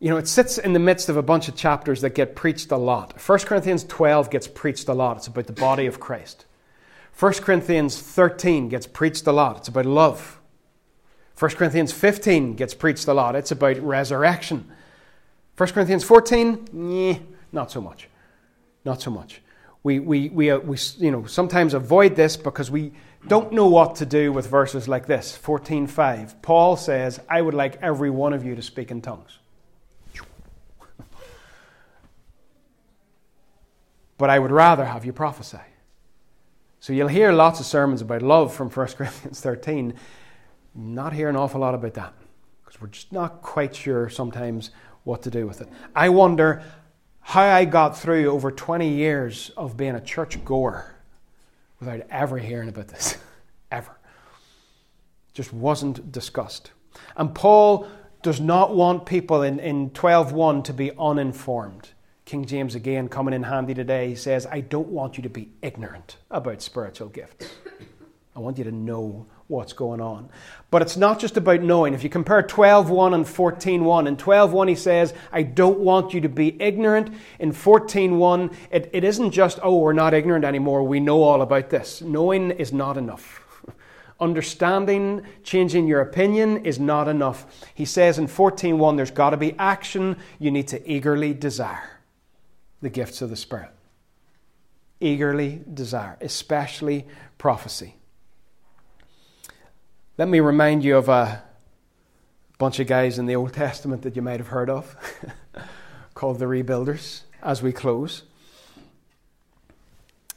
You 0.00 0.08
know, 0.08 0.16
it 0.16 0.26
sits 0.26 0.56
in 0.56 0.72
the 0.72 0.78
midst 0.78 1.10
of 1.10 1.18
a 1.18 1.22
bunch 1.22 1.46
of 1.46 1.54
chapters 1.54 2.00
that 2.00 2.14
get 2.14 2.34
preached 2.34 2.72
a 2.72 2.76
lot. 2.78 3.20
1 3.20 3.38
Corinthians 3.40 3.84
12 3.84 4.30
gets 4.30 4.48
preached 4.48 4.88
a 4.88 4.94
lot. 4.94 5.18
It's 5.18 5.26
about 5.26 5.46
the 5.46 5.52
body 5.52 5.84
of 5.84 6.00
Christ. 6.00 6.46
1 7.18 7.34
Corinthians 7.34 8.00
13 8.00 8.70
gets 8.70 8.86
preached 8.86 9.26
a 9.26 9.32
lot. 9.32 9.58
It's 9.58 9.68
about 9.68 9.84
love. 9.84 10.40
1 11.38 11.50
Corinthians 11.50 11.92
15 11.92 12.54
gets 12.54 12.72
preached 12.72 13.08
a 13.08 13.12
lot. 13.12 13.36
It's 13.36 13.50
about 13.50 13.78
resurrection. 13.78 14.70
1 15.58 15.68
Corinthians 15.68 16.02
14, 16.02 16.68
eh, 16.94 17.18
not 17.52 17.70
so 17.70 17.82
much. 17.82 18.08
Not 18.86 19.02
so 19.02 19.10
much. 19.10 19.42
We, 19.82 19.98
we, 19.98 20.30
we, 20.30 20.50
uh, 20.50 20.60
we 20.60 20.78
you 20.96 21.10
know, 21.10 21.26
sometimes 21.26 21.74
avoid 21.74 22.16
this 22.16 22.38
because 22.38 22.70
we 22.70 22.92
don't 23.28 23.52
know 23.52 23.66
what 23.66 23.96
to 23.96 24.06
do 24.06 24.32
with 24.32 24.46
verses 24.46 24.88
like 24.88 25.06
this. 25.06 25.38
14.5. 25.42 26.40
Paul 26.40 26.78
says, 26.78 27.20
I 27.28 27.42
would 27.42 27.52
like 27.52 27.76
every 27.82 28.08
one 28.08 28.32
of 28.32 28.46
you 28.46 28.54
to 28.54 28.62
speak 28.62 28.90
in 28.90 29.02
tongues. 29.02 29.39
But 34.20 34.28
I 34.28 34.38
would 34.38 34.50
rather 34.50 34.84
have 34.84 35.06
you 35.06 35.14
prophesy. 35.14 35.62
So 36.78 36.92
you'll 36.92 37.08
hear 37.08 37.32
lots 37.32 37.58
of 37.58 37.64
sermons 37.64 38.02
about 38.02 38.20
love 38.20 38.52
from 38.52 38.68
1 38.70 38.86
Corinthians 38.88 39.40
13. 39.40 39.94
Not 40.74 41.14
hear 41.14 41.30
an 41.30 41.36
awful 41.36 41.62
lot 41.62 41.74
about 41.74 41.94
that 41.94 42.12
because 42.62 42.82
we're 42.82 42.88
just 42.88 43.12
not 43.12 43.40
quite 43.40 43.74
sure 43.74 44.10
sometimes 44.10 44.72
what 45.04 45.22
to 45.22 45.30
do 45.30 45.46
with 45.46 45.62
it. 45.62 45.68
I 45.96 46.10
wonder 46.10 46.62
how 47.20 47.44
I 47.44 47.64
got 47.64 47.96
through 47.96 48.26
over 48.26 48.50
20 48.50 48.90
years 48.90 49.52
of 49.56 49.78
being 49.78 49.94
a 49.94 50.00
church 50.02 50.44
goer 50.44 50.94
without 51.78 52.02
ever 52.10 52.36
hearing 52.36 52.68
about 52.68 52.88
this. 52.88 53.16
ever. 53.72 53.96
Just 55.32 55.50
wasn't 55.50 56.12
discussed. 56.12 56.72
And 57.16 57.34
Paul 57.34 57.88
does 58.20 58.38
not 58.38 58.76
want 58.76 59.06
people 59.06 59.40
in, 59.40 59.58
in 59.58 59.88
12.1 59.90 60.64
to 60.64 60.74
be 60.74 60.90
uninformed. 60.98 61.88
King 62.30 62.44
James, 62.44 62.76
again, 62.76 63.08
coming 63.08 63.34
in 63.34 63.42
handy 63.42 63.74
today, 63.74 64.10
He 64.10 64.14
says, 64.14 64.46
I 64.46 64.60
don't 64.60 64.86
want 64.86 65.16
you 65.16 65.22
to 65.24 65.28
be 65.28 65.48
ignorant 65.62 66.16
about 66.30 66.62
spiritual 66.62 67.08
gifts. 67.08 67.56
I 68.36 68.38
want 68.38 68.56
you 68.56 68.62
to 68.62 68.70
know 68.70 69.26
what's 69.48 69.72
going 69.72 70.00
on. 70.00 70.28
But 70.70 70.80
it's 70.80 70.96
not 70.96 71.18
just 71.18 71.36
about 71.36 71.62
knowing. 71.62 71.92
If 71.92 72.04
you 72.04 72.08
compare 72.08 72.44
12.1 72.44 73.14
and 73.16 73.24
14.1, 73.24 74.06
in 74.06 74.16
12.1 74.16 74.68
he 74.68 74.76
says, 74.76 75.12
I 75.32 75.42
don't 75.42 75.80
want 75.80 76.14
you 76.14 76.20
to 76.20 76.28
be 76.28 76.56
ignorant. 76.62 77.12
In 77.40 77.50
14.1, 77.50 78.54
it, 78.70 78.88
it 78.92 79.02
isn't 79.02 79.32
just, 79.32 79.58
oh, 79.64 79.78
we're 79.78 79.92
not 79.92 80.14
ignorant 80.14 80.44
anymore, 80.44 80.84
we 80.84 81.00
know 81.00 81.24
all 81.24 81.42
about 81.42 81.68
this. 81.68 82.00
Knowing 82.00 82.52
is 82.52 82.72
not 82.72 82.96
enough. 82.96 83.42
Understanding, 84.20 85.26
changing 85.42 85.88
your 85.88 86.00
opinion 86.00 86.64
is 86.64 86.78
not 86.78 87.08
enough. 87.08 87.66
He 87.74 87.84
says 87.84 88.20
in 88.20 88.28
14.1, 88.28 88.96
there's 88.96 89.10
got 89.10 89.30
to 89.30 89.36
be 89.36 89.58
action 89.58 90.16
you 90.38 90.52
need 90.52 90.68
to 90.68 90.88
eagerly 90.88 91.34
desire 91.34 91.99
the 92.80 92.90
gifts 92.90 93.22
of 93.22 93.30
the 93.30 93.36
Spirit. 93.36 93.70
Eagerly 95.00 95.62
desire, 95.72 96.16
especially 96.20 97.06
prophecy. 97.38 97.96
Let 100.18 100.28
me 100.28 100.40
remind 100.40 100.84
you 100.84 100.96
of 100.96 101.08
a 101.08 101.42
bunch 102.58 102.78
of 102.78 102.86
guys 102.86 103.18
in 103.18 103.24
the 103.24 103.36
Old 103.36 103.54
Testament 103.54 104.02
that 104.02 104.16
you 104.16 104.22
might 104.22 104.38
have 104.38 104.48
heard 104.48 104.68
of 104.68 104.94
called 106.14 106.38
the 106.38 106.44
Rebuilders 106.44 107.22
as 107.42 107.62
we 107.62 107.72
close. 107.72 108.24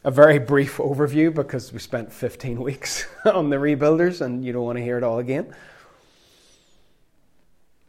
A 0.06 0.12
very 0.12 0.40
brief 0.40 0.78
overview 0.78 1.34
because 1.34 1.74
we 1.74 1.80
spent 1.80 2.14
15 2.14 2.62
weeks 2.64 3.08
on 3.26 3.50
the 3.50 3.58
Rebuilders 3.58 4.22
and 4.22 4.46
you 4.46 4.54
don't 4.54 4.64
want 4.64 4.78
to 4.78 4.84
hear 4.84 4.98
it 4.98 5.04
all 5.04 5.20
again. 5.20 5.54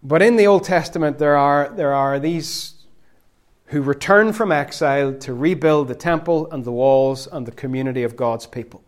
But 0.03 0.21
in 0.21 0.37
the 0.37 0.49
Old 0.49 0.65
Testament, 0.65 1.19
there 1.19 1.37
are, 1.37 1.69
there 1.69 1.95
are 1.95 2.19
these 2.19 2.74
who 3.67 3.81
returned 3.81 4.37
from 4.37 4.53
exile 4.53 5.15
to 5.15 5.33
rebuild 5.33 5.89
the 5.89 5.95
temple 5.95 6.51
and 6.51 6.65
the 6.65 6.73
walls 6.73 7.27
and 7.31 7.47
the 7.47 7.53
community 7.53 8.03
of 8.03 8.17
God's 8.17 8.47
people. 8.47 8.83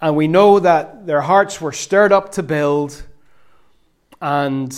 And 0.00 0.16
we 0.16 0.28
know 0.28 0.60
that 0.60 1.06
their 1.06 1.22
hearts 1.22 1.60
were 1.60 1.72
stirred 1.72 2.12
up 2.12 2.32
to 2.32 2.42
build 2.42 3.02
and 4.20 4.74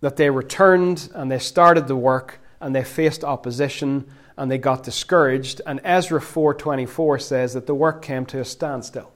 that 0.00 0.16
they 0.16 0.30
returned 0.30 1.10
and 1.14 1.30
they 1.30 1.38
started 1.38 1.86
the 1.86 1.96
work 1.96 2.40
and 2.60 2.74
they 2.74 2.84
faced 2.84 3.24
opposition 3.24 4.06
and 4.36 4.50
they 4.50 4.58
got 4.58 4.82
discouraged 4.82 5.60
and 5.66 5.80
Ezra 5.84 6.20
4:24 6.20 7.20
says 7.20 7.52
that 7.54 7.66
the 7.66 7.74
work 7.74 8.02
came 8.02 8.26
to 8.26 8.40
a 8.40 8.44
standstill. 8.44 9.12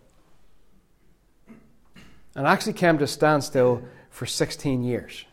And 2.35 2.47
actually 2.47 2.75
came 2.75 2.99
to 2.99 3.05
a 3.05 3.09
standstill 3.09 3.83
for 4.11 4.27
16 4.27 4.85
years. 4.85 5.25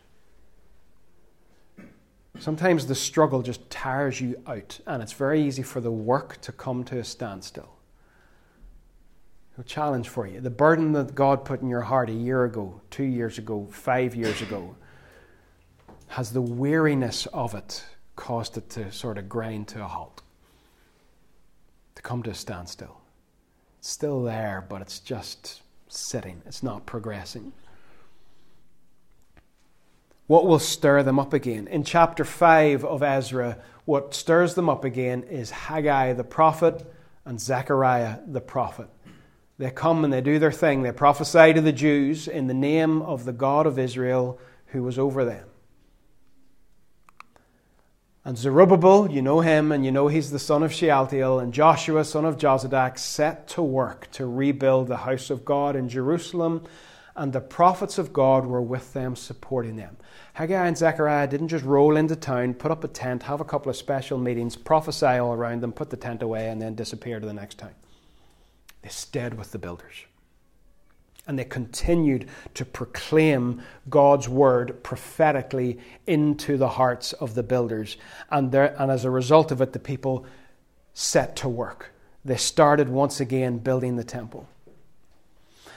Sometimes 2.38 2.86
the 2.86 2.94
struggle 2.94 3.42
just 3.42 3.70
tires 3.70 4.20
you 4.20 4.40
out, 4.46 4.80
and 4.86 5.02
it's 5.02 5.12
very 5.12 5.40
easy 5.40 5.62
for 5.62 5.80
the 5.80 5.90
work 5.90 6.40
to 6.40 6.52
come 6.52 6.82
to 6.84 6.98
a 6.98 7.04
standstill. 7.04 7.70
A 9.56 9.62
challenge 9.62 10.08
for 10.08 10.26
you. 10.26 10.40
The 10.40 10.50
burden 10.50 10.92
that 10.92 11.14
God 11.14 11.44
put 11.44 11.62
in 11.62 11.68
your 11.68 11.82
heart 11.82 12.10
a 12.10 12.12
year 12.12 12.44
ago, 12.44 12.80
two 12.90 13.04
years 13.04 13.38
ago, 13.38 13.68
five 13.70 14.16
years 14.16 14.42
ago, 14.42 14.74
has 16.08 16.32
the 16.32 16.42
weariness 16.42 17.26
of 17.26 17.54
it 17.54 17.84
caused 18.16 18.56
it 18.56 18.68
to 18.70 18.90
sort 18.90 19.16
of 19.16 19.28
grind 19.28 19.68
to 19.68 19.84
a 19.84 19.86
halt, 19.86 20.22
to 21.94 22.02
come 22.02 22.24
to 22.24 22.30
a 22.30 22.34
standstill? 22.34 23.00
It's 23.78 23.90
still 23.90 24.24
there, 24.24 24.64
but 24.68 24.80
it's 24.80 24.98
just 24.98 25.62
sitting, 25.86 26.42
it's 26.46 26.64
not 26.64 26.84
progressing 26.84 27.52
what 30.34 30.46
will 30.46 30.58
stir 30.58 31.04
them 31.04 31.20
up 31.20 31.32
again? 31.32 31.68
In 31.68 31.84
chapter 31.84 32.24
5 32.24 32.84
of 32.84 33.04
Ezra, 33.04 33.56
what 33.84 34.14
stirs 34.14 34.54
them 34.54 34.68
up 34.68 34.84
again 34.84 35.22
is 35.22 35.52
Haggai 35.52 36.14
the 36.14 36.24
prophet 36.24 36.84
and 37.24 37.40
Zechariah 37.40 38.18
the 38.26 38.40
prophet. 38.40 38.88
They 39.58 39.70
come 39.70 40.02
and 40.02 40.12
they 40.12 40.20
do 40.20 40.40
their 40.40 40.50
thing. 40.50 40.82
They 40.82 40.90
prophesy 40.90 41.52
to 41.52 41.60
the 41.60 41.70
Jews 41.70 42.26
in 42.26 42.48
the 42.48 42.52
name 42.52 43.00
of 43.00 43.24
the 43.24 43.32
God 43.32 43.68
of 43.68 43.78
Israel 43.78 44.40
who 44.66 44.82
was 44.82 44.98
over 44.98 45.24
them. 45.24 45.46
And 48.24 48.36
Zerubbabel, 48.36 49.12
you 49.12 49.22
know 49.22 49.38
him, 49.38 49.70
and 49.70 49.84
you 49.84 49.92
know 49.92 50.08
he's 50.08 50.32
the 50.32 50.40
son 50.40 50.64
of 50.64 50.72
Shealtiel, 50.72 51.38
and 51.38 51.54
Joshua, 51.54 52.04
son 52.04 52.24
of 52.24 52.38
Jozadak, 52.38 52.98
set 52.98 53.46
to 53.50 53.62
work 53.62 54.10
to 54.10 54.26
rebuild 54.26 54.88
the 54.88 54.96
house 54.96 55.30
of 55.30 55.44
God 55.44 55.76
in 55.76 55.88
Jerusalem, 55.88 56.64
and 57.16 57.32
the 57.32 57.40
prophets 57.40 57.96
of 57.98 58.12
God 58.12 58.44
were 58.44 58.62
with 58.62 58.92
them, 58.92 59.14
supporting 59.14 59.76
them. 59.76 59.96
Haggai 60.32 60.66
and 60.66 60.76
Zechariah 60.76 61.28
didn't 61.28 61.48
just 61.48 61.64
roll 61.64 61.96
into 61.96 62.16
town, 62.16 62.54
put 62.54 62.72
up 62.72 62.82
a 62.82 62.88
tent, 62.88 63.22
have 63.24 63.40
a 63.40 63.44
couple 63.44 63.70
of 63.70 63.76
special 63.76 64.18
meetings, 64.18 64.56
prophesy 64.56 65.06
all 65.06 65.32
around 65.32 65.62
them, 65.62 65.72
put 65.72 65.90
the 65.90 65.96
tent 65.96 66.22
away, 66.22 66.48
and 66.48 66.60
then 66.60 66.74
disappear 66.74 67.20
to 67.20 67.26
the 67.26 67.32
next 67.32 67.58
town. 67.58 67.74
They 68.82 68.88
stayed 68.88 69.34
with 69.34 69.52
the 69.52 69.58
builders. 69.58 70.06
And 71.26 71.38
they 71.38 71.44
continued 71.44 72.28
to 72.54 72.64
proclaim 72.64 73.62
God's 73.88 74.28
word 74.28 74.82
prophetically 74.82 75.78
into 76.06 76.58
the 76.58 76.68
hearts 76.68 77.12
of 77.14 77.34
the 77.34 77.42
builders. 77.42 77.96
And, 78.30 78.50
there, 78.50 78.74
and 78.78 78.90
as 78.90 79.04
a 79.04 79.10
result 79.10 79.52
of 79.52 79.60
it, 79.62 79.72
the 79.72 79.78
people 79.78 80.26
set 80.92 81.36
to 81.36 81.48
work. 81.48 81.92
They 82.24 82.36
started 82.36 82.88
once 82.88 83.20
again 83.20 83.58
building 83.58 83.96
the 83.96 84.04
temple. 84.04 84.48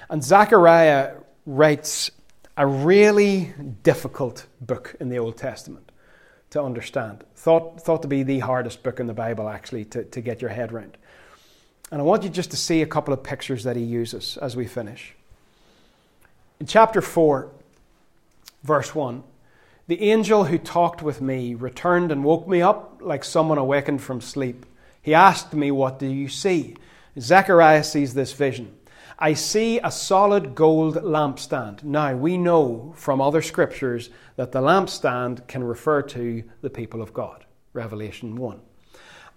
And 0.09 0.23
Zechariah 0.23 1.15
writes 1.47 2.11
a 2.57 2.67
really 2.67 3.53
difficult 3.81 4.45
book 4.59 4.95
in 4.99 5.09
the 5.09 5.17
Old 5.17 5.37
Testament 5.37 5.91
to 6.49 6.61
understand. 6.61 7.23
Thought, 7.35 7.81
thought 7.81 8.01
to 8.01 8.07
be 8.07 8.23
the 8.23 8.39
hardest 8.39 8.83
book 8.83 8.99
in 8.99 9.07
the 9.07 9.13
Bible, 9.13 9.47
actually, 9.47 9.85
to, 9.85 10.03
to 10.03 10.21
get 10.21 10.41
your 10.41 10.51
head 10.51 10.73
around. 10.73 10.97
And 11.89 12.01
I 12.01 12.03
want 12.03 12.23
you 12.23 12.29
just 12.29 12.51
to 12.51 12.57
see 12.57 12.81
a 12.81 12.85
couple 12.85 13.13
of 13.13 13.23
pictures 13.23 13.63
that 13.63 13.77
he 13.77 13.83
uses 13.83 14.37
as 14.37 14.57
we 14.57 14.67
finish. 14.67 15.15
In 16.59 16.65
chapter 16.65 17.01
4, 17.01 17.49
verse 18.63 18.93
1, 18.93 19.23
the 19.87 20.01
angel 20.01 20.43
who 20.43 20.57
talked 20.57 21.01
with 21.01 21.21
me 21.21 21.55
returned 21.55 22.11
and 22.11 22.25
woke 22.25 22.45
me 22.45 22.61
up 22.61 22.99
like 22.99 23.23
someone 23.23 23.57
awakened 23.57 24.01
from 24.01 24.19
sleep. 24.19 24.65
He 25.01 25.13
asked 25.13 25.53
me, 25.53 25.71
What 25.71 25.97
do 25.97 26.07
you 26.07 26.27
see? 26.27 26.75
Zechariah 27.17 27.85
sees 27.85 28.13
this 28.13 28.33
vision. 28.33 28.76
I 29.19 29.33
see 29.33 29.79
a 29.79 29.89
solid 29.89 30.53
gold 30.53 30.95
lampstand. 30.97 31.83
Now, 31.83 32.15
we 32.15 32.37
know 32.37 32.93
from 32.95 33.19
other 33.19 33.41
scriptures 33.41 34.11
that 34.35 34.51
the 34.51 34.61
lampstand 34.61 35.47
can 35.47 35.63
refer 35.63 36.03
to 36.03 36.43
the 36.61 36.69
people 36.69 37.01
of 37.01 37.13
God. 37.13 37.45
Revelation 37.73 38.35
1. 38.35 38.61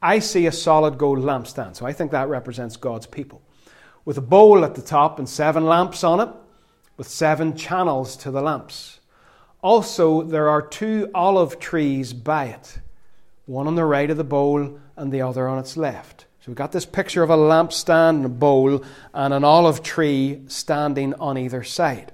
I 0.03 0.19
see 0.19 0.47
a 0.47 0.53
solid 0.53 0.99
gold 0.99 1.21
lampstand, 1.21 1.77
so 1.77 1.87
I 1.87 1.95
think 1.95 2.11
that 2.11 2.29
represents 2.29 2.77
God's 2.77 3.07
people. 3.07 3.41
With 4.05 4.19
a 4.19 4.23
bowl 4.23 4.65
at 4.65 4.75
the 4.75 4.83
top 4.83 5.19
and 5.19 5.29
seven 5.29 5.65
lamps 5.65 6.05
on 6.05 6.21
it, 6.21 6.29
with 6.99 7.09
seven 7.09 7.57
channels 7.57 8.17
to 8.17 8.31
the 8.31 8.43
lamps. 8.43 9.01
Also, 9.63 10.23
there 10.23 10.51
are 10.51 10.63
two 10.63 11.11
olive 11.15 11.59
trees 11.59 12.13
by 12.13 12.47
it, 12.47 12.79
one 13.47 13.67
on 13.67 13.77
the 13.77 13.85
right 13.85 14.11
of 14.11 14.19
the 14.19 14.25
bowl 14.25 14.79
and 14.97 15.13
the 15.13 15.23
other 15.23 15.49
on 15.49 15.59
its 15.59 15.77
left. 15.79 16.27
So 16.41 16.45
we've 16.47 16.57
got 16.57 16.73
this 16.73 16.87
picture 16.87 17.23
of 17.23 17.31
a 17.31 17.37
lampstand 17.37 18.17
and 18.17 18.25
a 18.25 18.31
bowl 18.31 18.83
and 19.13 19.35
an 19.35 19.45
olive 19.45 19.83
tree 19.83 20.43
standing 20.47 21.13
on 21.15 21.37
either 21.37 21.63
side. 21.63 22.13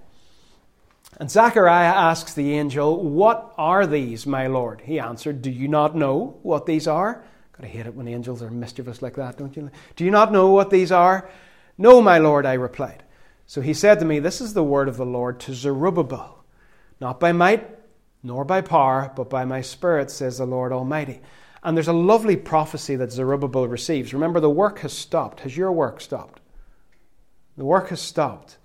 And 1.18 1.30
Zechariah 1.30 1.94
asks 1.94 2.34
the 2.34 2.54
angel, 2.54 3.02
What 3.02 3.54
are 3.56 3.86
these, 3.86 4.26
my 4.26 4.48
Lord? 4.48 4.82
He 4.82 4.98
answered, 4.98 5.42
Do 5.42 5.50
you 5.50 5.68
not 5.68 5.94
know 5.94 6.38
what 6.42 6.66
these 6.66 6.88
are? 6.88 7.22
Gotta 7.52 7.68
hate 7.68 7.86
it 7.86 7.94
when 7.94 8.08
angels 8.08 8.42
are 8.42 8.50
mischievous 8.50 9.00
like 9.00 9.14
that, 9.14 9.38
don't 9.38 9.56
you? 9.56 9.70
Do 9.94 10.04
you 10.04 10.10
not 10.10 10.32
know 10.32 10.50
what 10.50 10.70
these 10.70 10.92
are? 10.92 11.30
No, 11.78 12.02
my 12.02 12.18
Lord, 12.18 12.44
I 12.44 12.54
replied. 12.54 13.04
So 13.46 13.60
he 13.60 13.72
said 13.72 14.00
to 14.00 14.04
me, 14.04 14.18
This 14.18 14.40
is 14.40 14.54
the 14.54 14.64
word 14.64 14.88
of 14.88 14.96
the 14.96 15.06
Lord 15.06 15.40
to 15.40 15.54
Zerubbabel, 15.54 16.44
not 17.00 17.20
by 17.20 17.32
might 17.32 17.70
nor 18.22 18.44
by 18.44 18.60
power, 18.60 19.12
but 19.14 19.30
by 19.30 19.44
my 19.44 19.60
spirit, 19.60 20.10
says 20.10 20.38
the 20.38 20.46
Lord 20.46 20.72
Almighty. 20.72 21.20
And 21.66 21.76
there's 21.76 21.88
a 21.88 21.92
lovely 21.92 22.36
prophecy 22.36 22.94
that 22.94 23.10
Zerubbabel 23.10 23.66
receives. 23.66 24.14
Remember, 24.14 24.38
the 24.38 24.48
work 24.48 24.78
has 24.78 24.92
stopped. 24.92 25.40
Has 25.40 25.56
your 25.56 25.72
work 25.72 26.00
stopped? 26.00 26.40
The 27.58 27.64
work 27.64 27.88
has 27.88 28.00
stopped. 28.00 28.56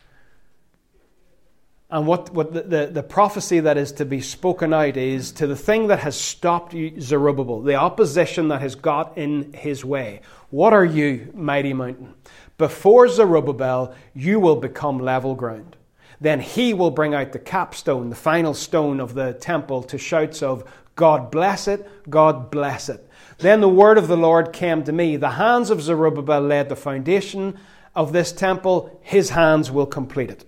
And 1.89 2.05
what, 2.05 2.31
what 2.31 2.53
the, 2.53 2.61
the, 2.61 2.85
the, 2.93 3.01
prophecy 3.03 3.59
that 3.59 3.75
is 3.75 3.91
to 3.93 4.05
be 4.05 4.21
spoken 4.21 4.71
out 4.71 4.97
is 4.97 5.31
to 5.33 5.47
the 5.47 5.55
thing 5.55 5.87
that 5.87 5.97
has 5.99 6.15
stopped 6.15 6.75
Zerubbabel, 6.99 7.63
the 7.63 7.73
opposition 7.73 8.49
that 8.49 8.61
has 8.61 8.75
got 8.75 9.17
in 9.17 9.51
his 9.53 9.83
way. 9.83 10.21
What 10.51 10.71
are 10.71 10.85
you, 10.85 11.31
mighty 11.33 11.73
mountain? 11.73 12.13
Before 12.59 13.07
Zerubbabel, 13.07 13.95
you 14.13 14.39
will 14.39 14.57
become 14.57 14.99
level 14.99 15.33
ground. 15.33 15.75
Then 16.21 16.39
he 16.39 16.75
will 16.75 16.91
bring 16.91 17.15
out 17.15 17.31
the 17.31 17.39
capstone, 17.39 18.11
the 18.11 18.15
final 18.15 18.53
stone 18.53 18.99
of 18.99 19.15
the 19.15 19.33
temple, 19.33 19.81
to 19.83 19.97
shouts 19.97 20.43
of, 20.43 20.63
God 20.95 21.31
bless 21.31 21.67
it, 21.67 21.87
God 22.09 22.51
bless 22.51 22.89
it. 22.89 23.07
Then 23.39 23.61
the 23.61 23.69
word 23.69 23.97
of 23.97 24.07
the 24.07 24.17
Lord 24.17 24.53
came 24.53 24.83
to 24.83 24.91
me. 24.91 25.15
The 25.17 25.31
hands 25.31 25.69
of 25.69 25.81
Zerubbabel 25.81 26.41
laid 26.41 26.69
the 26.69 26.75
foundation 26.75 27.57
of 27.95 28.13
this 28.13 28.31
temple, 28.31 28.99
his 29.01 29.31
hands 29.31 29.69
will 29.71 29.85
complete 29.85 30.29
it. 30.29 30.45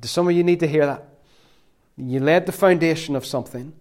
Do 0.00 0.08
some 0.08 0.28
of 0.28 0.34
you 0.34 0.44
need 0.44 0.60
to 0.60 0.68
hear 0.68 0.86
that? 0.86 1.04
You 1.96 2.20
laid 2.20 2.46
the 2.46 2.52
foundation 2.52 3.16
of 3.16 3.26
something, 3.26 3.72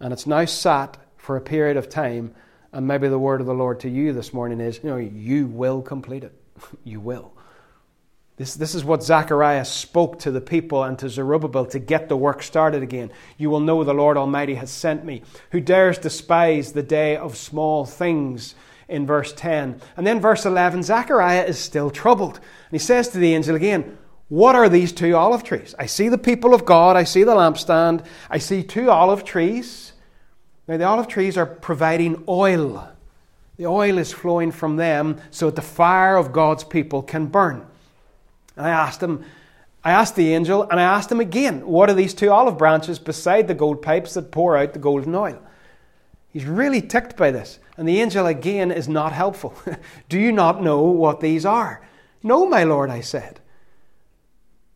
and 0.00 0.12
it's 0.12 0.26
now 0.26 0.44
sat 0.46 0.96
for 1.16 1.36
a 1.36 1.40
period 1.40 1.76
of 1.76 1.88
time, 1.88 2.34
and 2.72 2.86
maybe 2.86 3.08
the 3.08 3.18
word 3.18 3.40
of 3.40 3.46
the 3.46 3.54
Lord 3.54 3.80
to 3.80 3.90
you 3.90 4.12
this 4.12 4.32
morning 4.32 4.60
is, 4.60 4.80
you 4.82 4.90
know, 4.90 4.96
you 4.96 5.46
will 5.46 5.82
complete 5.82 6.24
it. 6.24 6.32
you 6.84 7.00
will. 7.00 7.35
This, 8.36 8.54
this 8.54 8.74
is 8.74 8.84
what 8.84 9.02
Zechariah 9.02 9.64
spoke 9.64 10.18
to 10.20 10.30
the 10.30 10.42
people 10.42 10.84
and 10.84 10.98
to 10.98 11.08
Zerubbabel 11.08 11.64
to 11.66 11.78
get 11.78 12.08
the 12.08 12.16
work 12.16 12.42
started 12.42 12.82
again. 12.82 13.10
You 13.38 13.48
will 13.48 13.60
know 13.60 13.82
the 13.82 13.94
Lord 13.94 14.18
Almighty 14.18 14.56
has 14.56 14.70
sent 14.70 15.04
me. 15.04 15.22
Who 15.52 15.60
dares 15.60 15.96
despise 15.96 16.72
the 16.72 16.82
day 16.82 17.16
of 17.16 17.36
small 17.36 17.86
things? 17.86 18.54
In 18.88 19.04
verse 19.04 19.32
10. 19.32 19.80
And 19.96 20.06
then 20.06 20.20
verse 20.20 20.46
11, 20.46 20.84
Zechariah 20.84 21.44
is 21.44 21.58
still 21.58 21.90
troubled. 21.90 22.36
And 22.36 22.72
he 22.72 22.78
says 22.78 23.08
to 23.08 23.18
the 23.18 23.34
angel 23.34 23.56
again, 23.56 23.98
what 24.28 24.54
are 24.54 24.68
these 24.68 24.92
two 24.92 25.16
olive 25.16 25.42
trees? 25.42 25.74
I 25.78 25.86
see 25.86 26.08
the 26.08 26.18
people 26.18 26.52
of 26.54 26.64
God, 26.64 26.96
I 26.96 27.04
see 27.04 27.24
the 27.24 27.34
lampstand, 27.34 28.04
I 28.28 28.38
see 28.38 28.62
two 28.62 28.90
olive 28.90 29.24
trees. 29.24 29.92
Now, 30.68 30.76
the 30.76 30.84
olive 30.84 31.08
trees 31.08 31.36
are 31.36 31.46
providing 31.46 32.24
oil. 32.28 32.88
The 33.56 33.66
oil 33.66 33.98
is 33.98 34.12
flowing 34.12 34.50
from 34.50 34.76
them 34.76 35.20
so 35.30 35.46
that 35.46 35.56
the 35.56 35.62
fire 35.62 36.16
of 36.16 36.32
God's 36.32 36.64
people 36.64 37.02
can 37.02 37.26
burn. 37.26 37.66
And 38.56 38.66
I 38.66 38.70
asked 38.70 39.02
him, 39.02 39.24
I 39.84 39.92
asked 39.92 40.16
the 40.16 40.34
angel, 40.34 40.62
and 40.64 40.80
I 40.80 40.82
asked 40.82 41.12
him 41.12 41.20
again, 41.20 41.64
what 41.66 41.88
are 41.88 41.94
these 41.94 42.14
two 42.14 42.30
olive 42.30 42.58
branches 42.58 42.98
beside 42.98 43.46
the 43.46 43.54
gold 43.54 43.82
pipes 43.82 44.14
that 44.14 44.32
pour 44.32 44.56
out 44.56 44.72
the 44.72 44.78
golden 44.78 45.14
oil? 45.14 45.40
He's 46.28 46.44
really 46.44 46.82
ticked 46.82 47.16
by 47.16 47.30
this. 47.30 47.58
And 47.76 47.88
the 47.88 48.00
angel 48.00 48.26
again 48.26 48.70
is 48.70 48.88
not 48.88 49.12
helpful. 49.12 49.54
Do 50.08 50.18
you 50.18 50.32
not 50.32 50.62
know 50.62 50.82
what 50.82 51.20
these 51.20 51.46
are? 51.46 51.86
No, 52.22 52.46
my 52.46 52.64
lord, 52.64 52.90
I 52.90 53.00
said. 53.00 53.40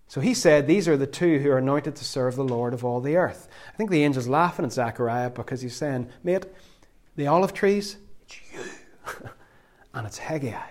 So 0.07 0.21
he 0.21 0.35
said, 0.35 0.67
These 0.67 0.89
are 0.89 0.97
the 0.97 1.07
two 1.07 1.39
who 1.39 1.51
are 1.51 1.59
anointed 1.59 1.97
to 1.97 2.05
serve 2.05 2.37
the 2.37 2.45
Lord 2.45 2.75
of 2.75 2.85
all 2.85 3.01
the 3.01 3.17
earth. 3.17 3.49
I 3.73 3.77
think 3.77 3.91
the 3.91 4.05
angel's 4.05 4.27
laughing 4.27 4.65
at 4.65 4.73
Zechariah 4.73 5.31
because 5.31 5.61
he's 5.61 5.77
saying, 5.77 6.09
Mate, 6.25 6.47
the 7.17 7.27
olive 7.27 7.55
trees, 7.55 7.97
it's 8.23 8.41
you. 8.53 9.29
and 9.95 10.07
it's 10.07 10.19
Haggai, 10.19 10.71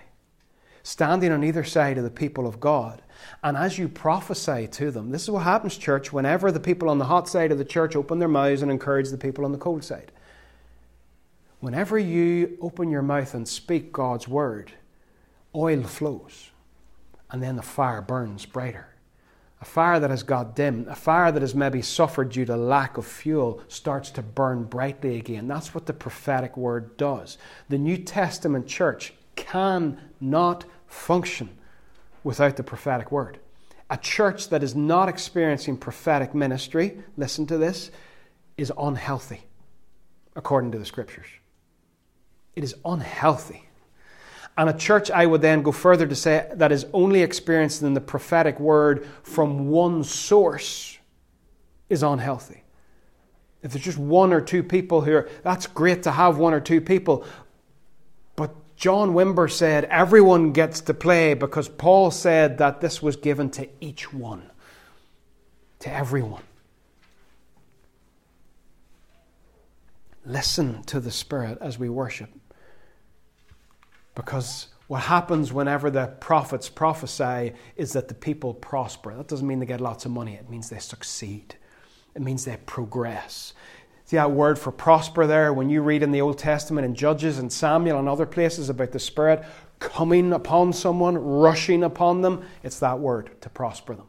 standing 0.89 1.31
on 1.31 1.43
either 1.43 1.63
side 1.63 1.99
of 1.99 2.03
the 2.03 2.09
people 2.09 2.47
of 2.47 2.59
God. 2.59 3.03
And 3.43 3.55
as 3.55 3.77
you 3.77 3.87
prophesy 3.87 4.67
to 4.69 4.89
them, 4.89 5.11
this 5.11 5.23
is 5.23 5.29
what 5.29 5.43
happens, 5.43 5.77
church, 5.77 6.11
whenever 6.11 6.51
the 6.51 6.59
people 6.59 6.89
on 6.89 6.97
the 6.97 7.05
hot 7.05 7.29
side 7.29 7.51
of 7.51 7.59
the 7.59 7.65
church 7.65 7.95
open 7.95 8.17
their 8.17 8.27
mouths 8.27 8.63
and 8.63 8.71
encourage 8.71 9.09
the 9.09 9.17
people 9.17 9.45
on 9.45 9.51
the 9.51 9.57
cold 9.59 9.83
side. 9.83 10.11
Whenever 11.59 11.99
you 11.99 12.57
open 12.59 12.89
your 12.89 13.03
mouth 13.03 13.35
and 13.35 13.47
speak 13.47 13.93
God's 13.93 14.27
word, 14.27 14.71
oil 15.53 15.83
flows, 15.83 16.49
and 17.29 17.43
then 17.43 17.55
the 17.55 17.61
fire 17.61 18.01
burns 18.01 18.47
brighter. 18.47 18.87
A 19.61 19.65
fire 19.65 19.99
that 19.99 20.09
has 20.09 20.23
got 20.23 20.55
dim, 20.55 20.87
a 20.89 20.95
fire 20.95 21.31
that 21.31 21.41
has 21.43 21.53
maybe 21.53 21.83
suffered 21.83 22.31
due 22.31 22.45
to 22.45 22.55
lack 22.55 22.97
of 22.97 23.05
fuel, 23.05 23.61
starts 23.67 24.09
to 24.11 24.23
burn 24.23 24.63
brightly 24.63 25.17
again. 25.17 25.47
That's 25.47 25.75
what 25.75 25.85
the 25.85 25.93
prophetic 25.93 26.57
word 26.57 26.97
does. 26.97 27.37
The 27.67 27.77
New 27.77 27.97
Testament 27.97 28.65
church 28.65 29.13
cannot 29.35 30.65
function 30.89 31.49
without 32.23 32.57
the 32.57 32.63
prophetic 32.63 33.11
word. 33.11 33.39
A 33.89 33.97
church 33.97 34.49
that 34.49 34.61
is 34.61 34.75
not 34.75 35.09
experiencing 35.09 35.77
prophetic 35.77 36.35
ministry, 36.35 36.99
listen 37.17 37.47
to 37.47 37.57
this, 37.57 37.91
is 38.57 38.71
unhealthy, 38.77 39.41
according 40.35 40.71
to 40.73 40.77
the 40.77 40.85
scriptures. 40.85 41.27
It 42.55 42.63
is 42.63 42.75
unhealthy. 42.83 43.65
And 44.57 44.69
a 44.69 44.73
church, 44.73 45.09
I 45.09 45.25
would 45.25 45.41
then 45.41 45.61
go 45.61 45.71
further 45.71 46.05
to 46.05 46.15
say, 46.15 46.49
that 46.53 46.71
is 46.71 46.85
only 46.91 47.21
experiencing 47.21 47.93
the 47.93 48.01
prophetic 48.01 48.59
word 48.59 49.07
from 49.23 49.69
one 49.69 50.03
source 50.03 50.97
is 51.87 52.03
unhealthy. 52.03 52.63
If 53.63 53.71
there's 53.71 53.85
just 53.85 53.97
one 53.97 54.33
or 54.33 54.41
two 54.41 54.63
people 54.63 55.01
here, 55.01 55.29
that's 55.43 55.65
great 55.65 56.03
to 56.03 56.11
have 56.11 56.37
one 56.37 56.53
or 56.53 56.59
two 56.59 56.81
people. 56.81 57.25
John 58.79 59.09
Wimber 59.09 59.51
said 59.51 59.83
everyone 59.85 60.53
gets 60.53 60.79
to 60.81 60.93
play 60.93 61.33
because 61.33 61.67
Paul 61.67 62.11
said 62.11 62.59
that 62.59 62.79
this 62.79 63.03
was 63.03 63.17
given 63.17 63.49
to 63.51 63.67
each 63.81 64.13
one, 64.13 64.49
to 65.79 65.93
everyone. 65.93 66.43
Listen 70.25 70.81
to 70.83 71.01
the 71.01 71.11
Spirit 71.11 71.57
as 71.59 71.77
we 71.77 71.89
worship. 71.89 72.29
Because 74.15 74.67
what 74.87 75.01
happens 75.01 75.51
whenever 75.51 75.91
the 75.91 76.07
prophets 76.21 76.69
prophesy 76.69 77.51
is 77.75 77.91
that 77.91 78.07
the 78.07 78.13
people 78.13 78.53
prosper. 78.53 79.13
That 79.13 79.27
doesn't 79.27 79.45
mean 79.45 79.59
they 79.59 79.65
get 79.65 79.81
lots 79.81 80.05
of 80.05 80.11
money, 80.11 80.35
it 80.35 80.49
means 80.49 80.69
they 80.69 80.79
succeed, 80.79 81.55
it 82.15 82.21
means 82.21 82.45
they 82.45 82.55
progress. 82.65 83.53
See 84.09 84.17
that 84.17 84.31
word 84.31 84.57
for 84.57 84.71
prosper 84.71 85.27
there 85.27 85.53
when 85.53 85.69
you 85.69 85.83
read 85.83 86.01
in 86.01 86.11
the 86.11 86.21
Old 86.21 86.39
Testament 86.39 86.83
in 86.83 86.95
Judges 86.95 87.37
and 87.37 87.53
Samuel 87.53 87.99
and 87.99 88.09
other 88.09 88.25
places 88.25 88.67
about 88.67 88.91
the 88.91 88.97
Spirit 88.97 89.45
coming 89.77 90.33
upon 90.33 90.73
someone, 90.73 91.15
rushing 91.15 91.83
upon 91.83 92.21
them, 92.21 92.43
it's 92.63 92.79
that 92.79 92.97
word 92.97 93.29
to 93.41 93.51
prosper 93.51 93.93
them, 93.93 94.07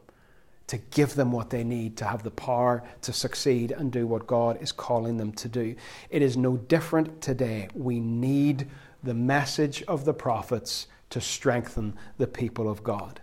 to 0.68 0.78
give 0.78 1.16
them 1.16 1.32
what 1.32 1.50
they 1.50 1.62
need, 1.62 1.98
to 1.98 2.06
have 2.06 2.22
the 2.22 2.30
power 2.30 2.82
to 3.02 3.12
succeed 3.12 3.72
and 3.72 3.92
do 3.92 4.06
what 4.06 4.26
God 4.26 4.56
is 4.62 4.72
calling 4.72 5.18
them 5.18 5.32
to 5.32 5.48
do. 5.48 5.76
It 6.08 6.22
is 6.22 6.34
no 6.34 6.56
different 6.56 7.20
today. 7.20 7.68
We 7.74 8.00
need 8.00 8.68
the 9.02 9.12
message 9.12 9.82
of 9.82 10.06
the 10.06 10.14
prophets 10.14 10.86
to 11.10 11.20
strengthen 11.20 11.92
the 12.16 12.26
people 12.26 12.70
of 12.70 12.82
God. 12.82 13.20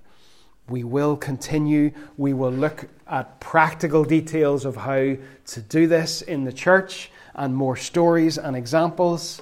We 0.69 0.83
will 0.83 1.15
continue. 1.15 1.91
We 2.17 2.33
will 2.33 2.51
look 2.51 2.89
at 3.07 3.39
practical 3.39 4.03
details 4.03 4.65
of 4.65 4.75
how 4.75 5.15
to 5.45 5.61
do 5.69 5.87
this 5.87 6.21
in 6.21 6.43
the 6.43 6.51
church 6.51 7.09
and 7.33 7.55
more 7.55 7.77
stories 7.77 8.37
and 8.37 8.55
examples. 8.55 9.41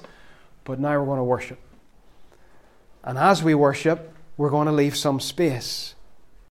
But 0.64 0.78
now 0.78 0.98
we're 0.98 1.06
going 1.06 1.18
to 1.18 1.24
worship. 1.24 1.58
And 3.02 3.18
as 3.18 3.42
we 3.42 3.54
worship, 3.54 4.14
we're 4.36 4.50
going 4.50 4.66
to 4.66 4.72
leave 4.72 4.96
some 4.96 5.18
space 5.18 5.95